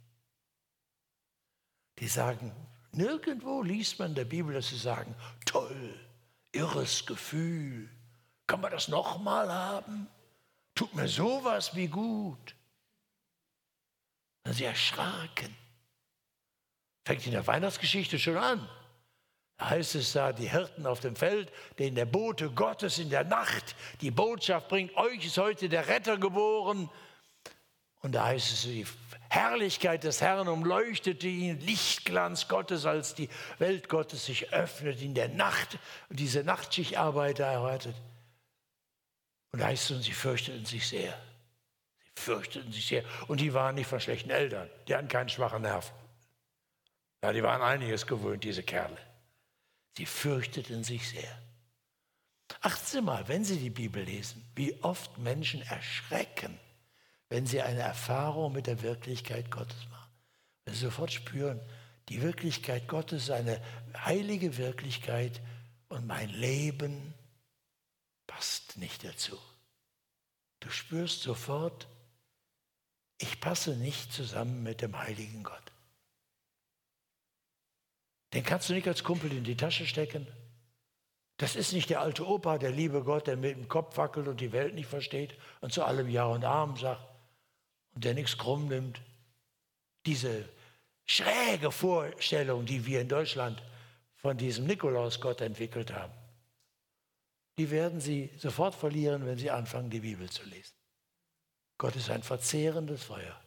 Die 1.99 2.07
sagen, 2.07 2.51
nirgendwo 2.91 3.61
liest 3.61 3.99
man 3.99 4.11
in 4.11 4.15
der 4.15 4.25
Bibel, 4.25 4.53
dass 4.53 4.69
sie 4.69 4.77
sagen, 4.77 5.15
toll, 5.45 5.99
irres 6.53 7.05
Gefühl, 7.05 7.89
kann 8.49 8.61
man 8.61 8.71
das 8.71 8.87
nochmal 8.87 9.53
haben? 9.53 10.09
Tut 10.73 10.95
mir 10.95 11.07
sowas 11.07 11.75
wie 11.75 11.87
gut. 11.87 12.55
Sie 14.43 14.63
erschraken. 14.63 15.55
Fängt 17.05 17.25
in 17.27 17.33
der 17.33 17.45
Weihnachtsgeschichte 17.45 18.17
schon 18.17 18.37
an. 18.37 18.67
Da 19.57 19.69
heißt 19.69 19.93
es 19.93 20.13
da, 20.13 20.33
die 20.33 20.49
Hirten 20.49 20.87
auf 20.87 20.99
dem 20.99 21.15
Feld, 21.15 21.51
denen 21.77 21.95
der 21.95 22.05
Bote 22.05 22.49
Gottes 22.49 22.97
in 22.97 23.11
der 23.11 23.23
Nacht 23.23 23.75
die 24.01 24.09
Botschaft 24.09 24.67
bringt, 24.67 24.95
euch 24.97 25.23
ist 25.27 25.37
heute 25.37 25.69
der 25.69 25.87
Retter 25.87 26.17
geboren. 26.17 26.89
Und 27.99 28.13
da 28.13 28.25
heißt 28.25 28.51
es, 28.51 28.61
die 28.63 28.87
Herrlichkeit 29.29 30.03
des 30.03 30.21
Herrn 30.21 30.47
umleuchtete 30.47 31.27
ihn, 31.27 31.59
Lichtglanz 31.59 32.47
Gottes, 32.47 32.87
als 32.87 33.13
die 33.13 33.29
Welt 33.59 33.89
Gottes 33.89 34.25
sich 34.25 34.51
öffnet 34.53 35.03
in 35.03 35.13
der 35.13 35.27
Nacht 35.27 35.77
und 36.09 36.19
diese 36.19 36.43
Nachtschichtarbeiter 36.43 37.45
erwartet. 37.45 37.95
Und 39.51 39.59
da 39.59 39.67
heißt 39.67 39.91
es, 39.91 40.05
sie 40.05 40.11
fürchteten 40.11 40.65
sich 40.65 40.87
sehr. 40.87 41.19
Sie 42.15 42.21
fürchteten 42.21 42.71
sich 42.71 42.87
sehr. 42.87 43.03
Und 43.27 43.39
die 43.39 43.53
waren 43.53 43.75
nicht 43.75 43.87
von 43.87 43.99
schlechten 43.99 44.29
Eltern. 44.29 44.69
Die 44.87 44.95
hatten 44.95 45.07
keinen 45.07 45.29
schwachen 45.29 45.63
Nerv. 45.63 45.93
Ja, 47.23 47.33
die 47.33 47.43
waren 47.43 47.61
einiges 47.61 48.07
gewöhnt, 48.07 48.43
diese 48.43 48.63
Kerle. 48.63 48.97
Sie 49.97 50.05
fürchteten 50.05 50.83
sich 50.83 51.09
sehr. 51.09 51.41
Achten 52.61 52.85
Sie 52.85 53.01
mal, 53.01 53.27
wenn 53.27 53.43
Sie 53.43 53.57
die 53.57 53.69
Bibel 53.69 54.03
lesen, 54.03 54.49
wie 54.55 54.81
oft 54.83 55.17
Menschen 55.17 55.61
erschrecken, 55.63 56.57
wenn 57.29 57.45
sie 57.45 57.61
eine 57.61 57.81
Erfahrung 57.81 58.51
mit 58.51 58.67
der 58.67 58.81
Wirklichkeit 58.81 59.51
Gottes 59.51 59.87
machen. 59.89 60.11
Wenn 60.65 60.73
sie 60.73 60.81
sofort 60.81 61.11
spüren, 61.11 61.61
die 62.09 62.21
Wirklichkeit 62.21 62.87
Gottes 62.87 63.23
ist 63.23 63.29
eine 63.29 63.61
heilige 63.95 64.57
Wirklichkeit 64.57 65.41
und 65.89 66.07
mein 66.07 66.29
Leben 66.29 67.13
passt 68.39 68.77
nicht 68.77 69.03
dazu. 69.03 69.37
Du 70.61 70.69
spürst 70.69 71.23
sofort, 71.23 71.89
ich 73.17 73.41
passe 73.41 73.75
nicht 73.75 74.13
zusammen 74.13 74.63
mit 74.63 74.79
dem 74.79 74.97
heiligen 74.97 75.43
Gott. 75.43 75.73
Den 78.33 78.45
kannst 78.45 78.69
du 78.69 78.73
nicht 78.73 78.87
als 78.87 79.03
Kumpel 79.03 79.33
in 79.33 79.43
die 79.43 79.57
Tasche 79.57 79.85
stecken. 79.85 80.25
Das 81.35 81.57
ist 81.57 81.73
nicht 81.73 81.89
der 81.89 81.99
alte 81.99 82.25
Opa, 82.25 82.57
der 82.57 82.71
liebe 82.71 83.03
Gott, 83.03 83.27
der 83.27 83.35
mit 83.35 83.57
dem 83.57 83.67
Kopf 83.67 83.97
wackelt 83.97 84.29
und 84.29 84.39
die 84.39 84.53
Welt 84.53 84.73
nicht 84.73 84.87
versteht 84.87 85.37
und 85.59 85.73
zu 85.73 85.83
allem 85.83 86.07
Ja 86.07 86.23
und 86.23 86.45
Arm 86.45 86.77
sagt 86.77 87.05
und 87.93 88.05
der 88.05 88.13
nichts 88.13 88.37
krumm 88.37 88.69
nimmt. 88.69 89.01
Diese 90.05 90.47
schräge 91.05 91.73
Vorstellung, 91.73 92.65
die 92.65 92.85
wir 92.85 93.01
in 93.01 93.09
Deutschland 93.09 93.61
von 94.15 94.37
diesem 94.37 94.65
Nikolausgott 94.65 95.41
entwickelt 95.41 95.91
haben, 95.91 96.13
die 97.59 97.71
werden 97.71 97.99
sie 97.99 98.29
sofort 98.37 98.73
verlieren, 98.73 99.25
wenn 99.25 99.37
sie 99.37 99.51
anfangen, 99.51 99.89
die 99.89 99.99
Bibel 99.99 100.29
zu 100.29 100.45
lesen. 100.45 100.73
Gott 101.77 101.93
ist 101.97 102.09
ein 102.09 102.23
verzehrendes 102.23 103.03
Feuer. 103.03 103.37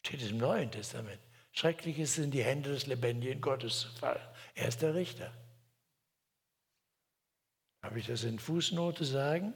Steht 0.00 0.22
es 0.22 0.30
im 0.30 0.38
Neuen 0.38 0.70
Testament. 0.70 1.20
Schrecklich 1.52 1.98
ist 1.98 2.16
es, 2.16 2.24
in 2.24 2.30
die 2.30 2.42
Hände 2.42 2.70
des 2.70 2.86
lebendigen 2.86 3.42
Gottes 3.42 3.80
zu 3.80 3.88
fallen. 3.88 4.26
Er 4.54 4.68
ist 4.68 4.80
der 4.80 4.94
Richter. 4.94 5.30
Habe 7.82 7.98
ich 8.00 8.06
das 8.06 8.24
in 8.24 8.38
Fußnote 8.38 9.04
sagen? 9.04 9.52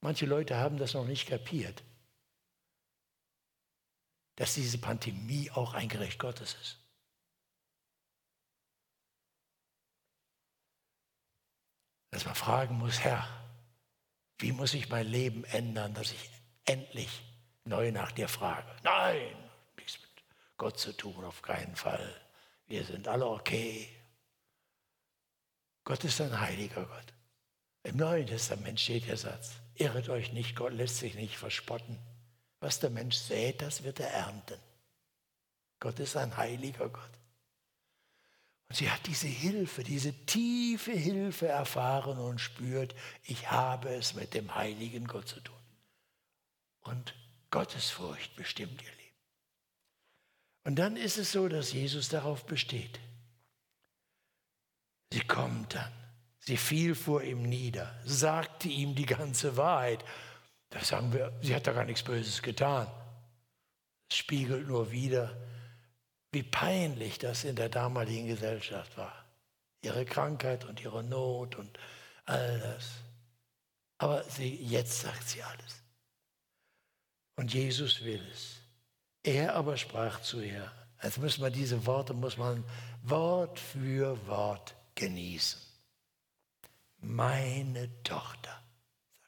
Manche 0.00 0.24
Leute 0.24 0.56
haben 0.56 0.78
das 0.78 0.94
noch 0.94 1.06
nicht 1.06 1.28
kapiert, 1.28 1.84
dass 4.36 4.54
diese 4.54 4.78
Pandemie 4.78 5.50
auch 5.50 5.74
ein 5.74 5.90
Gericht 5.90 6.18
Gottes 6.18 6.56
ist. 6.58 6.78
Dass 12.14 12.26
man 12.26 12.36
fragen 12.36 12.78
muss, 12.78 13.00
Herr, 13.00 13.26
wie 14.38 14.52
muss 14.52 14.72
ich 14.72 14.88
mein 14.88 15.08
Leben 15.08 15.42
ändern, 15.46 15.94
dass 15.94 16.12
ich 16.12 16.30
endlich 16.64 17.24
neu 17.64 17.90
nach 17.90 18.12
dir 18.12 18.28
frage? 18.28 18.70
Nein, 18.84 19.34
Gott 20.56 20.78
zu 20.78 20.92
tun, 20.92 21.24
auf 21.24 21.42
keinen 21.42 21.74
Fall. 21.74 22.14
Wir 22.68 22.84
sind 22.84 23.08
alle 23.08 23.26
okay. 23.26 23.88
Gott 25.82 26.04
ist 26.04 26.20
ein 26.20 26.38
heiliger 26.38 26.86
Gott. 26.86 27.12
Im 27.82 27.96
Neuen 27.96 28.28
Testament 28.28 28.78
steht 28.78 29.08
der 29.08 29.16
Satz, 29.16 29.54
irret 29.74 30.08
euch 30.08 30.32
nicht, 30.32 30.54
Gott 30.54 30.72
lässt 30.72 30.98
sich 30.98 31.16
nicht 31.16 31.36
verspotten. 31.36 31.98
Was 32.60 32.78
der 32.78 32.90
Mensch 32.90 33.16
sät, 33.16 33.60
das 33.60 33.82
wird 33.82 33.98
er 33.98 34.10
ernten. 34.10 34.60
Gott 35.80 35.98
ist 35.98 36.16
ein 36.16 36.36
heiliger 36.36 36.88
Gott. 36.88 37.10
Sie 38.74 38.90
hat 38.90 39.06
diese 39.06 39.28
Hilfe, 39.28 39.84
diese 39.84 40.12
tiefe 40.26 40.90
Hilfe 40.90 41.46
erfahren 41.46 42.18
und 42.18 42.40
spürt, 42.40 42.92
ich 43.22 43.48
habe 43.48 43.94
es 43.94 44.14
mit 44.14 44.34
dem 44.34 44.52
heiligen 44.52 45.06
Gott 45.06 45.28
zu 45.28 45.38
tun. 45.38 45.54
Und 46.80 47.14
Gottesfurcht 47.52 48.34
bestimmt 48.34 48.82
ihr 48.82 48.90
Leben. 48.90 49.16
Und 50.64 50.76
dann 50.76 50.96
ist 50.96 51.18
es 51.18 51.30
so, 51.30 51.46
dass 51.46 51.72
Jesus 51.72 52.08
darauf 52.08 52.46
besteht. 52.46 52.98
Sie 55.12 55.20
kommt 55.20 55.76
dann. 55.76 55.92
Sie 56.40 56.56
fiel 56.56 56.96
vor 56.96 57.22
ihm 57.22 57.44
nieder, 57.44 57.96
sagte 58.04 58.66
ihm 58.68 58.96
die 58.96 59.06
ganze 59.06 59.56
Wahrheit. 59.56 60.04
Da 60.70 60.82
sagen 60.82 61.12
wir, 61.12 61.32
sie 61.42 61.54
hat 61.54 61.68
da 61.68 61.72
gar 61.72 61.84
nichts 61.84 62.02
Böses 62.02 62.42
getan. 62.42 62.88
Es 64.10 64.16
spiegelt 64.16 64.66
nur 64.66 64.90
wieder, 64.90 65.36
wie 66.34 66.42
peinlich 66.42 67.18
das 67.18 67.44
in 67.44 67.56
der 67.56 67.68
damaligen 67.68 68.26
Gesellschaft 68.26 68.96
war. 68.96 69.24
Ihre 69.82 70.04
Krankheit 70.04 70.64
und 70.64 70.80
ihre 70.80 71.02
Not 71.02 71.56
und 71.56 71.78
all 72.26 72.58
das. 72.58 72.90
Aber 73.98 74.24
sie, 74.24 74.54
jetzt 74.56 75.00
sagt 75.00 75.28
sie 75.28 75.42
alles. 75.42 75.82
Und 77.36 77.54
Jesus 77.54 78.04
will 78.04 78.26
es. 78.32 78.56
Er 79.22 79.54
aber 79.54 79.76
sprach 79.76 80.20
zu 80.20 80.40
ihr, 80.40 80.70
jetzt 81.02 81.18
muss 81.18 81.38
man 81.38 81.52
diese 81.52 81.86
Worte, 81.86 82.12
muss 82.12 82.36
man 82.36 82.64
Wort 83.02 83.58
für 83.58 84.26
Wort 84.26 84.74
genießen. 84.94 85.60
Meine 86.98 87.90
Tochter, 88.02 88.62
sagt 88.92 89.18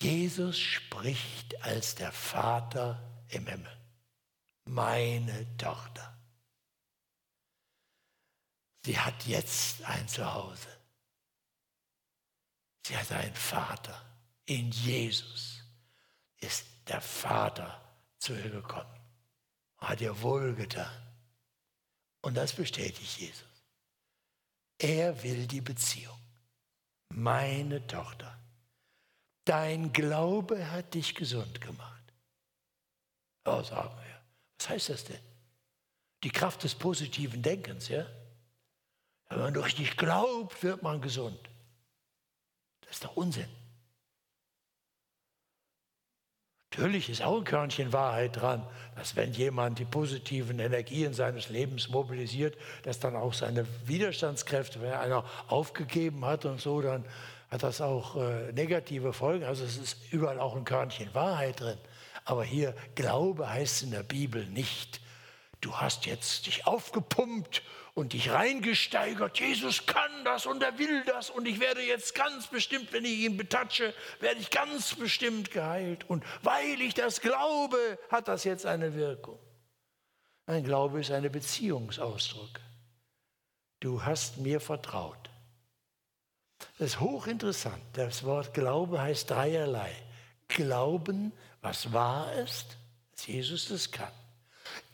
er. 0.00 0.08
Jesus 0.08 0.58
spricht 0.58 1.62
als 1.62 1.94
der 1.94 2.12
Vater 2.12 3.02
im 3.28 3.46
Himmel. 3.46 3.81
Meine 4.72 5.54
Tochter. 5.58 6.16
Sie 8.86 8.98
hat 8.98 9.26
jetzt 9.26 9.82
ein 9.84 10.08
Zuhause. 10.08 10.68
Sie 12.86 12.96
hat 12.96 13.12
einen 13.12 13.34
Vater. 13.34 14.02
In 14.46 14.70
Jesus 14.70 15.62
ist 16.38 16.64
der 16.88 17.02
Vater 17.02 17.82
zu 18.18 18.32
ihr 18.34 18.48
gekommen. 18.48 18.98
Hat 19.76 20.00
ihr 20.00 20.18
wohlgetan. 20.22 21.14
Und 22.22 22.34
das 22.34 22.54
bestätigt 22.54 23.18
Jesus. 23.18 23.44
Er 24.78 25.22
will 25.22 25.46
die 25.46 25.60
Beziehung. 25.60 26.18
Meine 27.10 27.86
Tochter, 27.86 28.38
dein 29.44 29.92
Glaube 29.92 30.70
hat 30.70 30.94
dich 30.94 31.14
gesund 31.14 31.60
gemacht. 31.60 32.14
Oh, 33.44 33.62
sagen 33.62 33.94
wir. 34.02 34.11
Was 34.62 34.68
heißt 34.68 34.90
das 34.90 35.04
denn? 35.06 35.18
Die 36.22 36.30
Kraft 36.30 36.62
des 36.62 36.76
positiven 36.76 37.42
Denkens, 37.42 37.88
ja? 37.88 38.06
Wenn 39.28 39.40
man 39.40 39.54
durch 39.54 39.74
dich 39.74 39.96
glaubt, 39.96 40.62
wird 40.62 40.84
man 40.84 41.00
gesund. 41.00 41.40
Das 42.82 42.92
ist 42.92 43.04
doch 43.04 43.16
Unsinn. 43.16 43.48
Natürlich 46.70 47.10
ist 47.10 47.22
auch 47.22 47.38
ein 47.38 47.44
Körnchen 47.44 47.92
Wahrheit 47.92 48.36
dran, 48.36 48.64
dass 48.94 49.16
wenn 49.16 49.32
jemand 49.32 49.80
die 49.80 49.84
positiven 49.84 50.60
Energien 50.60 51.12
seines 51.12 51.48
Lebens 51.48 51.88
mobilisiert, 51.88 52.56
dass 52.84 53.00
dann 53.00 53.16
auch 53.16 53.34
seine 53.34 53.66
Widerstandskräfte, 53.88 54.80
wenn 54.80 54.92
einer 54.92 55.24
aufgegeben 55.48 56.24
hat 56.24 56.44
und 56.44 56.60
so, 56.60 56.80
dann 56.80 57.04
hat 57.50 57.64
das 57.64 57.80
auch 57.80 58.14
äh, 58.14 58.52
negative 58.52 59.12
Folgen. 59.12 59.44
Also 59.44 59.64
es 59.64 59.76
ist 59.76 60.12
überall 60.12 60.38
auch 60.38 60.54
ein 60.54 60.64
Körnchen 60.64 61.12
Wahrheit 61.14 61.58
drin. 61.58 61.78
Aber 62.24 62.44
hier 62.44 62.74
Glaube 62.94 63.48
heißt 63.48 63.82
in 63.82 63.90
der 63.90 64.02
Bibel 64.02 64.46
nicht, 64.46 65.00
du 65.60 65.76
hast 65.76 66.06
jetzt 66.06 66.46
dich 66.46 66.66
aufgepumpt 66.66 67.62
und 67.94 68.14
dich 68.14 68.30
reingesteigert. 68.30 69.38
Jesus 69.38 69.86
kann 69.86 70.24
das 70.24 70.46
und 70.46 70.62
er 70.62 70.78
will 70.78 71.04
das 71.04 71.30
und 71.30 71.46
ich 71.46 71.60
werde 71.60 71.82
jetzt 71.82 72.14
ganz 72.14 72.46
bestimmt, 72.46 72.92
wenn 72.92 73.04
ich 73.04 73.20
ihn 73.20 73.36
betatsche, 73.36 73.92
werde 74.20 74.40
ich 74.40 74.50
ganz 74.50 74.94
bestimmt 74.94 75.50
geheilt. 75.50 76.08
Und 76.08 76.24
weil 76.42 76.80
ich 76.80 76.94
das 76.94 77.20
glaube, 77.20 77.98
hat 78.10 78.28
das 78.28 78.44
jetzt 78.44 78.66
eine 78.66 78.94
Wirkung. 78.94 79.38
Ein 80.46 80.64
Glaube 80.64 81.00
ist 81.00 81.10
ein 81.10 81.30
Beziehungsausdruck. 81.30 82.60
Du 83.80 84.04
hast 84.04 84.38
mir 84.38 84.60
vertraut. 84.60 85.30
Das 86.78 86.94
ist 86.94 87.00
hochinteressant. 87.00 87.82
Das 87.92 88.24
Wort 88.24 88.54
Glaube 88.54 89.00
heißt 89.00 89.30
dreierlei. 89.30 89.92
Glauben, 90.48 91.32
was 91.62 91.92
wahr 91.92 92.32
ist, 92.34 92.76
dass 93.12 93.26
Jesus 93.26 93.68
das 93.68 93.90
kann. 93.90 94.12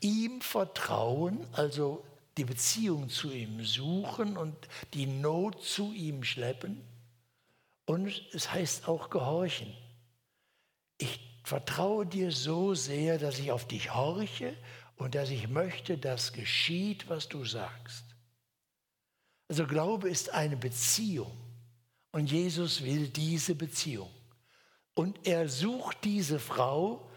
Ihm 0.00 0.40
vertrauen, 0.40 1.46
also 1.52 2.04
die 2.36 2.44
Beziehung 2.44 3.08
zu 3.08 3.32
ihm 3.32 3.64
suchen 3.64 4.36
und 4.36 4.54
die 4.94 5.06
Not 5.06 5.64
zu 5.64 5.92
ihm 5.92 6.22
schleppen. 6.22 6.80
Und 7.84 8.22
es 8.32 8.52
heißt 8.52 8.86
auch 8.86 9.10
gehorchen. 9.10 9.74
Ich 10.98 11.20
vertraue 11.42 12.06
dir 12.06 12.30
so 12.30 12.74
sehr, 12.74 13.18
dass 13.18 13.38
ich 13.38 13.50
auf 13.50 13.66
dich 13.66 13.94
horche 13.94 14.56
und 14.96 15.14
dass 15.14 15.30
ich 15.30 15.48
möchte, 15.48 15.96
dass 15.96 16.32
geschieht, 16.32 17.08
was 17.08 17.28
du 17.28 17.44
sagst. 17.44 18.04
Also 19.48 19.66
Glaube 19.66 20.10
ist 20.10 20.30
eine 20.30 20.56
Beziehung 20.56 21.34
und 22.12 22.30
Jesus 22.30 22.84
will 22.84 23.08
diese 23.08 23.54
Beziehung. 23.54 24.10
Und 24.98 25.28
er 25.28 25.48
sucht 25.48 25.98
diese 26.02 26.40
Frau, 26.40 27.08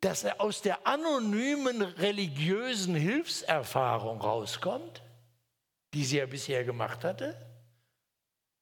dass 0.00 0.22
er 0.22 0.40
aus 0.40 0.62
der 0.62 0.86
anonymen 0.86 1.82
religiösen 1.82 2.94
Hilfserfahrung 2.94 4.20
rauskommt, 4.20 5.02
die 5.94 6.04
sie 6.04 6.18
ja 6.18 6.26
bisher 6.26 6.62
gemacht 6.62 7.02
hatte. 7.02 7.36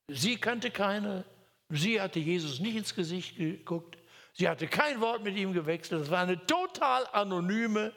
Sie 0.09 0.37
kannte 0.37 0.71
keine 0.71 1.25
Sie 1.69 2.01
hatte 2.01 2.21
Jesus 2.21 2.61
nicht 2.61 2.77
ins 2.77 2.95
Gesicht 2.95 3.37
geguckt. 3.37 3.99
Sie 4.35 4.49
hatte 4.49 4.69
kein 4.69 5.01
Wort 5.01 5.23
mit 5.23 5.37
ihm 5.37 5.53
gewechselt. 5.53 6.03
Das 6.03 6.11
war 6.11 6.23
eine 6.23 6.45
total 6.47 7.07
anonyme 7.09 7.93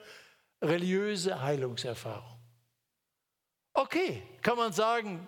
religiöse 0.61 1.39
Heilungserfahrung. 1.39 2.39
Okay, 3.73 4.23
kann 4.41 4.57
man 4.57 4.73
sagen, 4.73 5.27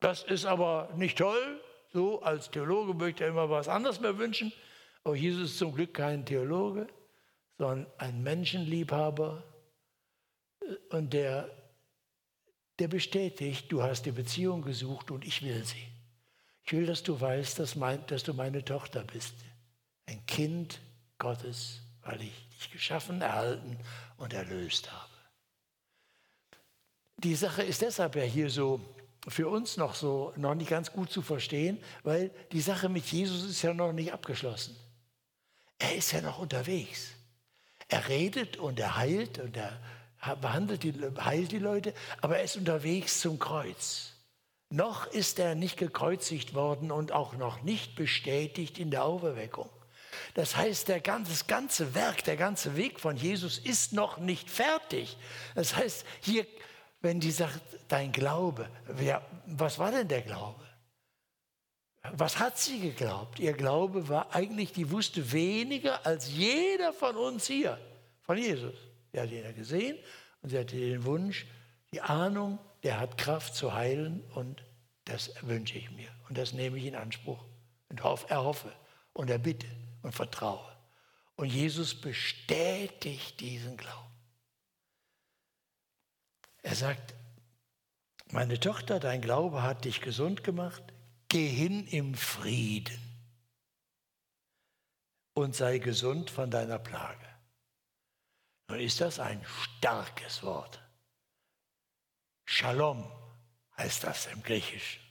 das 0.00 0.22
ist 0.24 0.44
aber 0.44 0.90
nicht 0.96 1.16
toll. 1.16 1.60
So 1.92 2.22
als 2.22 2.50
Theologe 2.50 2.94
möchte 2.94 3.24
er 3.24 3.30
immer 3.30 3.50
was 3.50 3.68
anderes 3.68 4.00
mehr 4.00 4.16
wünschen. 4.18 4.52
Aber 5.04 5.14
Jesus 5.14 5.52
ist 5.52 5.58
zum 5.58 5.74
Glück 5.74 5.94
kein 5.94 6.24
Theologe, 6.24 6.86
sondern 7.58 7.86
ein 7.98 8.22
Menschenliebhaber. 8.22 9.42
Und 10.90 11.12
der, 11.12 11.50
der 12.78 12.88
bestätigt, 12.88 13.70
du 13.70 13.82
hast 13.82 14.06
die 14.06 14.12
Beziehung 14.12 14.62
gesucht 14.62 15.10
und 15.10 15.24
ich 15.24 15.42
will 15.42 15.64
sie. 15.64 15.86
Ich 16.64 16.72
will, 16.72 16.86
dass 16.86 17.02
du 17.02 17.20
weißt, 17.20 17.58
dass, 17.58 17.74
mein, 17.74 18.06
dass 18.06 18.22
du 18.22 18.32
meine 18.32 18.64
Tochter 18.64 19.02
bist. 19.04 19.34
Ein 20.06 20.24
Kind 20.26 20.80
Gottes, 21.18 21.80
weil 22.02 22.22
ich 22.22 22.48
dich 22.56 22.70
geschaffen, 22.70 23.20
erhalten 23.20 23.78
und 24.16 24.32
erlöst 24.32 24.90
habe. 24.90 25.12
Die 27.18 27.34
Sache 27.34 27.62
ist 27.62 27.82
deshalb 27.82 28.16
ja 28.16 28.22
hier 28.22 28.50
so 28.50 28.80
für 29.28 29.48
uns 29.48 29.76
noch 29.76 29.94
so 29.94 30.32
noch 30.36 30.54
nicht 30.54 30.70
ganz 30.70 30.92
gut 30.92 31.10
zu 31.10 31.22
verstehen, 31.22 31.82
weil 32.02 32.30
die 32.50 32.60
Sache 32.60 32.88
mit 32.88 33.06
Jesus 33.06 33.44
ist 33.44 33.62
ja 33.62 33.72
noch 33.72 33.92
nicht 33.92 34.12
abgeschlossen. 34.12 34.76
Er 35.78 35.96
ist 35.96 36.12
ja 36.12 36.20
noch 36.20 36.38
unterwegs. 36.38 37.12
Er 37.88 38.08
redet 38.08 38.56
und 38.56 38.80
er 38.80 38.96
heilt 38.96 39.38
und 39.38 39.56
er 39.56 39.80
behandelt 40.40 40.82
die, 40.82 40.94
heilt 41.20 41.52
die 41.52 41.58
Leute, 41.58 41.94
aber 42.20 42.38
er 42.38 42.44
ist 42.44 42.56
unterwegs 42.56 43.20
zum 43.20 43.38
Kreuz. 43.38 44.12
Noch 44.70 45.06
ist 45.06 45.38
er 45.38 45.54
nicht 45.54 45.76
gekreuzigt 45.76 46.54
worden 46.54 46.90
und 46.90 47.12
auch 47.12 47.34
noch 47.34 47.62
nicht 47.62 47.94
bestätigt 47.94 48.78
in 48.78 48.90
der 48.90 49.04
Auferweckung. 49.04 49.68
Das 50.34 50.56
heißt, 50.56 50.88
der 50.88 51.00
ganze, 51.00 51.30
das 51.30 51.46
ganze 51.46 51.94
Werk, 51.94 52.24
der 52.24 52.36
ganze 52.36 52.76
Weg 52.76 53.00
von 53.00 53.16
Jesus 53.16 53.58
ist 53.58 53.92
noch 53.92 54.18
nicht 54.18 54.50
fertig. 54.50 55.16
Das 55.54 55.76
heißt, 55.76 56.06
hier, 56.20 56.46
wenn 57.02 57.20
die 57.20 57.30
sagt, 57.30 57.60
dein 57.88 58.12
Glaube, 58.12 58.68
wer, 58.86 59.22
was 59.46 59.78
war 59.78 59.90
denn 59.90 60.08
der 60.08 60.22
Glaube? 60.22 60.64
Was 62.14 62.38
hat 62.38 62.58
sie 62.58 62.80
geglaubt? 62.80 63.38
Ihr 63.38 63.52
Glaube 63.52 64.08
war 64.08 64.34
eigentlich, 64.34 64.72
die 64.72 64.90
wusste 64.90 65.30
weniger 65.30 66.04
als 66.04 66.32
jeder 66.32 66.92
von 66.92 67.16
uns 67.16 67.46
hier, 67.46 67.78
von 68.22 68.36
Jesus. 68.38 68.74
Sie 69.12 69.20
hat 69.20 69.30
ihn 69.30 69.44
ja 69.44 69.52
gesehen 69.52 69.96
und 70.40 70.50
sie 70.50 70.58
hatte 70.58 70.76
den 70.76 71.04
Wunsch, 71.04 71.46
die 71.92 72.00
Ahnung, 72.00 72.58
der 72.82 72.98
hat 72.98 73.18
Kraft 73.18 73.54
zu 73.54 73.72
heilen 73.72 74.24
und 74.34 74.64
das 75.04 75.32
wünsche 75.42 75.78
ich 75.78 75.90
mir. 75.90 76.08
Und 76.28 76.38
das 76.38 76.52
nehme 76.52 76.78
ich 76.78 76.86
in 76.86 76.96
Anspruch 76.96 77.44
und 77.88 78.00
erhoffe 78.00 78.72
und 79.12 79.30
erbitte 79.30 79.66
und 80.02 80.12
vertraue. 80.12 80.72
Und 81.36 81.46
Jesus 81.46 82.00
bestätigt 82.00 83.38
diesen 83.40 83.76
Glauben. 83.76 84.11
Er 86.62 86.74
sagt, 86.74 87.14
meine 88.30 88.58
Tochter, 88.58 88.98
dein 88.98 89.20
Glaube 89.20 89.62
hat 89.62 89.84
dich 89.84 90.00
gesund 90.00 90.42
gemacht, 90.42 90.82
geh 91.28 91.48
hin 91.48 91.86
im 91.88 92.14
Frieden 92.14 92.98
und 95.34 95.54
sei 95.54 95.78
gesund 95.78 96.30
von 96.30 96.50
deiner 96.50 96.78
Plage. 96.78 97.26
Nun 98.68 98.80
ist 98.80 99.00
das 99.00 99.18
ein 99.18 99.44
starkes 99.44 100.42
Wort. 100.42 100.80
Shalom 102.44 103.10
heißt 103.76 104.04
das 104.04 104.26
im 104.26 104.42
Griechischen. 104.42 105.02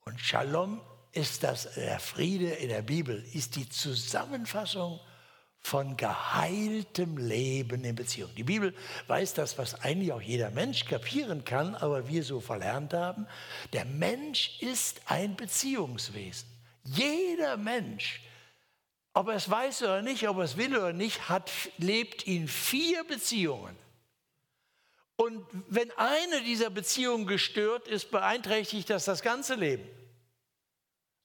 Und 0.00 0.20
Shalom 0.20 0.80
ist 1.12 1.42
das, 1.42 1.74
der 1.74 2.00
Friede 2.00 2.50
in 2.50 2.68
der 2.68 2.82
Bibel, 2.82 3.22
ist 3.34 3.56
die 3.56 3.68
Zusammenfassung 3.68 5.00
von 5.60 5.96
geheiltem 5.96 7.18
Leben 7.18 7.84
in 7.84 7.94
Beziehung. 7.94 8.30
Die 8.36 8.44
Bibel 8.44 8.74
weiß 9.06 9.34
das, 9.34 9.58
was 9.58 9.80
eigentlich 9.82 10.12
auch 10.12 10.20
jeder 10.20 10.50
Mensch 10.50 10.86
kapieren 10.86 11.44
kann, 11.44 11.74
aber 11.74 12.08
wir 12.08 12.24
so 12.24 12.40
verlernt 12.40 12.94
haben. 12.94 13.26
Der 13.72 13.84
Mensch 13.84 14.60
ist 14.60 15.02
ein 15.06 15.36
Beziehungswesen. 15.36 16.48
Jeder 16.84 17.56
Mensch, 17.56 18.22
ob 19.12 19.28
er 19.28 19.34
es 19.34 19.50
weiß 19.50 19.82
oder 19.82 20.02
nicht, 20.02 20.26
ob 20.28 20.38
er 20.38 20.44
es 20.44 20.56
will 20.56 20.76
oder 20.76 20.92
nicht, 20.92 21.28
hat, 21.28 21.50
lebt 21.76 22.22
in 22.22 22.48
vier 22.48 23.04
Beziehungen. 23.04 23.76
Und 25.16 25.44
wenn 25.68 25.90
eine 25.98 26.42
dieser 26.42 26.70
Beziehungen 26.70 27.26
gestört 27.26 27.86
ist, 27.86 28.10
beeinträchtigt 28.10 28.88
das 28.88 29.04
das 29.04 29.20
ganze 29.20 29.54
Leben. 29.54 29.86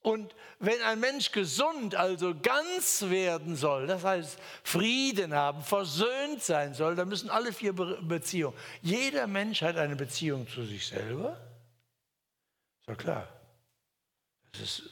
Und 0.06 0.36
wenn 0.60 0.80
ein 0.84 1.00
Mensch 1.00 1.32
gesund, 1.32 1.96
also 1.96 2.36
ganz 2.40 3.06
werden 3.10 3.56
soll, 3.56 3.88
das 3.88 4.04
heißt 4.04 4.40
Frieden 4.64 5.34
haben, 5.34 5.64
versöhnt 5.64 6.44
sein 6.44 6.76
soll, 6.76 6.96
dann 6.96 7.10
müssen 7.10 7.32
alle 7.32 7.52
vier 7.52 7.74
Beziehungen. 7.74 8.56
Jeder 8.84 9.26
Mensch 9.26 9.64
hat 9.64 9.78
eine 9.78 9.96
Beziehung 9.96 10.48
zu 10.48 10.64
sich 10.64 10.86
selber. 10.86 11.32
Ist 12.82 12.90
ja 12.90 12.94
klar. 12.94 13.28
Das 14.52 14.62
ist, 14.62 14.84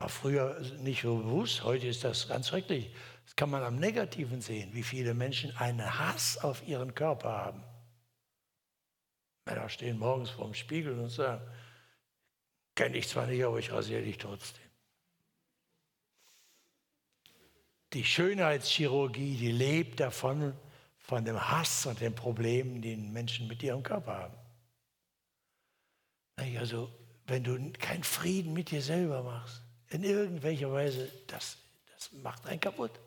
war 0.00 0.10
früher 0.10 0.60
nicht 0.80 1.00
so 1.00 1.16
bewusst, 1.16 1.64
heute 1.64 1.86
ist 1.86 2.04
das 2.04 2.28
ganz 2.28 2.48
schrecklich. 2.48 2.94
Das 3.24 3.36
kann 3.36 3.48
man 3.48 3.62
am 3.62 3.76
Negativen 3.76 4.42
sehen, 4.42 4.68
wie 4.74 4.82
viele 4.82 5.14
Menschen 5.14 5.56
einen 5.56 5.98
Hass 5.98 6.36
auf 6.44 6.68
ihren 6.68 6.94
Körper 6.94 7.30
haben. 7.30 7.64
Männer 9.46 9.70
stehen 9.70 9.98
morgens 9.98 10.28
vorm 10.28 10.52
Spiegel 10.52 10.98
und 10.98 11.08
sagen, 11.08 11.40
Kenne 12.74 12.96
ich 12.96 13.08
zwar 13.08 13.26
nicht, 13.26 13.44
aber 13.44 13.58
ich 13.58 13.70
rasiere 13.70 14.02
dich 14.02 14.18
trotzdem. 14.18 14.62
Die 17.92 18.04
Schönheitschirurgie, 18.04 19.36
die 19.36 19.52
lebt 19.52 20.00
davon, 20.00 20.54
von 20.98 21.24
dem 21.24 21.50
Hass 21.50 21.84
und 21.84 22.00
den 22.00 22.14
Problemen, 22.14 22.80
die 22.80 22.96
Menschen 22.96 23.48
mit 23.48 23.62
ihrem 23.62 23.82
Körper 23.82 24.14
haben. 24.14 24.34
Also, 26.58 26.90
wenn 27.26 27.44
du 27.44 27.72
keinen 27.72 28.04
Frieden 28.04 28.52
mit 28.52 28.70
dir 28.70 28.80
selber 28.80 29.22
machst, 29.22 29.62
in 29.90 30.04
irgendwelcher 30.04 30.72
Weise, 30.72 31.10
das, 31.26 31.58
das 31.94 32.12
macht 32.12 32.46
einen 32.46 32.60
kaputt. 32.60 32.98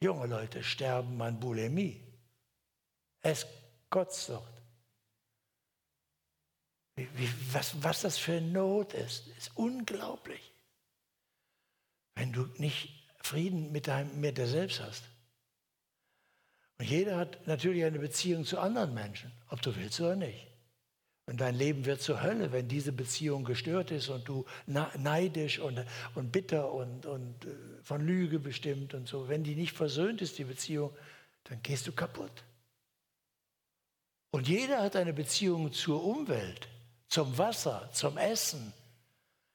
Junge 0.00 0.26
Leute 0.26 0.64
sterben 0.64 1.22
an 1.22 1.38
Bulimie. 1.38 2.00
Es 3.20 3.46
doch. 6.96 7.02
Wie, 7.16 7.28
was, 7.52 7.82
was 7.82 8.02
das 8.02 8.18
für 8.18 8.40
Not 8.40 8.94
ist, 8.94 9.28
ist 9.38 9.50
unglaublich. 9.54 10.52
Wenn 12.14 12.32
du 12.32 12.46
nicht 12.58 13.02
Frieden 13.22 13.72
mit, 13.72 13.88
deinem, 13.88 14.20
mit 14.20 14.36
dir 14.38 14.46
selbst 14.46 14.80
hast. 14.80 15.04
Und 16.78 16.88
jeder 16.88 17.16
hat 17.16 17.46
natürlich 17.46 17.84
eine 17.84 17.98
Beziehung 17.98 18.44
zu 18.44 18.58
anderen 18.58 18.92
Menschen, 18.92 19.32
ob 19.48 19.62
du 19.62 19.74
willst 19.76 20.00
oder 20.00 20.16
nicht. 20.16 20.48
Und 21.26 21.40
dein 21.40 21.54
Leben 21.54 21.84
wird 21.84 22.02
zur 22.02 22.20
Hölle, 22.20 22.50
wenn 22.50 22.66
diese 22.66 22.92
Beziehung 22.92 23.44
gestört 23.44 23.92
ist 23.92 24.08
und 24.08 24.26
du 24.26 24.44
neidisch 24.66 25.60
und, 25.60 25.84
und 26.16 26.32
bitter 26.32 26.72
und, 26.72 27.06
und 27.06 27.44
äh, 27.44 27.82
von 27.82 28.04
Lüge 28.04 28.40
bestimmt 28.40 28.92
und 28.92 29.06
so. 29.06 29.28
Wenn 29.28 29.44
die 29.44 29.54
nicht 29.54 29.72
versöhnt 29.72 30.20
ist, 30.20 30.38
die 30.38 30.44
Beziehung, 30.44 30.90
dann 31.44 31.62
gehst 31.62 31.86
du 31.86 31.92
kaputt. 31.92 32.44
Und 34.32 34.48
jeder 34.48 34.82
hat 34.82 34.96
eine 34.96 35.12
Beziehung 35.12 35.72
zur 35.72 36.02
Umwelt 36.02 36.68
zum 37.12 37.36
Wasser, 37.36 37.90
zum 37.92 38.16
Essen. 38.16 38.72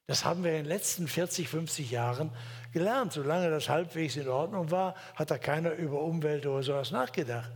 Das 0.06 0.24
haben 0.24 0.44
wir 0.44 0.52
in 0.52 0.58
den 0.58 0.66
letzten 0.68 1.08
40, 1.08 1.50
50 1.50 1.90
Jahren 1.90 2.32
gelernt. 2.72 3.14
Solange 3.14 3.50
das 3.50 3.68
halbwegs 3.68 4.16
in 4.16 4.30
Ordnung 4.30 4.70
war, 4.70 4.94
hat 5.16 5.32
da 5.32 5.40
keiner 5.40 5.72
über 5.72 6.02
Umwelt 6.02 6.46
oder 6.46 6.62
sowas 6.62 6.92
nachgedacht. 6.92 7.52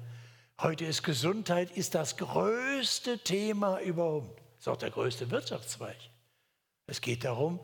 Heute 0.60 0.86
ist 0.86 1.04
Gesundheit 1.04 1.70
ist 1.78 1.94
das 1.94 2.18
größte 2.18 3.20
Thema 3.20 3.80
überhaupt. 3.80 4.42
Ist 4.58 4.68
auch 4.68 4.78
der 4.78 4.90
größte 4.90 5.30
Wirtschaftszweig. 5.30 5.98
Es 6.88 7.00
geht 7.00 7.24
darum, 7.24 7.60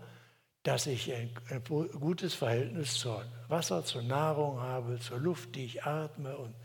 dass 0.62 0.86
ich 0.86 1.12
ein, 1.12 1.36
ein 1.50 1.64
gutes 1.64 2.36
Verhältnis 2.36 3.00
zu 3.00 3.20
Wasser, 3.48 3.84
zur 3.84 4.04
Nahrung 4.04 4.62
habe, 4.62 5.00
zur 5.00 5.20
Luft, 5.20 5.56
die 5.56 5.66
ich 5.66 5.84
atme. 5.86 6.38
Und 6.38 6.56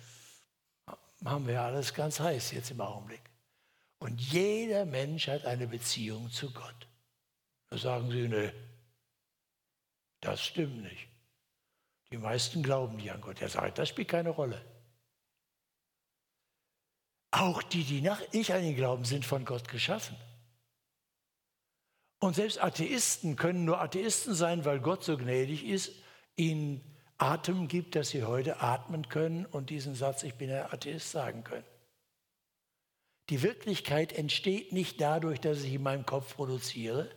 haben 1.24 1.46
wir 1.46 1.62
alles 1.62 1.94
ganz 1.94 2.20
heiß 2.20 2.52
jetzt 2.52 2.70
im 2.70 2.80
Augenblick. 2.82 3.31
Und 4.02 4.20
jeder 4.20 4.84
Mensch 4.84 5.28
hat 5.28 5.44
eine 5.44 5.68
Beziehung 5.68 6.28
zu 6.28 6.50
Gott. 6.50 6.88
Da 7.70 7.78
sagen 7.78 8.10
sie, 8.10 8.26
nee, 8.26 8.52
das 10.20 10.42
stimmt 10.42 10.82
nicht. 10.82 11.06
Die 12.10 12.18
meisten 12.18 12.64
glauben 12.64 12.96
nicht 12.96 13.12
an 13.12 13.20
Gott. 13.20 13.40
Er 13.40 13.48
sagt, 13.48 13.78
das 13.78 13.90
spielt 13.90 14.08
keine 14.08 14.30
Rolle. 14.30 14.60
Auch 17.30 17.62
die, 17.62 17.84
die 17.84 18.00
nicht 18.00 18.52
an 18.52 18.64
ihn 18.64 18.74
glauben, 18.74 19.04
sind 19.04 19.24
von 19.24 19.44
Gott 19.44 19.68
geschaffen. 19.68 20.16
Und 22.18 22.34
selbst 22.34 22.60
Atheisten 22.60 23.36
können 23.36 23.64
nur 23.64 23.80
Atheisten 23.80 24.34
sein, 24.34 24.64
weil 24.64 24.80
Gott 24.80 25.04
so 25.04 25.16
gnädig 25.16 25.64
ist, 25.64 25.92
ihnen 26.34 26.80
Atem 27.18 27.68
gibt, 27.68 27.94
dass 27.94 28.08
sie 28.08 28.24
heute 28.24 28.60
atmen 28.60 29.08
können 29.08 29.46
und 29.46 29.70
diesen 29.70 29.94
Satz, 29.94 30.24
ich 30.24 30.34
bin 30.34 30.50
ein 30.50 30.72
Atheist, 30.72 31.12
sagen 31.12 31.44
können. 31.44 31.71
Die 33.28 33.42
Wirklichkeit 33.42 34.12
entsteht 34.12 34.72
nicht 34.72 35.00
dadurch, 35.00 35.40
dass 35.40 35.62
ich 35.62 35.74
in 35.74 35.82
meinem 35.82 36.06
Kopf 36.06 36.34
produziere, 36.36 37.10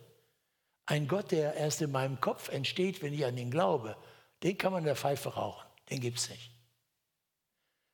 Ein 0.88 1.08
Gott, 1.08 1.32
der 1.32 1.54
erst 1.54 1.82
in 1.82 1.90
meinem 1.90 2.20
Kopf 2.20 2.48
entsteht, 2.48 3.02
wenn 3.02 3.12
ich 3.12 3.24
an 3.24 3.36
ihn 3.36 3.50
glaube, 3.50 3.96
den 4.44 4.56
kann 4.56 4.72
man 4.72 4.82
in 4.82 4.86
der 4.86 4.94
Pfeife 4.94 5.30
rauchen. 5.30 5.66
Den 5.90 6.00
gibt 6.00 6.18
es 6.18 6.30
nicht. 6.30 6.52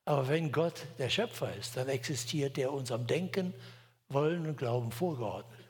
Aber 0.04 0.28
wenn 0.28 0.52
Gott 0.52 0.86
der 0.98 1.08
Schöpfer 1.08 1.54
ist, 1.56 1.76
dann 1.76 1.88
existiert 1.88 2.56
der 2.56 2.72
unserem 2.72 3.06
Denken, 3.06 3.54
Wollen 4.08 4.46
und 4.46 4.58
Glauben 4.58 4.92
vorgeordnet. 4.92 5.66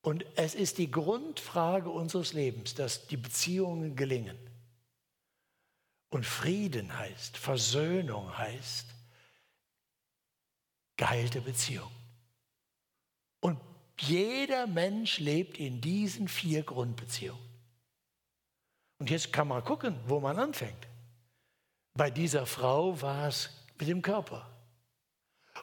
Und 0.00 0.26
es 0.36 0.54
ist 0.54 0.78
die 0.78 0.90
Grundfrage 0.90 1.90
unseres 1.90 2.32
Lebens, 2.32 2.74
dass 2.74 3.06
die 3.06 3.16
Beziehungen 3.16 3.94
gelingen. 3.94 4.38
Und 6.10 6.26
Frieden 6.26 6.98
heißt, 6.98 7.36
Versöhnung 7.36 8.36
heißt, 8.36 8.93
geheilte 10.96 11.40
Beziehung. 11.40 11.90
Und 13.40 13.58
jeder 13.98 14.66
Mensch 14.66 15.18
lebt 15.18 15.58
in 15.58 15.80
diesen 15.80 16.28
vier 16.28 16.62
Grundbeziehungen. 16.62 17.42
Und 18.98 19.10
jetzt 19.10 19.32
kann 19.32 19.48
man 19.48 19.62
gucken, 19.64 19.98
wo 20.06 20.20
man 20.20 20.38
anfängt. 20.38 20.88
Bei 21.94 22.10
dieser 22.10 22.46
Frau 22.46 23.00
war 23.02 23.28
es 23.28 23.50
mit 23.78 23.88
dem 23.88 24.02
Körper. 24.02 24.50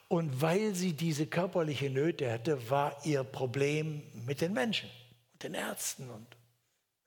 Und 0.08 0.42
weil 0.42 0.74
sie 0.76 0.94
diese 0.94 1.28
körperliche 1.28 1.90
Nöte 1.90 2.32
hatte, 2.32 2.70
war 2.70 3.06
ihr 3.06 3.24
Problem 3.24 4.04
mit 4.26 4.42
den 4.42 4.54
Menschen, 4.54 4.90
mit 5.34 5.44
den 5.44 5.54
Ärzten 5.54 6.10
und 6.10 6.28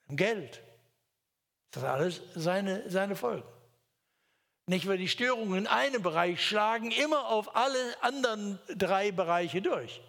dem 0.09 0.17
Geld. 0.17 0.63
Das 1.71 1.83
hat 1.83 1.91
alles 1.91 2.23
seine, 2.35 2.89
seine 2.91 3.17
Folgen. 3.17 3.49
Nicht, 4.67 4.89
weil 4.89 4.97
die 4.97 5.09
Störungen 5.09 5.59
in 5.59 5.67
einem 5.67 6.03
Bereich 6.03 6.45
schlagen 6.45 6.91
immer 6.91 7.29
auf 7.29 7.55
alle 7.55 8.03
anderen 8.03 8.59
drei 8.69 9.13
Bereiche 9.13 9.61
durch. 9.61 10.01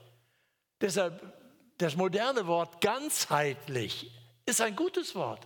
Deshalb 0.79 1.21
das 1.77 1.95
moderne 1.95 2.47
Wort 2.47 2.79
ganzheitlich 2.79 4.11
ist 4.45 4.61
ein 4.61 4.75
gutes 4.75 5.13
Wort. 5.15 5.45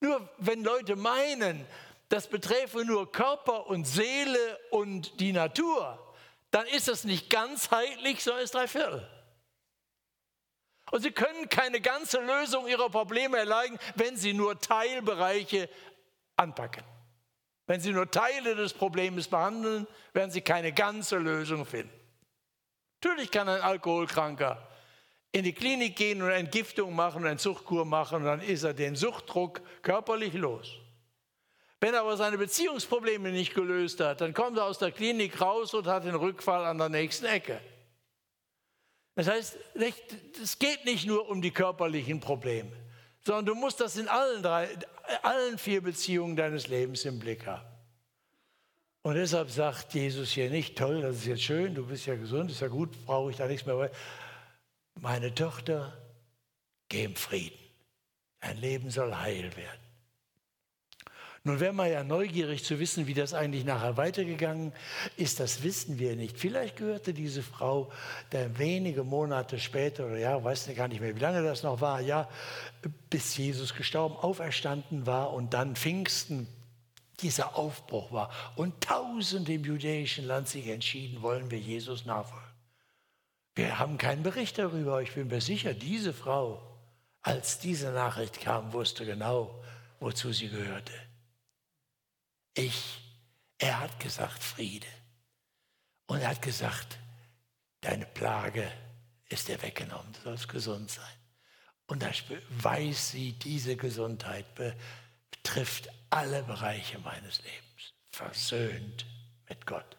Nur 0.00 0.28
wenn 0.38 0.62
Leute 0.62 0.96
meinen, 0.96 1.66
das 2.10 2.26
beträfe 2.26 2.84
nur 2.84 3.10
Körper 3.10 3.66
und 3.66 3.86
Seele 3.86 4.58
und 4.70 5.20
die 5.20 5.32
Natur, 5.32 5.98
dann 6.50 6.66
ist 6.66 6.88
das 6.88 7.04
nicht 7.04 7.30
ganzheitlich, 7.30 8.22
sondern 8.22 8.44
ist 8.44 8.54
drei 8.54 8.66
Viertel. 8.66 9.08
Und 10.90 11.02
sie 11.02 11.12
können 11.12 11.48
keine 11.48 11.80
ganze 11.80 12.20
Lösung 12.20 12.66
ihrer 12.66 12.90
Probleme 12.90 13.38
erleiden, 13.38 13.78
wenn 13.94 14.16
sie 14.16 14.34
nur 14.34 14.58
Teilbereiche 14.58 15.68
anpacken. 16.36 16.82
Wenn 17.70 17.80
sie 17.80 17.92
nur 17.92 18.10
Teile 18.10 18.56
des 18.56 18.72
Problems 18.72 19.28
behandeln, 19.28 19.86
werden 20.12 20.32
sie 20.32 20.40
keine 20.40 20.72
ganze 20.72 21.18
Lösung 21.18 21.64
finden. 21.64 21.92
Natürlich 23.00 23.30
kann 23.30 23.48
ein 23.48 23.60
Alkoholkranker 23.60 24.68
in 25.30 25.44
die 25.44 25.52
Klinik 25.52 25.94
gehen 25.94 26.20
und 26.20 26.30
Entgiftung 26.30 26.92
machen 26.96 27.22
und 27.22 27.28
eine 27.28 27.38
Suchtkur 27.38 27.84
machen 27.84 28.16
und 28.16 28.24
dann 28.24 28.40
ist 28.40 28.64
er 28.64 28.74
den 28.74 28.96
Suchtdruck 28.96 29.60
körperlich 29.82 30.34
los. 30.34 30.72
Wenn 31.78 31.94
er 31.94 32.00
aber 32.00 32.16
seine 32.16 32.38
Beziehungsprobleme 32.38 33.30
nicht 33.30 33.54
gelöst 33.54 34.00
hat, 34.00 34.20
dann 34.20 34.34
kommt 34.34 34.58
er 34.58 34.64
aus 34.64 34.78
der 34.78 34.90
Klinik 34.90 35.40
raus 35.40 35.72
und 35.72 35.86
hat 35.86 36.04
den 36.04 36.16
Rückfall 36.16 36.64
an 36.64 36.76
der 36.76 36.88
nächsten 36.88 37.26
Ecke. 37.26 37.60
Das 39.14 39.28
heißt, 39.28 39.56
es 40.42 40.58
geht 40.58 40.84
nicht 40.86 41.06
nur 41.06 41.28
um 41.28 41.40
die 41.40 41.52
körperlichen 41.52 42.18
Probleme, 42.18 42.72
sondern 43.24 43.46
du 43.46 43.54
musst 43.54 43.80
das 43.80 43.96
in 43.96 44.08
allen, 44.08 44.42
drei, 44.42 44.68
allen 45.22 45.58
vier 45.58 45.82
Beziehungen 45.82 46.36
deines 46.36 46.68
Lebens 46.68 47.04
im 47.04 47.18
Blick 47.18 47.46
haben. 47.46 47.66
Und 49.02 49.14
deshalb 49.14 49.50
sagt 49.50 49.94
Jesus 49.94 50.30
hier 50.32 50.50
nicht, 50.50 50.76
toll, 50.76 51.00
das 51.00 51.16
ist 51.16 51.26
jetzt 51.26 51.42
schön, 51.42 51.74
du 51.74 51.86
bist 51.86 52.06
ja 52.06 52.16
gesund, 52.16 52.50
ist 52.50 52.60
ja 52.60 52.68
gut, 52.68 52.90
brauche 53.06 53.30
ich 53.30 53.36
da 53.36 53.46
nichts 53.46 53.66
mehr. 53.66 53.90
Meine 55.00 55.34
Tochter, 55.34 55.96
geh 56.88 57.04
im 57.04 57.16
Frieden. 57.16 57.58
Dein 58.40 58.58
Leben 58.58 58.90
soll 58.90 59.14
heil 59.14 59.56
werden. 59.56 59.89
Nun 61.42 61.58
wäre 61.58 61.72
man 61.72 61.90
ja 61.90 62.04
neugierig 62.04 62.64
zu 62.64 62.78
wissen, 62.78 63.06
wie 63.06 63.14
das 63.14 63.32
eigentlich 63.32 63.64
nachher 63.64 63.96
weitergegangen 63.96 64.74
ist. 65.16 65.40
Das 65.40 65.62
wissen 65.62 65.98
wir 65.98 66.14
nicht. 66.14 66.38
Vielleicht 66.38 66.76
gehörte 66.76 67.14
diese 67.14 67.42
Frau 67.42 67.90
der 68.32 68.58
wenige 68.58 69.04
Monate 69.04 69.58
später, 69.58 70.04
oder 70.06 70.18
ja, 70.18 70.44
weiß 70.44 70.68
gar 70.76 70.88
nicht 70.88 71.00
mehr, 71.00 71.16
wie 71.16 71.20
lange 71.20 71.42
das 71.42 71.62
noch 71.62 71.80
war, 71.80 72.02
ja, 72.02 72.28
bis 73.08 73.38
Jesus 73.38 73.74
gestorben, 73.74 74.16
auferstanden 74.16 75.06
war 75.06 75.32
und 75.32 75.54
dann 75.54 75.76
Pfingsten 75.76 76.46
dieser 77.20 77.56
Aufbruch 77.56 78.12
war. 78.12 78.30
Und 78.56 78.82
Tausende 78.82 79.54
im 79.54 79.64
jüdischen 79.64 80.26
Land 80.26 80.48
sich 80.48 80.66
entschieden, 80.66 81.22
wollen 81.22 81.50
wir 81.50 81.58
Jesus 81.58 82.04
nachfolgen. 82.04 82.50
Wir 83.54 83.78
haben 83.78 83.96
keinen 83.96 84.22
Bericht 84.22 84.58
darüber. 84.58 85.00
Ich 85.00 85.14
bin 85.14 85.28
mir 85.28 85.40
sicher, 85.40 85.72
diese 85.72 86.12
Frau, 86.12 86.62
als 87.22 87.58
diese 87.58 87.92
Nachricht 87.92 88.40
kam, 88.40 88.74
wusste 88.74 89.06
genau, 89.06 89.62
wozu 90.00 90.32
sie 90.32 90.48
gehörte. 90.48 90.92
Ich, 92.54 93.00
er 93.58 93.80
hat 93.80 94.00
gesagt 94.00 94.42
Friede. 94.42 94.86
Und 96.06 96.20
er 96.20 96.28
hat 96.30 96.42
gesagt, 96.42 96.98
deine 97.80 98.06
Plage 98.06 98.70
ist 99.28 99.48
dir 99.48 99.62
weggenommen, 99.62 100.12
du 100.12 100.20
sollst 100.22 100.48
gesund 100.48 100.90
sein. 100.90 101.14
Und 101.86 102.02
da 102.02 102.10
weiß 102.50 103.10
sie, 103.10 103.32
diese 103.32 103.76
Gesundheit 103.76 104.46
betrifft 105.30 105.88
alle 106.10 106.42
Bereiche 106.42 106.98
meines 106.98 107.42
Lebens. 107.42 107.94
Versöhnt 108.10 109.06
mit 109.48 109.66
Gott. 109.66 109.96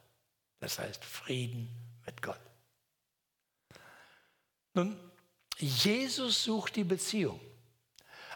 Das 0.60 0.80
heißt 0.80 1.04
Frieden 1.04 1.70
mit 2.06 2.22
Gott. 2.22 2.39
Nun, 4.74 4.97
Jesus 5.58 6.43
sucht 6.43 6.76
die 6.76 6.84
Beziehung. 6.84 7.39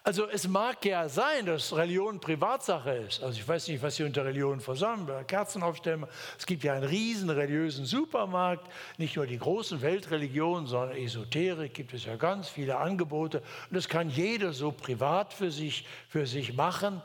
Also 0.08 0.28
es 0.28 0.48
mag 0.48 0.86
ja 0.86 1.10
sein, 1.10 1.48
dass 1.48 1.76
Religion 1.76 2.20
Privatsache 2.20 2.92
ist. 2.92 3.24
Also 3.24 3.40
ich 3.40 3.48
weiß 3.48 3.70
nicht, 3.70 3.82
was 3.82 3.96
Sie 3.96 4.04
unter 4.04 4.24
Religion 4.24 4.60
versammeln, 4.60 5.26
Kerzen 5.26 5.64
aufstellen. 5.64 6.06
Es 6.38 6.46
gibt 6.46 6.64
ja 6.64 6.74
einen 6.74 6.84
riesen 6.84 7.32
religiösen 7.32 7.88
Supermarkt, 7.88 8.72
nicht 9.00 9.16
nur 9.16 9.26
die 9.26 9.40
großen 9.40 9.82
Weltreligionen, 9.82 10.68
sondern 10.68 10.96
Esoterik 10.96 11.74
gibt 11.74 11.96
es 11.96 12.06
ja 12.06 12.18
ganz 12.18 12.48
viele 12.48 12.78
Angebote. 12.78 13.40
Und 13.40 13.76
das 13.76 13.90
kann 13.90 14.12
jeder 14.12 14.54
so 14.54 14.72
privat 14.72 15.34
für 15.34 15.50
sich, 15.50 15.88
für 16.08 16.28
sich 16.28 16.54
machen. 16.54 17.02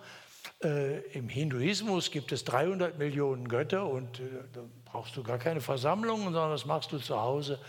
Äh, 0.63 0.99
Im 1.17 1.31
Hinduismus 1.31 2.11
gibt 2.11 2.33
es 2.33 2.45
300 2.45 2.99
Millionen 2.99 3.49
Götter 3.49 3.87
und 3.87 4.21
äh, 4.21 4.25
da 4.53 4.61
brauchst 4.85 5.17
du 5.17 5.23
gar 5.23 5.39
keine 5.39 5.63
Versammlungen, 5.63 6.35
sondern 6.35 6.51
das 6.51 6.67
machst 6.67 6.93
du 6.93 6.99
zu 6.99 7.19
Hause 7.19 7.61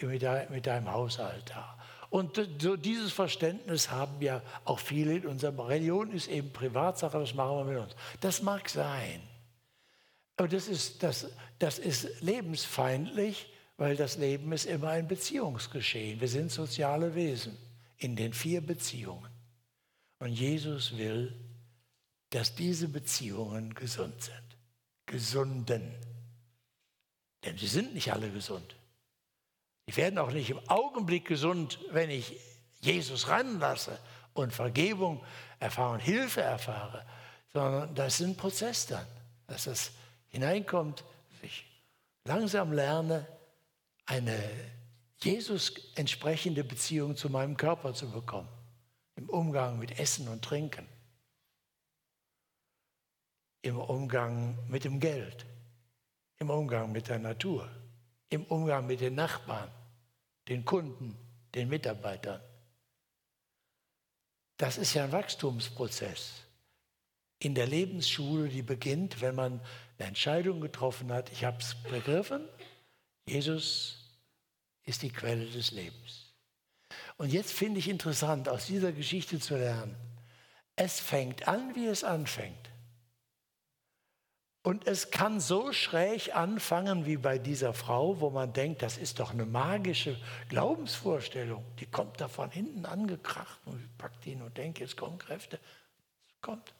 mit, 0.00 0.22
de 0.22 0.48
mit 0.48 0.66
deinem 0.66 0.90
Hausaltar. 0.90 1.77
Und 2.10 2.40
so 2.60 2.76
dieses 2.76 3.12
Verständnis 3.12 3.90
haben 3.90 4.20
ja 4.22 4.42
auch 4.64 4.78
viele 4.78 5.16
in 5.16 5.26
unserer 5.26 5.68
Religion, 5.68 6.10
ist 6.12 6.28
eben 6.28 6.52
Privatsache, 6.52 7.18
das 7.18 7.34
machen 7.34 7.58
wir 7.58 7.64
mit 7.64 7.82
uns. 7.82 7.96
Das 8.20 8.42
mag 8.42 8.68
sein. 8.68 9.20
Aber 10.36 10.48
das 10.48 10.68
ist, 10.68 11.02
das, 11.02 11.30
das 11.58 11.78
ist 11.78 12.22
lebensfeindlich, 12.22 13.52
weil 13.76 13.96
das 13.96 14.16
Leben 14.16 14.52
ist 14.52 14.66
immer 14.66 14.88
ein 14.88 15.06
Beziehungsgeschehen. 15.06 16.20
Wir 16.20 16.28
sind 16.28 16.50
soziale 16.50 17.14
Wesen 17.14 17.56
in 17.98 18.16
den 18.16 18.32
vier 18.32 18.60
Beziehungen. 18.60 19.30
Und 20.20 20.32
Jesus 20.32 20.96
will, 20.96 21.34
dass 22.30 22.54
diese 22.54 22.88
Beziehungen 22.88 23.74
gesund 23.74 24.22
sind. 24.22 24.56
Gesunden. 25.06 25.94
Denn 27.44 27.56
sie 27.56 27.66
sind 27.66 27.94
nicht 27.94 28.12
alle 28.12 28.30
gesund. 28.30 28.77
Die 29.88 29.96
werden 29.96 30.18
auch 30.18 30.30
nicht 30.30 30.50
im 30.50 30.60
Augenblick 30.68 31.24
gesund, 31.24 31.80
wenn 31.90 32.10
ich 32.10 32.38
Jesus 32.80 33.28
ranlasse 33.28 33.98
und 34.34 34.52
Vergebung 34.52 35.24
erfahre 35.60 35.94
und 35.94 36.00
Hilfe 36.00 36.42
erfahre, 36.42 37.06
sondern 37.54 37.94
das 37.94 38.20
ist 38.20 38.26
ein 38.26 38.36
Prozess 38.36 38.86
dann, 38.86 39.06
dass 39.46 39.64
das 39.64 39.90
hineinkommt, 40.28 41.00
dass 41.30 41.42
ich 41.42 41.64
langsam 42.24 42.72
lerne, 42.72 43.26
eine 44.04 44.38
Jesus 45.20 45.72
entsprechende 45.94 46.64
Beziehung 46.64 47.16
zu 47.16 47.30
meinem 47.30 47.56
Körper 47.56 47.94
zu 47.94 48.10
bekommen, 48.10 48.48
im 49.16 49.30
Umgang 49.30 49.78
mit 49.78 49.98
Essen 49.98 50.28
und 50.28 50.44
Trinken, 50.44 50.86
im 53.62 53.78
Umgang 53.78 54.58
mit 54.68 54.84
dem 54.84 55.00
Geld, 55.00 55.46
im 56.36 56.50
Umgang 56.50 56.92
mit 56.92 57.08
der 57.08 57.18
Natur, 57.18 57.70
im 58.28 58.44
Umgang 58.44 58.86
mit 58.86 59.00
den 59.00 59.14
Nachbarn, 59.14 59.70
den 60.48 60.64
Kunden, 60.64 61.16
den 61.54 61.68
Mitarbeitern. 61.68 62.40
Das 64.56 64.78
ist 64.78 64.94
ja 64.94 65.04
ein 65.04 65.12
Wachstumsprozess 65.12 66.44
in 67.40 67.54
der 67.54 67.66
Lebensschule, 67.66 68.48
die 68.48 68.62
beginnt, 68.62 69.20
wenn 69.20 69.34
man 69.34 69.60
eine 69.98 70.08
Entscheidung 70.08 70.60
getroffen 70.60 71.12
hat. 71.12 71.30
Ich 71.30 71.44
habe 71.44 71.58
es 71.58 71.76
begriffen, 71.84 72.48
Jesus 73.26 73.96
ist 74.84 75.02
die 75.02 75.10
Quelle 75.10 75.46
des 75.46 75.70
Lebens. 75.70 76.32
Und 77.16 77.32
jetzt 77.32 77.52
finde 77.52 77.78
ich 77.78 77.88
interessant, 77.88 78.48
aus 78.48 78.66
dieser 78.66 78.92
Geschichte 78.92 79.38
zu 79.38 79.56
lernen, 79.56 79.94
es 80.74 81.00
fängt 81.00 81.46
an, 81.46 81.74
wie 81.74 81.86
es 81.86 82.04
anfängt. 82.04 82.67
Und 84.68 84.86
es 84.86 85.10
kann 85.10 85.40
so 85.40 85.72
schräg 85.72 86.36
anfangen 86.36 87.06
wie 87.06 87.16
bei 87.16 87.38
dieser 87.38 87.72
Frau, 87.72 88.20
wo 88.20 88.28
man 88.28 88.52
denkt, 88.52 88.82
das 88.82 88.98
ist 88.98 89.18
doch 89.18 89.32
eine 89.32 89.46
magische 89.46 90.14
Glaubensvorstellung. 90.50 91.64
Die 91.80 91.86
kommt 91.86 92.20
da 92.20 92.28
von 92.28 92.50
hinten 92.50 92.84
angekracht 92.84 93.58
und 93.64 93.88
packt 93.96 94.26
ihn 94.26 94.42
und 94.42 94.58
denkt, 94.58 94.78
jetzt 94.78 94.98
kommen 94.98 95.16
Kräfte. 95.16 95.58
Es 96.28 96.42
kommt. 96.42 96.74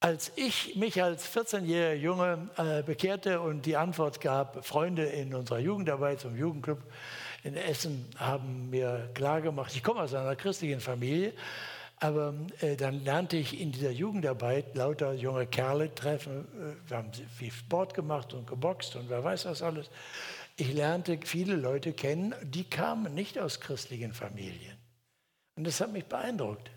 Als 0.00 0.32
ich 0.36 0.76
mich 0.76 1.02
als 1.02 1.34
14-jähriger 1.34 1.94
Junge 1.94 2.50
äh, 2.58 2.82
bekehrte 2.82 3.40
und 3.40 3.64
die 3.64 3.78
Antwort 3.78 4.20
gab, 4.20 4.66
Freunde 4.66 5.04
in 5.06 5.34
unserer 5.34 5.60
Jugendarbeit 5.60 6.20
zum 6.20 6.36
Jugendclub 6.36 6.82
in 7.42 7.56
Essen 7.56 8.06
haben 8.18 8.68
mir 8.68 9.08
klargemacht, 9.14 9.74
ich 9.74 9.82
komme 9.82 10.02
aus 10.02 10.12
einer 10.12 10.36
christlichen 10.36 10.80
Familie, 10.80 11.32
aber 12.04 12.34
äh, 12.60 12.76
dann 12.76 13.02
lernte 13.02 13.38
ich 13.38 13.58
in 13.58 13.72
dieser 13.72 13.90
Jugendarbeit 13.90 14.76
lauter 14.76 15.14
junge 15.14 15.46
Kerle 15.46 15.94
treffen. 15.94 16.46
Äh, 16.54 16.90
wir 16.90 16.98
haben 16.98 17.10
viel 17.34 17.50
Sport 17.50 17.94
gemacht 17.94 18.34
und 18.34 18.46
geboxt 18.46 18.94
und 18.96 19.08
wer 19.08 19.24
weiß 19.24 19.46
was 19.46 19.62
alles. 19.62 19.88
Ich 20.58 20.74
lernte 20.74 21.18
viele 21.24 21.56
Leute 21.56 21.94
kennen, 21.94 22.34
die 22.42 22.64
kamen 22.64 23.14
nicht 23.14 23.38
aus 23.38 23.58
christlichen 23.58 24.12
Familien. 24.12 24.76
Und 25.56 25.66
das 25.66 25.80
hat 25.80 25.92
mich 25.92 26.04
beeindruckt. 26.04 26.70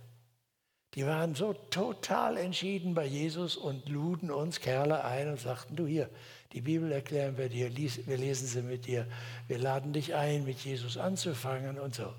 Die 0.93 1.05
waren 1.05 1.35
so 1.35 1.51
total 1.51 2.37
entschieden 2.37 2.93
bei 2.93 3.05
Jesus 3.05 3.57
und 3.57 3.89
luden 3.89 4.31
uns 4.31 4.61
Kerle 4.61 5.03
ein 5.03 5.27
und 5.27 5.41
sagten, 5.41 5.75
du 5.75 5.85
hier, 5.85 6.09
die 6.53 6.61
Bibel 6.61 6.89
erklären 6.89 7.37
wir 7.37 7.49
dir, 7.49 7.69
wir 7.75 8.17
lesen 8.17 8.47
sie 8.47 8.61
mit 8.61 8.85
dir, 8.85 9.05
wir 9.49 9.57
laden 9.57 9.91
dich 9.91 10.15
ein, 10.15 10.45
mit 10.45 10.59
Jesus 10.59 10.97
anzufangen 10.97 11.77
und 11.79 11.95
so. 11.95 12.13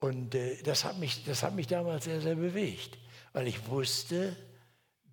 Und 0.00 0.34
äh, 0.34 0.62
das, 0.62 0.84
hat 0.84 0.98
mich, 0.98 1.24
das 1.24 1.42
hat 1.42 1.54
mich 1.54 1.66
damals 1.66 2.04
sehr, 2.04 2.20
sehr 2.20 2.36
bewegt, 2.36 2.98
weil 3.32 3.46
ich 3.46 3.68
wusste, 3.68 4.36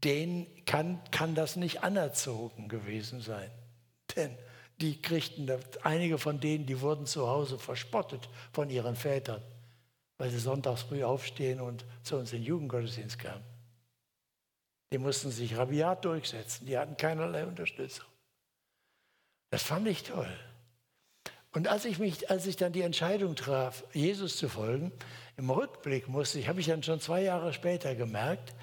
denen 0.04 0.48
kann, 0.66 1.02
kann 1.12 1.36
das 1.36 1.56
nicht 1.56 1.84
anerzogen 1.84 2.68
gewesen 2.68 3.22
sein. 3.22 3.52
Denn 4.16 4.38
die 4.82 5.02
kriegten, 5.02 5.50
einige 5.84 6.18
von 6.18 6.40
denen, 6.40 6.66
die 6.66 6.82
wurden 6.82 7.06
zu 7.06 7.28
Hause 7.28 7.58
verspottet 7.58 8.30
von 8.52 8.70
ihren 8.70 8.96
Vätern 8.96 9.42
weil 10.18 10.30
sie 10.30 10.40
sonntags 10.40 10.84
früh 10.84 11.04
aufstehen 11.04 11.60
und 11.60 11.86
zu 12.04 12.18
uns 12.18 12.32
in 12.32 12.40
den 12.40 12.46
Jugendgottesdienst 12.46 13.20
kamen. 13.20 13.44
Die 14.94 14.98
mussten 14.98 15.32
sich 15.32 15.58
rabiat 15.58 16.06
durchsetzen, 16.06 16.66
die 16.66 16.78
hatten 16.78 16.96
keinerlei 16.96 17.46
Unterstützung. 17.46 18.06
Das 19.50 19.64
fand 19.64 19.88
ich 19.88 20.04
toll. 20.04 20.32
Und 21.56 21.70
als 21.70 21.86
ich, 21.86 22.00
mich, 22.00 22.30
als 22.30 22.46
ich 22.48 22.58
dann 22.58 22.74
die 22.74 22.82
Entscheidung 22.82 23.38
traf, 23.38 23.86
Jesus 23.94 24.36
zu 24.36 24.50
folgen, 24.50 24.92
im 25.38 25.50
Rückblick 25.50 26.10
musste 26.10 26.38
ich, 26.38 26.50
habe 26.50 26.60
ich 26.60 26.68
dann 26.68 26.84
schon 26.84 27.00
zwei 27.00 27.22
Jahre 27.22 27.54
später 27.54 27.96
gemerkt, 27.96 28.54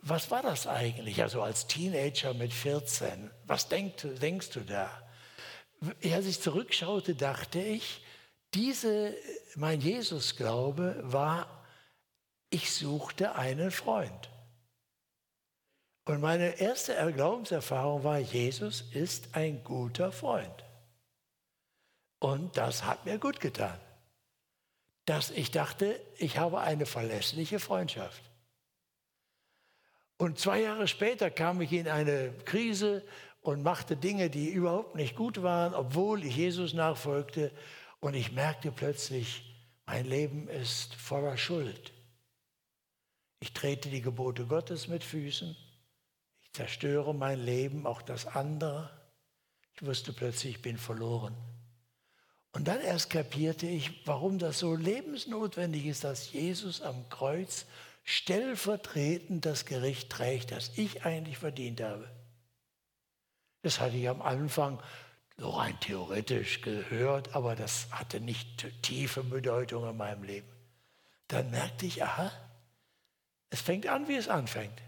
was 0.00 0.30
war 0.30 0.40
das 0.40 0.66
eigentlich, 0.66 1.20
also 1.22 1.42
als 1.42 1.66
Teenager 1.66 2.32
mit 2.32 2.54
14? 2.54 3.30
Was 3.46 3.68
denk, 3.68 3.92
denkst 4.22 4.48
du 4.52 4.60
da? 4.60 4.90
Als 6.02 6.24
ich 6.24 6.40
zurückschaute, 6.40 7.14
dachte 7.14 7.60
ich, 7.60 8.02
diese, 8.54 9.14
mein 9.54 9.82
Jesusglaube 9.82 10.98
war, 11.02 11.66
ich 12.48 12.72
suchte 12.72 13.34
einen 13.34 13.70
Freund. 13.70 14.30
Und 16.06 16.22
meine 16.22 16.58
erste 16.58 16.94
Glaubenserfahrung 17.12 18.02
war, 18.02 18.18
Jesus 18.18 18.80
ist 18.80 19.34
ein 19.34 19.62
guter 19.62 20.10
Freund. 20.10 20.64
Und 22.20 22.56
das 22.56 22.84
hat 22.84 23.04
mir 23.06 23.18
gut 23.18 23.40
getan. 23.40 23.80
Dass 25.06 25.30
ich 25.30 25.50
dachte, 25.50 26.00
ich 26.18 26.38
habe 26.38 26.60
eine 26.60 26.86
verlässliche 26.86 27.58
Freundschaft. 27.58 28.22
Und 30.18 30.38
zwei 30.38 30.60
Jahre 30.60 30.86
später 30.86 31.30
kam 31.30 31.60
ich 31.62 31.72
in 31.72 31.88
eine 31.88 32.32
Krise 32.44 33.02
und 33.40 33.62
machte 33.62 33.96
Dinge, 33.96 34.28
die 34.28 34.50
überhaupt 34.50 34.94
nicht 34.94 35.16
gut 35.16 35.42
waren, 35.42 35.74
obwohl 35.74 36.24
ich 36.24 36.36
Jesus 36.36 36.74
nachfolgte. 36.74 37.50
Und 38.00 38.14
ich 38.14 38.32
merkte 38.32 38.70
plötzlich, 38.70 39.42
mein 39.86 40.04
Leben 40.04 40.46
ist 40.48 40.94
voller 40.94 41.38
Schuld. 41.38 41.92
Ich 43.40 43.54
trete 43.54 43.88
die 43.88 44.02
Gebote 44.02 44.46
Gottes 44.46 44.88
mit 44.88 45.02
Füßen. 45.02 45.56
Ich 46.42 46.52
zerstöre 46.52 47.14
mein 47.14 47.42
Leben, 47.42 47.86
auch 47.86 48.02
das 48.02 48.26
andere. 48.26 48.90
Ich 49.74 49.86
wusste 49.86 50.12
plötzlich, 50.12 50.56
ich 50.56 50.62
bin 50.62 50.76
verloren. 50.76 51.34
Und 52.52 52.66
dann 52.66 52.80
erst 52.80 53.10
kapierte 53.10 53.66
ich, 53.66 54.06
warum 54.06 54.38
das 54.38 54.58
so 54.58 54.74
lebensnotwendig 54.74 55.86
ist, 55.86 56.04
dass 56.04 56.32
Jesus 56.32 56.82
am 56.82 57.08
Kreuz 57.08 57.66
stellvertretend 58.04 59.46
das 59.46 59.66
Gericht 59.66 60.10
trägt, 60.10 60.50
das 60.50 60.76
ich 60.76 61.04
eigentlich 61.04 61.38
verdient 61.38 61.80
habe. 61.80 62.10
Das 63.62 63.78
hatte 63.78 63.96
ich 63.96 64.08
am 64.08 64.22
Anfang 64.22 64.82
so 65.36 65.50
rein 65.50 65.78
theoretisch 65.80 66.60
gehört, 66.60 67.34
aber 67.34 67.54
das 67.54 67.88
hatte 67.92 68.20
nicht 68.20 68.66
tiefe 68.82 69.22
Bedeutung 69.22 69.88
in 69.88 69.96
meinem 69.96 70.24
Leben. 70.24 70.48
Dann 71.28 71.50
merkte 71.50 71.86
ich, 71.86 72.02
aha, 72.02 72.32
es 73.50 73.60
fängt 73.60 73.86
an, 73.86 74.08
wie 74.08 74.16
es 74.16 74.28
anfängt. 74.28 74.82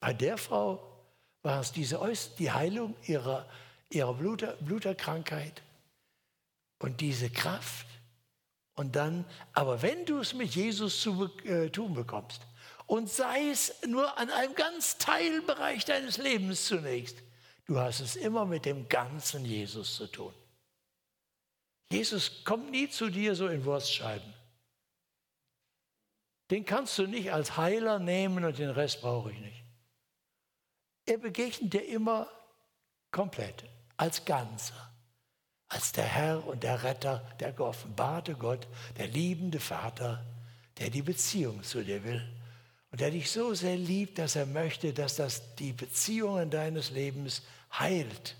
Bei 0.00 0.12
der 0.12 0.36
Frau 0.36 0.86
war 1.42 1.60
es 1.60 1.72
diese, 1.72 2.00
die 2.38 2.50
Heilung 2.50 2.94
ihrer, 3.06 3.48
ihrer 3.88 4.14
Bluter, 4.14 4.56
Bluterkrankheit 4.60 5.62
und 6.80 7.00
diese 7.00 7.30
Kraft. 7.30 7.86
Und 8.74 8.96
dann, 8.96 9.24
aber 9.52 9.82
wenn 9.82 10.04
du 10.04 10.18
es 10.18 10.34
mit 10.34 10.54
Jesus 10.54 11.00
zu 11.00 11.30
äh, 11.44 11.70
tun 11.70 11.94
bekommst, 11.94 12.42
und 12.86 13.08
sei 13.08 13.50
es 13.50 13.72
nur 13.86 14.18
an 14.18 14.30
einem 14.30 14.56
ganz 14.56 14.98
Teilbereich 14.98 15.84
deines 15.84 16.16
Lebens 16.16 16.64
zunächst, 16.64 17.16
Du 17.70 17.78
hast 17.78 18.00
es 18.00 18.16
immer 18.16 18.46
mit 18.46 18.64
dem 18.64 18.88
ganzen 18.88 19.44
Jesus 19.44 19.94
zu 19.94 20.08
tun. 20.08 20.34
Jesus 21.92 22.42
kommt 22.42 22.72
nie 22.72 22.88
zu 22.88 23.10
dir 23.10 23.36
so 23.36 23.46
in 23.46 23.64
Wurstscheiben. 23.64 24.34
Den 26.50 26.64
kannst 26.64 26.98
du 26.98 27.06
nicht 27.06 27.32
als 27.32 27.56
Heiler 27.56 28.00
nehmen 28.00 28.44
und 28.44 28.58
den 28.58 28.70
Rest 28.70 29.02
brauche 29.02 29.30
ich 29.30 29.38
nicht. 29.38 29.62
Er 31.06 31.18
begegnet 31.18 31.72
dir 31.72 31.86
immer 31.86 32.28
komplett, 33.12 33.62
als 33.96 34.24
Ganzer, 34.24 34.89
als 35.70 35.92
der 35.92 36.04
Herr 36.04 36.46
und 36.46 36.64
der 36.64 36.82
Retter, 36.82 37.24
der 37.38 37.52
geoffenbarte 37.52 38.34
Gott, 38.34 38.66
der 38.98 39.06
liebende 39.06 39.60
Vater, 39.60 40.22
der 40.78 40.90
die 40.90 41.02
Beziehung 41.02 41.62
zu 41.62 41.82
dir 41.82 42.04
will 42.04 42.22
und 42.90 43.00
der 43.00 43.12
dich 43.12 43.30
so 43.30 43.54
sehr 43.54 43.76
liebt, 43.76 44.18
dass 44.18 44.34
er 44.34 44.46
möchte, 44.46 44.92
dass 44.92 45.14
das 45.16 45.54
die 45.54 45.72
Beziehungen 45.72 46.50
deines 46.50 46.90
Lebens 46.90 47.42
heilt. 47.72 48.36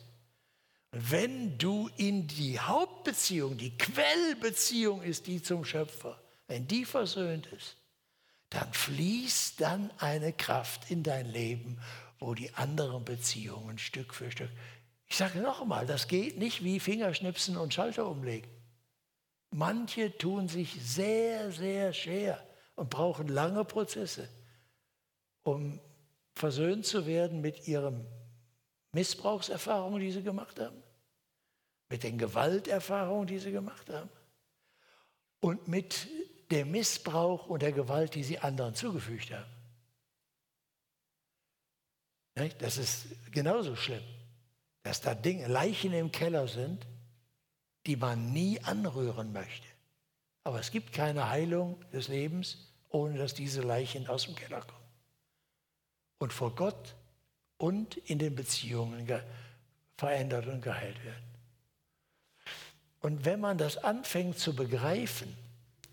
Und 0.90 1.12
wenn 1.12 1.56
du 1.56 1.88
in 1.96 2.26
die 2.26 2.58
Hauptbeziehung, 2.58 3.56
die 3.56 3.78
Quellbeziehung 3.78 5.02
ist 5.02 5.28
die 5.28 5.40
zum 5.40 5.64
Schöpfer, 5.64 6.20
wenn 6.48 6.66
die 6.66 6.84
versöhnt 6.84 7.46
ist, 7.46 7.76
dann 8.48 8.72
fließt 8.72 9.60
dann 9.60 9.92
eine 9.98 10.32
Kraft 10.32 10.90
in 10.90 11.04
dein 11.04 11.30
Leben, 11.30 11.78
wo 12.18 12.34
die 12.34 12.52
anderen 12.54 13.04
Beziehungen 13.04 13.78
Stück 13.78 14.14
für 14.14 14.32
Stück. 14.32 14.50
Ich 15.10 15.16
sage 15.16 15.40
noch 15.40 15.60
einmal, 15.60 15.86
das 15.86 16.06
geht 16.06 16.38
nicht 16.38 16.62
wie 16.62 16.78
Fingerschnipsen 16.78 17.56
und 17.56 17.74
Schalter 17.74 18.06
umlegen. 18.06 18.48
Manche 19.50 20.16
tun 20.16 20.46
sich 20.46 20.80
sehr, 20.80 21.50
sehr 21.50 21.92
schwer 21.92 22.46
und 22.76 22.90
brauchen 22.90 23.26
lange 23.26 23.64
Prozesse, 23.64 24.28
um 25.42 25.80
versöhnt 26.34 26.86
zu 26.86 27.06
werden 27.06 27.40
mit 27.40 27.66
ihrem 27.66 28.06
Missbrauchserfahrungen, 28.92 30.00
die 30.00 30.12
sie 30.12 30.22
gemacht 30.22 30.60
haben, 30.60 30.80
mit 31.88 32.04
den 32.04 32.16
Gewalterfahrungen, 32.16 33.26
die 33.26 33.40
sie 33.40 33.50
gemacht 33.50 33.90
haben 33.90 34.08
und 35.40 35.66
mit 35.66 36.08
dem 36.52 36.70
Missbrauch 36.70 37.46
und 37.46 37.62
der 37.62 37.72
Gewalt, 37.72 38.14
die 38.14 38.22
sie 38.22 38.38
anderen 38.38 38.76
zugefügt 38.76 39.32
haben. 39.32 39.50
Das 42.60 42.78
ist 42.78 43.06
genauso 43.32 43.74
schlimm, 43.74 44.04
dass 44.82 45.00
da 45.00 45.14
Dinge, 45.14 45.46
Leichen 45.46 45.92
im 45.92 46.10
Keller 46.10 46.48
sind, 46.48 46.86
die 47.86 47.96
man 47.96 48.32
nie 48.32 48.60
anrühren 48.62 49.32
möchte. 49.32 49.66
Aber 50.44 50.60
es 50.60 50.70
gibt 50.70 50.92
keine 50.92 51.28
Heilung 51.28 51.84
des 51.90 52.08
Lebens, 52.08 52.72
ohne 52.88 53.18
dass 53.18 53.34
diese 53.34 53.62
Leichen 53.62 54.06
aus 54.08 54.24
dem 54.24 54.34
Keller 54.34 54.60
kommen. 54.60 54.78
Und 56.18 56.32
vor 56.32 56.54
Gott 56.54 56.96
und 57.56 57.96
in 57.96 58.18
den 58.18 58.34
Beziehungen 58.34 59.08
verändert 59.96 60.46
und 60.46 60.62
geheilt 60.62 61.02
werden. 61.04 61.24
Und 63.00 63.24
wenn 63.24 63.40
man 63.40 63.58
das 63.58 63.78
anfängt 63.78 64.38
zu 64.38 64.54
begreifen, 64.54 65.34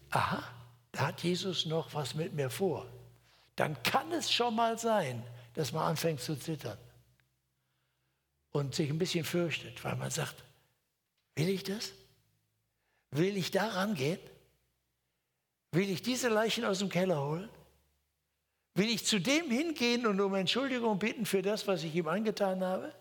aha, 0.10 0.44
da 0.92 1.08
hat 1.08 1.24
Jesus 1.24 1.66
noch 1.66 1.94
was 1.94 2.16
mit 2.16 2.34
mir 2.34 2.50
vor, 2.50 2.86
dann 3.56 3.82
kann 3.84 4.12
es 4.12 4.32
schon 4.32 4.56
mal 4.56 4.78
sein, 4.78 5.24
dass 5.54 5.72
man 5.72 5.84
anfängt 5.84 6.20
zu 6.20 6.38
zittern 6.38 6.78
und 8.52 8.76
sich 8.76 8.90
ein 8.90 8.98
bisschen 8.98 9.26
fürchtet, 9.26 9.84
weil 9.84 9.96
man 9.96 10.12
sagt, 10.12 10.44
will 11.36 11.50
ich 11.50 11.64
das? 11.64 11.94
Will 13.12 13.38
ich 13.38 13.52
da 13.52 13.68
rangehen? 13.68 14.20
Will 15.72 15.90
ich 15.90 16.02
diese 16.02 16.30
Leichen 16.30 16.66
aus 16.66 16.80
dem 16.80 16.90
Keller 16.90 17.22
holen? 17.22 17.50
Will 18.76 18.90
ich 18.90 19.06
zu 19.06 19.20
dem 19.20 19.50
hingehen 19.50 20.06
und 20.06 20.20
um 20.22 20.36
Entschuldigung 20.36 21.00
bitten 21.00 21.26
für 21.26 21.42
das, 21.42 21.68
was 21.68 21.84
ich 21.84 21.96
ihm 21.96 22.08
angetan 22.08 22.64
habe? 22.64 22.94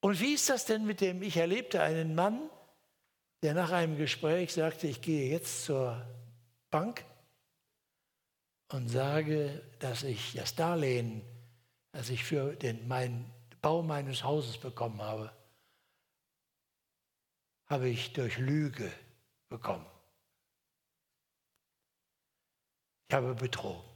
Und 0.00 0.20
wie 0.20 0.34
ist 0.34 0.48
das 0.48 0.66
denn 0.66 0.84
mit 0.84 1.00
dem, 1.00 1.22
ich 1.22 1.36
erlebte 1.36 1.82
einen 1.82 2.14
Mann, 2.14 2.50
der 3.42 3.54
nach 3.54 3.72
einem 3.72 3.96
Gespräch 3.96 4.52
sagte, 4.52 4.86
ich 4.86 5.00
gehe 5.00 5.30
jetzt 5.30 5.64
zur 5.64 6.06
Bank 6.70 7.04
und 8.68 8.88
sage, 8.88 9.62
dass 9.78 10.02
ich 10.02 10.32
das 10.34 10.54
Darlehen, 10.54 11.22
das 11.96 12.10
ich 12.10 12.24
für 12.24 12.54
den 12.56 12.86
mein, 12.88 13.32
Bau 13.62 13.82
meines 13.82 14.22
Hauses 14.22 14.58
bekommen 14.58 15.00
habe, 15.00 15.32
habe 17.64 17.88
ich 17.88 18.12
durch 18.12 18.36
Lüge 18.36 18.92
bekommen. 19.48 19.86
Ich 23.08 23.14
habe 23.14 23.34
betrogen. 23.34 23.88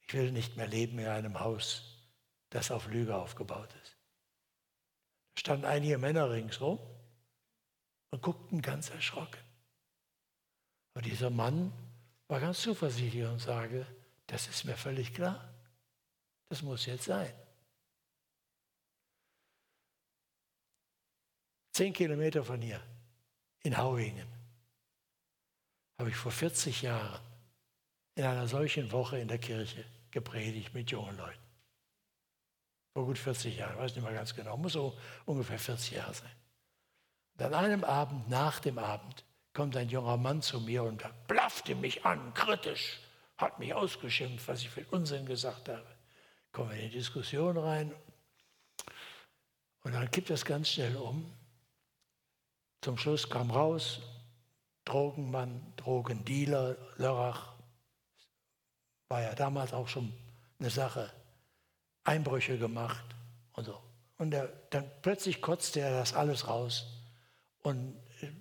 Ich 0.00 0.12
will 0.12 0.32
nicht 0.32 0.56
mehr 0.56 0.66
leben 0.66 0.98
in 0.98 1.06
einem 1.06 1.38
Haus, 1.38 1.84
das 2.50 2.72
auf 2.72 2.88
Lüge 2.88 3.14
aufgebaut 3.14 3.72
ist. 3.84 3.96
Da 5.36 5.40
standen 5.40 5.66
einige 5.66 5.98
Männer 5.98 6.30
ringsherum 6.30 6.80
und 8.10 8.22
guckten 8.22 8.60
ganz 8.60 8.90
erschrocken. 8.90 9.40
Und 10.94 11.06
dieser 11.06 11.30
Mann 11.30 11.72
war 12.26 12.40
ganz 12.40 12.60
zuversichtlich 12.60 13.24
und 13.24 13.38
sagte, 13.38 13.86
das 14.26 14.48
ist 14.48 14.64
mir 14.64 14.76
völlig 14.76 15.14
klar. 15.14 15.54
Das 16.48 16.62
muss 16.62 16.86
jetzt 16.86 17.04
sein. 17.04 17.32
Zehn 21.72 21.92
Kilometer 21.92 22.42
von 22.42 22.60
hier, 22.60 22.82
in 23.62 23.76
Hauingen, 23.76 24.26
habe 25.98 26.10
ich 26.10 26.16
vor 26.16 26.32
40 26.32 26.82
Jahren 26.82 27.20
in 28.14 28.24
einer 28.24 28.48
solchen 28.48 28.90
Woche 28.90 29.18
in 29.18 29.28
der 29.28 29.38
Kirche 29.38 29.84
gepredigt 30.10 30.74
mit 30.74 30.90
jungen 30.90 31.16
Leuten. 31.16 31.38
Vor 32.94 33.06
gut 33.06 33.18
40 33.18 33.56
Jahren, 33.56 33.74
ich 33.74 33.78
weiß 33.78 33.94
nicht 33.94 34.04
mehr 34.04 34.14
ganz 34.14 34.34
genau, 34.34 34.56
muss 34.56 34.72
so 34.72 34.98
ungefähr 35.26 35.58
40 35.58 35.92
Jahre 35.92 36.14
sein. 36.14 36.32
Und 37.34 37.44
an 37.44 37.54
einem 37.54 37.84
Abend, 37.84 38.28
nach 38.28 38.58
dem 38.58 38.78
Abend, 38.78 39.24
kommt 39.52 39.76
ein 39.76 39.88
junger 39.88 40.16
Mann 40.16 40.42
zu 40.42 40.60
mir 40.60 40.82
und 40.82 41.04
blaffte 41.28 41.74
mich 41.74 42.04
an, 42.04 42.34
kritisch, 42.34 42.98
hat 43.36 43.58
mich 43.58 43.72
ausgeschimpft, 43.74 44.48
was 44.48 44.62
ich 44.62 44.70
für 44.70 44.84
Unsinn 44.86 45.26
gesagt 45.26 45.68
habe. 45.68 45.97
Kommen 46.52 46.70
wir 46.70 46.76
in 46.76 46.90
die 46.90 46.98
Diskussion 46.98 47.56
rein 47.56 47.94
und 49.82 49.92
dann 49.92 50.10
kippt 50.10 50.30
das 50.30 50.44
ganz 50.44 50.68
schnell 50.68 50.96
um. 50.96 51.32
Zum 52.80 52.98
Schluss 52.98 53.28
kam 53.28 53.50
raus, 53.50 54.00
Drogenmann, 54.84 55.72
Drogendealer, 55.76 56.76
Lörrach, 56.96 57.52
war 59.08 59.22
ja 59.22 59.34
damals 59.34 59.72
auch 59.72 59.88
schon 59.88 60.12
eine 60.58 60.70
Sache, 60.70 61.10
Einbrüche 62.04 62.58
gemacht 62.58 63.04
und 63.52 63.64
so. 63.64 63.80
Und 64.18 64.30
der, 64.30 64.52
dann 64.70 64.90
plötzlich 65.02 65.40
kotzte 65.40 65.80
er 65.80 65.98
das 65.98 66.14
alles 66.14 66.48
raus 66.48 66.86
und 67.62 67.96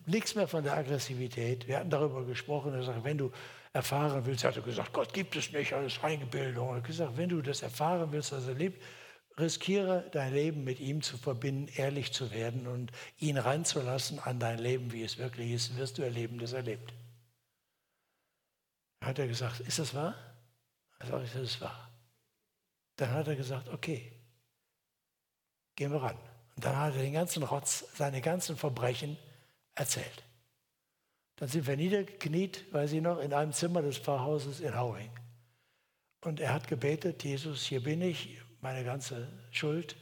nichts 0.06 0.36
mehr 0.36 0.48
von 0.48 0.64
der 0.64 0.76
Aggressivität. 0.76 1.68
Wir 1.68 1.78
hatten 1.78 1.90
darüber 1.90 2.26
gesprochen. 2.26 2.74
Er 2.74 2.84
sagt, 2.84 3.04
wenn 3.04 3.18
du 3.18 3.32
erfahren 3.74 4.26
willst, 4.26 4.44
er 4.44 4.56
hat 4.56 4.64
gesagt, 4.64 4.94
Gott 4.94 5.14
gibt 5.14 5.36
es 5.36 5.52
nicht, 5.52 5.74
alles 5.74 6.04
Eingebildung. 6.04 6.70
Er 6.70 6.76
hat 6.78 6.84
gesagt, 6.84 7.18
wenn 7.18 7.30
du 7.30 7.42
das 7.42 7.62
erfahren 7.62 8.12
willst, 8.12 8.32
was 8.32 8.48
er 8.48 8.56
lebt, 8.56 8.82
riskiere 9.38 10.10
dein 10.12 10.34
Leben 10.34 10.64
mit 10.64 10.80
ihm 10.80 11.02
zu 11.02 11.18
verbinden, 11.18 11.72
ehrlich 11.76 12.12
zu 12.12 12.32
werden 12.32 12.68
und 12.68 12.92
ihn 13.18 13.38
reinzulassen 13.38 14.20
an 14.20 14.40
dein 14.40 14.58
Leben, 14.58 14.92
wie 14.92 15.04
es 15.04 15.18
wirklich 15.18 15.52
ist, 15.52 15.78
wirst 15.78 15.98
du 15.98 16.02
erleben, 16.02 16.40
dass 16.40 16.54
er 16.54 16.64
lebt. 16.64 16.94
Hat 19.04 19.20
er 19.20 19.28
gesagt, 19.28 19.60
ist 19.60 19.80
das 19.80 19.94
wahr? 19.94 20.16
Dann 21.00 21.10
sage 21.10 21.24
ich, 21.26 21.34
das 21.34 21.42
ist 21.42 21.62
wahr. 21.62 21.92
Dann 22.96 23.12
hat 23.12 23.28
er 23.28 23.36
gesagt, 23.36 23.70
okay, 23.70 24.12
gehen 25.76 25.92
wir 25.92 26.02
ran. 26.02 26.18
Und 26.56 26.66
dann 26.66 26.76
hat 26.76 26.96
er 26.96 27.04
den 27.04 27.14
ganzen 27.14 27.44
Rotz, 27.44 27.86
seine 27.94 28.22
ganzen 28.22 28.58
Verbrechen 28.58 29.18
erzählt. 29.76 30.24
Dann 31.38 31.50
sind 31.50 31.68
wir 31.68 31.78
niedergekniet, 31.78 32.72
weiß 32.74 32.94
ich 32.94 33.02
noch, 33.02 33.20
in 33.20 33.34
einem 33.34 33.54
Zimmer 33.54 33.82
des 33.82 33.98
Pfarrhauses 33.98 34.60
in 34.60 34.76
Hauing. 34.76 35.12
Und 36.22 36.40
er 36.40 36.54
hat 36.54 36.68
gebetet, 36.68 37.24
Jesus, 37.24 37.64
hier 37.64 37.82
bin 37.82 38.02
ich, 38.02 38.40
meine 38.60 38.84
ganze 38.84 39.28
Schuld, 39.52 39.96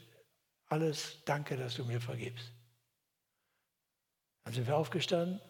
alles, 0.68 1.22
danke, 1.26 1.58
dass 1.58 1.76
du 1.76 1.86
mir 1.86 2.00
vergibst. 2.02 2.52
Dann 4.46 4.54
sind 4.54 4.66
wir 4.66 4.78
aufgestanden, 4.78 5.42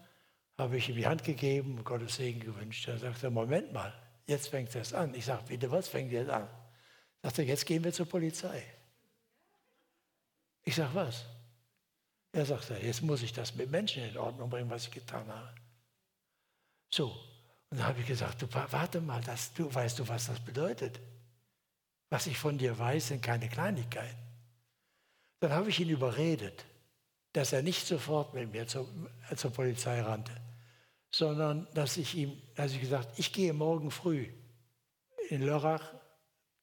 habe 0.58 0.78
ich 0.78 0.90
ihm 0.90 0.96
die 0.96 1.06
Hand 1.06 1.24
gegeben 1.24 1.84
Gottes 1.84 2.16
Segen 2.16 2.40
gewünscht. 2.40 2.88
Dann 2.88 2.98
sagt 2.98 3.24
er, 3.24 3.30
Moment 3.30 3.72
mal, 3.72 3.94
jetzt 4.26 4.48
fängt 4.48 4.74
es 4.76 4.94
an. 4.94 5.14
Ich 5.14 5.26
sage, 5.26 5.44
bitte, 5.48 5.70
was 5.70 5.88
fängt 5.88 6.12
jetzt 6.12 6.30
an? 6.30 6.50
Sagt 7.22 7.40
er, 7.40 7.46
jetzt 7.46 7.66
gehen 7.66 7.84
wir 7.84 7.94
zur 7.94 8.08
Polizei. 8.08 8.64
Ich 10.64 10.76
sage, 10.76 10.96
was? 10.96 11.26
Er 12.32 12.46
sagt, 12.46 12.70
jetzt 12.82 13.04
muss 13.04 13.22
ich 13.22 13.34
das 13.34 13.54
mit 13.56 13.70
Menschen 13.70 14.04
in 14.04 14.18
Ordnung 14.18 14.50
bringen, 14.50 14.70
was 14.70 14.86
ich 14.86 14.92
getan 14.92 15.28
habe. 15.28 15.54
So, 16.96 17.08
und 17.70 17.80
dann 17.80 17.88
habe 17.88 18.00
ich 18.00 18.08
gesagt, 18.08 18.42
du, 18.42 18.48
warte 18.54 19.02
mal, 19.02 19.22
das, 19.22 19.54
du 19.54 19.74
weißt 19.74 20.00
du, 20.00 20.08
was 20.08 20.28
das 20.28 20.40
bedeutet? 20.40 21.02
Was 22.10 22.26
ich 22.26 22.38
von 22.38 22.58
dir 22.58 22.80
weiß, 22.80 23.10
sind 23.10 23.22
keine 23.22 23.50
Kleinigkeiten. 23.50 24.16
Dann 25.42 25.52
habe 25.52 25.70
ich 25.70 25.82
ihn 25.82 25.90
überredet, 25.90 26.64
dass 27.34 27.52
er 27.52 27.64
nicht 27.64 27.86
sofort 27.86 28.34
mit 28.34 28.50
mir 28.50 28.66
zur, 28.66 28.88
äh, 29.30 29.36
zur 29.36 29.52
Polizei 29.52 30.02
rannte, 30.02 30.32
sondern 31.12 31.68
dass 31.74 31.98
ich 31.98 32.16
ihm, 32.16 32.42
dass 32.56 32.72
ich 32.72 32.80
gesagt, 32.80 33.20
ich 33.20 33.34
gehe 33.34 33.52
morgen 33.52 33.92
früh 33.92 34.30
in 35.28 35.42
Lörrach 35.42 35.94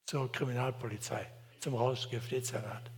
zur 0.07 0.33
Kriminalpolizei, 0.33 1.31
zum 1.61 1.75
Rauschgiftdezernat 1.75 2.91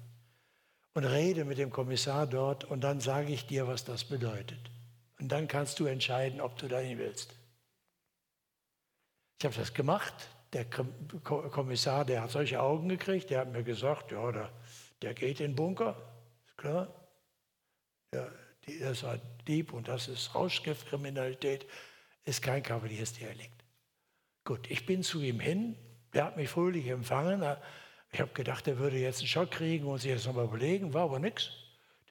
und 0.92 1.04
rede 1.04 1.44
mit 1.44 1.58
dem 1.58 1.70
Kommissar 1.70 2.28
dort 2.28 2.62
und 2.62 2.82
dann 2.82 3.00
sage 3.00 3.32
ich 3.32 3.44
dir, 3.44 3.66
was 3.66 3.84
das 3.84 4.04
bedeutet. 4.04 4.70
Und 5.18 5.28
dann 5.28 5.48
kannst 5.48 5.78
du 5.80 5.86
entscheiden, 5.86 6.40
ob 6.40 6.56
du 6.56 6.68
dahin 6.68 6.98
willst. 6.98 7.34
Ich 9.38 9.44
habe 9.44 9.54
das 9.54 9.74
gemacht. 9.74 10.14
Der 10.52 10.64
Kommissar, 10.64 12.04
der 12.04 12.22
hat 12.22 12.30
solche 12.30 12.60
Augen 12.60 12.88
gekriegt, 12.88 13.28
der 13.30 13.40
hat 13.40 13.50
mir 13.50 13.64
gesagt, 13.64 14.12
ja, 14.12 14.30
der, 14.30 14.52
der 15.02 15.12
geht 15.12 15.40
in 15.40 15.50
den 15.50 15.56
Bunker, 15.56 15.96
ist 16.46 16.56
klar. 16.56 16.88
Der, 18.12 18.30
das 18.80 19.02
war 19.02 19.18
Dieb 19.48 19.72
und 19.72 19.88
das 19.88 20.06
ist 20.06 20.32
Rauschgiftkriminalität, 20.34 21.66
ist 22.24 22.40
kein 22.40 22.62
Kavaliersdelikt. 22.62 23.64
Gut, 24.44 24.70
ich 24.70 24.86
bin 24.86 25.02
zu 25.02 25.20
ihm 25.20 25.40
hin, 25.40 25.76
der 26.12 26.26
hat 26.26 26.36
mich 26.36 26.48
fröhlich 26.48 26.86
empfangen, 26.86 27.42
ich 28.12 28.20
habe 28.20 28.32
gedacht, 28.32 28.68
er 28.68 28.78
würde 28.78 28.96
jetzt 28.96 29.18
einen 29.18 29.26
Schock 29.26 29.50
kriegen 29.50 29.86
und 29.86 29.98
sich 29.98 30.12
das 30.12 30.24
nochmal 30.24 30.44
überlegen, 30.44 30.94
war 30.94 31.02
aber 31.02 31.18
nichts. 31.18 31.50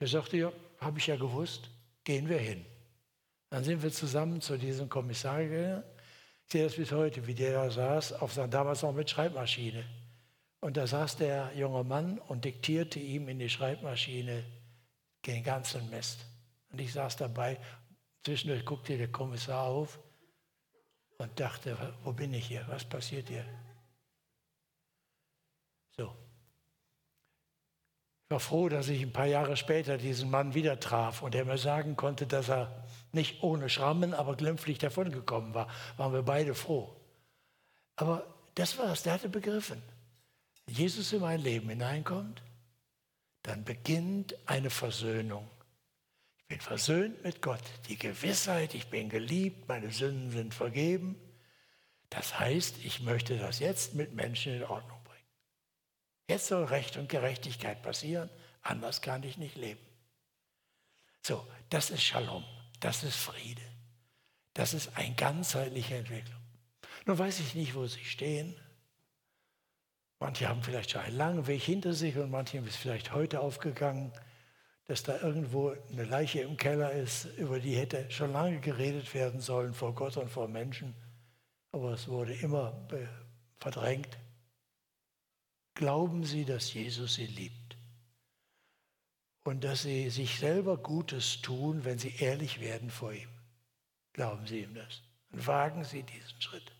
Der 0.02 0.08
sagte, 0.08 0.36
ja, 0.36 0.52
habe 0.82 1.00
ich 1.00 1.08
ja 1.08 1.16
gewusst, 1.16 1.70
gehen 2.04 2.28
wir 2.28 2.40
hin. 2.40 2.66
Dann 3.54 3.64
sind 3.64 3.84
wir 3.84 3.92
zusammen 3.92 4.42
zu 4.42 4.58
diesem 4.58 4.90
Kommissar 4.90 5.44
gegangen. 5.44 5.84
Ich 6.48 6.54
sehe 6.54 6.64
das 6.64 6.76
bis 6.76 6.92
heute, 6.92 7.28
wie 7.28 7.36
der 7.36 7.54
da 7.54 7.70
saß, 7.70 8.14
auf 8.14 8.34
seiner, 8.34 8.48
damals 8.48 8.82
noch 8.82 8.94
mit 8.94 9.12
Schreibmaschine. 9.12 9.86
Und 10.60 10.76
da 10.76 10.88
saß 10.88 11.18
der 11.18 11.52
junge 11.56 11.84
Mann 11.84 12.18
und 12.18 12.46
diktierte 12.46 12.98
ihm 12.98 13.30
in 13.30 13.38
die 13.38 13.50
Schreibmaschine 13.50 14.44
den 15.28 15.44
ganzen 15.44 15.88
Mist. 15.92 16.26
Und 16.72 16.82
ich 16.82 16.94
saß 16.94 17.16
dabei, 17.18 17.60
zwischendurch 18.24 18.66
guckte 18.66 18.98
der 18.98 19.12
Kommissar 19.12 19.66
auf 19.66 20.00
und 21.20 21.40
dachte, 21.40 21.78
wo 22.04 22.12
bin 22.12 22.34
ich 22.34 22.48
hier, 22.48 22.66
was 22.70 22.84
passiert 22.84 23.30
hier? 23.30 23.46
So. 25.96 26.06
Ich 28.24 28.32
war 28.32 28.40
froh, 28.40 28.68
dass 28.68 28.90
ich 28.90 29.04
ein 29.04 29.14
paar 29.14 29.28
Jahre 29.28 29.56
später 29.56 30.00
diesen 30.00 30.32
Mann 30.32 30.56
wieder 30.56 30.80
traf 30.80 31.22
und 31.22 31.36
er 31.36 31.46
mir 31.46 31.60
sagen 31.60 31.96
konnte, 31.96 32.26
dass 32.26 32.50
er 32.50 32.84
nicht 33.14 33.44
ohne 33.44 33.70
Schrammen, 33.70 34.14
aber 34.14 34.36
glimpflich 34.36 34.78
davongekommen 34.78 35.54
war. 35.54 35.68
Waren 35.98 36.14
wir 36.14 36.24
beide 36.24 36.56
froh. 36.56 36.96
Aber 37.96 38.26
das 38.56 38.78
war 38.78 38.92
es, 38.92 39.04
der 39.04 39.14
hatte 39.14 39.30
begriffen. 39.30 39.82
Jesus 40.68 41.12
in 41.14 41.22
mein 41.22 41.42
Leben 41.42 41.70
hineinkommt, 41.70 42.42
dann 43.44 43.64
beginnt 43.64 44.36
eine 44.46 44.70
Versöhnung. 44.70 45.50
Ich 46.38 46.48
bin 46.48 46.60
versöhnt 46.60 47.24
mit 47.24 47.42
Gott. 47.42 47.64
Die 47.90 47.98
Gewissheit, 47.98 48.74
ich 48.74 48.88
bin 48.88 49.10
geliebt, 49.10 49.68
meine 49.68 49.92
Sünden 49.92 50.32
sind 50.32 50.54
vergeben. 50.54 51.16
Das 52.10 52.40
heißt, 52.40 52.78
ich 52.84 53.02
möchte 53.02 53.38
das 53.38 53.60
jetzt 53.60 53.96
mit 53.96 54.14
Menschen 54.14 54.54
in 54.54 54.64
Ordnung 54.64 55.04
Jetzt 56.28 56.48
soll 56.48 56.64
Recht 56.64 56.98
und 56.98 57.10
Gerechtigkeit 57.10 57.82
passieren, 57.82 58.30
anders 58.62 59.02
kann 59.02 59.24
ich 59.24 59.38
nicht 59.38 59.56
leben. 59.56 59.86
So, 61.22 61.46
das 61.70 61.90
ist 61.90 62.04
Shalom, 62.04 62.46
das 62.84 63.04
ist 63.04 63.16
Friede, 63.16 63.62
das 64.54 64.74
ist 64.74 64.98
eine 64.98 65.16
ganzheitliche 65.16 65.96
Entwicklung. 65.96 66.42
Nun 67.06 67.18
weiß 67.18 67.40
ich 67.40 67.56
nicht, 67.56 67.76
wo 67.76 67.88
Sie 67.88 68.04
stehen. 68.04 68.56
Manche 70.20 70.50
haben 70.50 70.64
vielleicht 70.64 70.92
schon 70.92 71.02
einen 71.02 71.16
langen 71.16 71.48
Weg 71.48 71.64
hinter 71.64 71.94
sich 71.94 72.18
und 72.18 72.30
manche 72.30 72.58
ist 72.58 72.76
vielleicht 72.76 73.14
heute 73.14 73.40
aufgegangen, 73.40 74.12
dass 74.86 75.04
da 75.04 75.18
irgendwo 75.22 75.76
eine 75.92 76.04
Leiche 76.04 76.42
im 76.42 76.58
Keller 76.58 76.92
ist, 76.92 77.26
über 77.38 77.60
die 77.62 77.78
hätte 77.78 78.12
schon 78.12 78.34
lange 78.34 78.60
geredet 78.60 79.14
werden 79.14 79.40
sollen 79.40 79.74
vor 79.74 79.96
Gott 79.96 80.18
und 80.18 80.30
vor 80.30 80.50
Menschen. 80.50 80.94
aber 81.72 81.94
es 81.94 82.10
wurde 82.10 82.34
immer 82.34 82.86
verdrängt. 83.60 84.18
Glauben 85.74 86.26
Sie, 86.26 86.44
dass 86.44 86.74
Jesus 86.74 87.16
Sie 87.16 87.28
liebt 87.28 87.63
und 89.44 89.64
dass 89.64 89.84
Sie 89.84 90.10
sich 90.10 90.40
selber 90.40 90.78
Gutes 90.78 91.42
tun, 91.42 91.84
wenn 91.86 92.00
Sie 92.00 92.16
ehrlich 92.20 92.60
werden 92.60 92.90
vor 92.90 93.14
ihm. 93.14 93.30
Glauben 94.14 94.46
Sie 94.48 94.62
ihm 94.62 94.74
das 94.74 95.02
und 95.32 95.46
wagen 95.48 95.84
Sie 95.84 96.04
diesen 96.04 96.42
Schritt. 96.42 96.72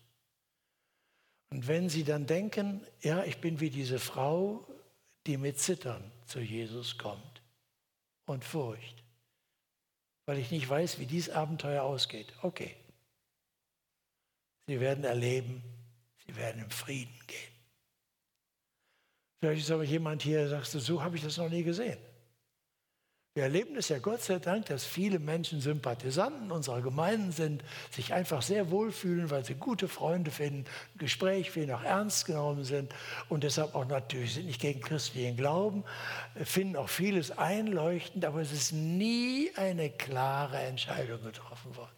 Und 1.50 1.68
wenn 1.68 1.88
Sie 1.88 2.04
dann 2.04 2.26
denken, 2.26 2.86
ja, 3.02 3.24
ich 3.24 3.38
bin 3.38 3.60
wie 3.60 3.70
diese 3.70 3.98
Frau, 3.98 4.66
die 5.26 5.36
mit 5.36 5.58
Zittern 5.58 6.10
zu 6.26 6.40
Jesus 6.40 6.98
kommt 6.98 7.42
und 8.26 8.44
Furcht, 8.44 9.02
weil 10.26 10.38
ich 10.38 10.50
nicht 10.50 10.68
weiß, 10.68 10.98
wie 10.98 11.06
dieses 11.06 11.34
Abenteuer 11.34 11.82
ausgeht. 11.82 12.32
Okay. 12.42 12.74
Sie 14.66 14.80
werden 14.80 15.04
erleben, 15.04 15.62
Sie 16.26 16.34
werden 16.36 16.62
im 16.62 16.70
Frieden 16.70 17.18
gehen. 17.26 17.52
Vielleicht 19.40 19.62
ist 19.62 19.70
aber 19.70 19.84
jemand 19.84 20.22
hier, 20.22 20.38
der 20.38 20.48
sagt, 20.48 20.66
so 20.66 21.02
habe 21.02 21.16
ich 21.16 21.22
das 21.22 21.36
noch 21.36 21.50
nie 21.50 21.62
gesehen. 21.62 21.98
Wir 23.34 23.42
erleben 23.42 23.74
es 23.74 23.88
ja 23.88 23.98
Gott 23.98 24.22
sei 24.22 24.38
Dank, 24.38 24.66
dass 24.66 24.84
viele 24.84 25.18
Menschen 25.18 25.60
Sympathisanten 25.60 26.52
unserer 26.52 26.82
Gemeinden 26.82 27.32
sind, 27.32 27.64
sich 27.90 28.14
einfach 28.14 28.42
sehr 28.42 28.70
wohlfühlen, 28.70 29.28
weil 29.28 29.44
sie 29.44 29.56
gute 29.56 29.88
Freunde 29.88 30.30
finden, 30.30 30.66
ein 30.94 30.98
Gespräch 30.98 31.50
finden, 31.50 31.72
auch 31.72 31.82
ernst 31.82 32.26
genommen 32.26 32.62
sind 32.62 32.94
und 33.28 33.42
deshalb 33.42 33.74
auch 33.74 33.86
natürlich 33.86 34.34
sind 34.34 34.46
nicht 34.46 34.60
gegen 34.60 34.80
christlichen 34.80 35.36
Glauben, 35.36 35.82
finden 36.44 36.76
auch 36.76 36.88
vieles 36.88 37.32
einleuchtend, 37.32 38.24
aber 38.24 38.40
es 38.40 38.52
ist 38.52 38.70
nie 38.70 39.50
eine 39.56 39.90
klare 39.90 40.58
Entscheidung 40.58 41.20
getroffen 41.24 41.74
worden. 41.74 41.96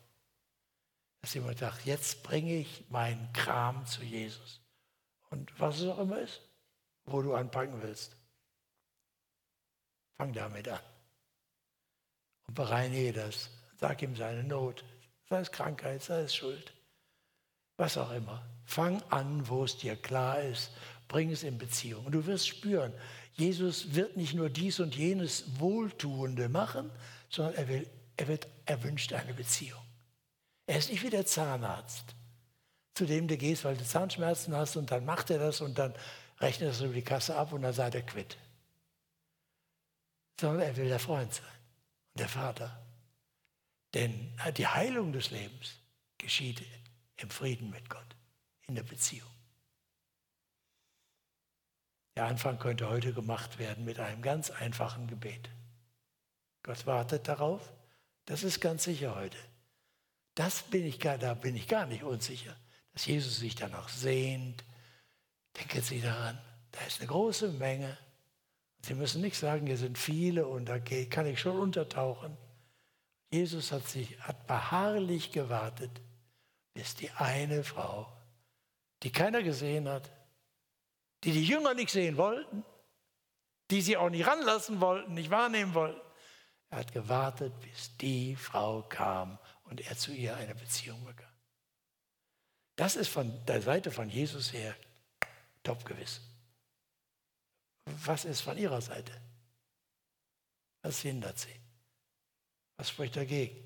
Dass 1.21 1.35
jemand 1.35 1.59
sagt, 1.59 1.85
jetzt 1.85 2.23
bringe 2.23 2.55
ich 2.55 2.85
meinen 2.89 3.31
Kram 3.35 3.85
zu 3.85 4.03
Jesus. 4.03 4.63
Und 5.29 5.53
was 5.61 5.81
es 5.81 5.89
auch 5.89 5.99
immer 5.99 6.19
ist, 6.19 6.41
wo 7.05 7.21
du 7.21 7.35
anpacken 7.35 7.83
willst. 7.83 8.17
Fang 10.17 10.33
damit 10.33 10.67
an 10.69 10.81
und 12.47 12.55
bereinige 12.55 13.13
das. 13.13 13.51
Sag 13.79 14.03
ihm 14.03 14.17
seine 14.17 14.43
Not, 14.43 14.85
sei 15.29 15.41
es 15.41 15.53
Krankheit, 15.53 16.03
sei 16.03 16.23
es 16.23 16.35
Schuld, 16.35 16.73
was 17.77 17.99
auch 17.99 18.13
immer. 18.13 18.45
Fang 18.65 19.03
an, 19.11 19.49
wo 19.49 19.65
es 19.65 19.77
dir 19.77 19.97
klar 19.97 20.41
ist, 20.41 20.71
bring 21.09 21.31
es 21.31 21.43
in 21.43 21.59
Beziehung. 21.59 22.07
Und 22.07 22.13
du 22.13 22.27
wirst 22.27 22.49
spüren, 22.49 22.93
Jesus 23.35 23.95
wird 23.95 24.17
nicht 24.17 24.35
nur 24.35 24.49
dies 24.49 24.81
und 24.81 24.97
jenes 24.97 25.61
Wohltuende 25.61 26.49
machen, 26.49 26.91
sondern 27.29 27.55
er, 27.55 27.69
will, 27.69 27.91
er, 28.17 28.29
wird, 28.29 28.49
er 28.65 28.83
wünscht 28.83 29.13
eine 29.13 29.35
Beziehung. 29.35 29.83
Er 30.67 30.79
ist 30.79 30.91
nicht 30.91 31.03
wie 31.03 31.11
der 31.11 31.27
Zahnarzt, 31.27 32.15
zu 32.95 33.05
dem 33.05 33.29
du 33.29 33.37
gehst, 33.37 33.65
weil 33.65 33.77
du 33.77 33.85
Zahnschmerzen 33.85 34.57
hast 34.57 34.77
und 34.77 34.91
dann 34.91 35.05
macht 35.05 35.31
er 35.31 35.39
das 35.39 35.61
und 35.61 35.79
dann 35.79 35.95
rechnet 36.41 36.69
er 36.69 36.73
es 36.73 36.81
über 36.81 36.95
die 36.95 37.03
Kasse 37.03 37.37
ab 37.37 37.53
und 37.53 37.63
dann 37.63 37.75
seid 37.75 37.95
er 37.95 38.03
quitt. 38.03 38.37
Sondern 40.41 40.63
er 40.63 40.77
will 40.77 40.89
der 40.89 40.99
Freund 40.99 41.33
sein 41.33 41.56
der 42.17 42.29
Vater. 42.29 42.83
Denn 43.95 44.37
die 44.57 44.67
Heilung 44.67 45.13
des 45.13 45.31
Lebens 45.31 45.79
geschieht 46.19 46.63
im 47.17 47.31
Frieden 47.31 47.71
mit 47.71 47.89
Gott, 47.89 48.17
in 48.67 48.75
der 48.75 48.83
Beziehung. 48.83 49.31
Der 52.17 52.27
Anfang 52.27 52.59
könnte 52.59 52.89
heute 52.89 53.13
gemacht 53.13 53.59
werden 53.59 53.85
mit 53.85 53.99
einem 54.01 54.23
ganz 54.23 54.51
einfachen 54.51 55.07
Gebet. 55.07 55.51
Gott 56.63 56.87
wartet 56.87 57.29
darauf, 57.29 57.73
das 58.25 58.43
ist 58.43 58.61
ganz 58.61 58.85
sicher 58.85 59.15
heute. 59.15 59.39
Das 60.35 60.63
bin 60.63 60.85
ich 60.85 60.99
gar, 60.99 61.17
da 61.17 61.35
bin 61.35 61.57
ich 61.57 61.69
gar 61.69 61.87
nicht 61.87 62.03
unsicher, 62.03 62.57
dass 62.93 63.07
Jesus 63.07 63.39
sich 63.39 63.55
danach 63.55 63.89
sehnt. 63.89 64.65
Denken 65.57 65.81
Sie 65.81 66.01
daran, 66.01 66.39
da 66.73 66.81
ist 66.81 67.01
eine 67.01 67.09
große 67.09 67.53
Menge 67.53 67.97
Sie 68.87 68.95
müssen 68.95 69.21
nicht 69.21 69.37
sagen, 69.37 69.67
hier 69.67 69.79
sind 69.79 69.99
viele 69.99 70.47
und 70.47 70.67
da 70.67 70.79
kann 70.79 71.27
ich 71.27 71.41
schon 71.41 71.59
untertauchen. 71.59 72.37
Jesus 73.33 73.73
hat 73.73 73.89
sich 73.89 74.17
hat 74.21 74.47
beharrlich 74.47 75.33
gewartet, 75.33 75.91
bis 76.73 76.95
die 76.95 77.11
eine 77.11 77.65
Frau, 77.65 78.07
die 79.03 79.11
keiner 79.11 79.43
gesehen 79.43 79.89
hat, 79.89 80.13
die 81.25 81.33
die 81.33 81.45
Jünger 81.45 81.75
nicht 81.75 81.91
sehen 81.91 82.17
wollten, 82.17 82.65
die 83.73 83.83
sie 83.83 83.97
auch 83.97 84.09
nicht 84.09 84.25
ranlassen 84.25 84.81
wollten, 84.81 85.15
nicht 85.15 85.31
wahrnehmen 85.31 85.75
wollten. 85.75 86.01
Er 86.71 86.79
hat 86.79 86.93
gewartet, 86.93 87.59
bis 87.63 87.97
die 87.97 88.37
Frau 88.37 88.83
kam 88.83 89.41
und 89.65 89.81
er 89.81 89.97
zu 89.97 90.13
ihr 90.13 90.37
eine 90.37 90.55
Beziehung 90.55 91.05
bekam. 91.05 91.27
Das 92.77 92.95
ist 92.95 93.09
von 93.09 93.45
der 93.47 93.63
Seite 93.63 93.91
von 93.91 94.09
Jesus 94.09 94.53
her 94.53 94.77
top 95.65 95.85
gewiss. 95.85 96.21
Was 97.87 98.25
ist 98.25 98.41
von 98.41 98.59
Ihrer 98.59 98.81
Seite? 98.81 99.13
Was 100.83 101.01
hindert 101.01 101.39
Sie? 101.39 101.61
Was 102.77 102.91
spricht 102.91 103.17
dagegen? 103.17 103.57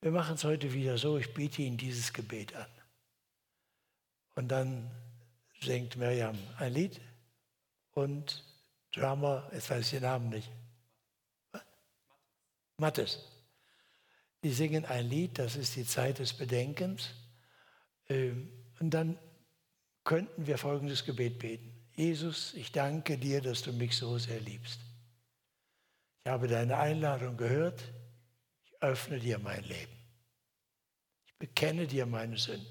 Wir 0.00 0.10
machen 0.10 0.34
es 0.34 0.44
heute 0.44 0.72
wieder 0.72 0.98
so, 0.98 1.18
ich 1.18 1.32
biete 1.34 1.62
Ihnen 1.62 1.76
dieses 1.76 2.12
Gebet 2.12 2.54
an. 2.54 2.70
Und 4.36 4.48
dann 4.48 4.90
singt 5.60 5.96
Miriam 5.96 6.38
ein 6.58 6.72
Lied 6.72 7.00
und 7.92 8.44
Drummer, 8.92 9.48
jetzt 9.52 9.70
weiß 9.70 9.84
ich 9.84 9.90
den 9.90 10.02
Namen 10.02 10.28
nicht. 10.28 10.50
Mattes. 12.76 13.24
Die 14.44 14.52
singen 14.52 14.84
ein 14.84 15.08
Lied, 15.08 15.38
das 15.38 15.56
ist 15.56 15.74
die 15.74 15.84
Zeit 15.84 16.20
des 16.20 16.32
Bedenkens. 16.32 17.10
Ähm, 18.08 18.52
und 18.78 18.90
dann 18.90 19.18
könnten 20.04 20.46
wir 20.46 20.58
folgendes 20.58 21.04
Gebet 21.04 21.40
beten. 21.40 21.77
Jesus, 21.98 22.54
ich 22.54 22.70
danke 22.70 23.18
dir, 23.18 23.40
dass 23.40 23.62
du 23.62 23.72
mich 23.72 23.96
so 23.96 24.18
sehr 24.18 24.38
liebst. 24.38 24.78
Ich 26.20 26.30
habe 26.30 26.46
deine 26.46 26.78
Einladung 26.78 27.36
gehört. 27.36 27.82
Ich 28.64 28.72
öffne 28.80 29.18
dir 29.18 29.40
mein 29.40 29.64
Leben. 29.64 29.98
Ich 31.26 31.36
bekenne 31.38 31.88
dir 31.88 32.06
meine 32.06 32.38
Sünden. 32.38 32.68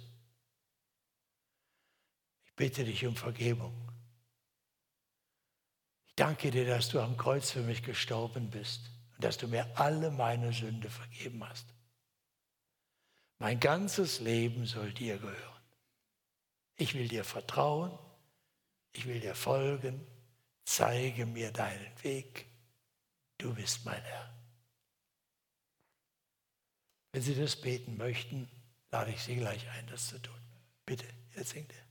Ich 2.46 2.56
bitte 2.56 2.86
dich 2.86 3.06
um 3.06 3.18
Vergebung. 3.18 3.74
Ich 6.08 6.16
danke 6.16 6.50
dir, 6.50 6.66
dass 6.66 6.88
du 6.88 7.02
am 7.02 7.18
Kreuz 7.18 7.52
für 7.52 7.64
mich 7.64 7.84
gestorben 7.84 8.50
bist 8.50 8.90
und 9.16 9.26
dass 9.26 9.38
du 9.38 9.50
mir 9.50 9.78
alle 9.78 10.10
meine 10.10 10.54
Sünde 10.54 10.90
vergeben 10.90 11.46
hast. 11.46 11.68
Mein 13.40 13.60
ganzes 13.60 14.22
Leben 14.22 14.66
soll 14.66 14.94
dir 14.94 15.18
gehören. 15.18 15.64
Ich 16.78 16.94
will 16.94 17.10
dir 17.10 17.26
vertrauen 17.26 18.00
ich 18.94 19.06
will 19.06 19.20
dir 19.20 19.36
folgen, 19.36 20.06
zeige 20.66 21.26
mir 21.26 21.52
deinen 21.52 22.04
Weg, 22.04 22.46
du 23.38 23.54
bist 23.54 23.86
mein 23.86 24.02
Herr. 24.02 24.34
Wenn 27.12 27.22
Sie 27.22 27.36
das 27.36 27.60
beten 27.60 27.98
möchten, 27.98 28.50
lade 28.92 29.12
ich 29.12 29.22
Sie 29.22 29.36
gleich 29.36 29.68
ein, 29.70 29.88
das 29.88 30.08
zu 30.08 30.22
tun. 30.22 30.40
Bitte, 30.86 31.08
jetzt 31.36 31.50
singt 31.50 31.72
er. 31.74 31.87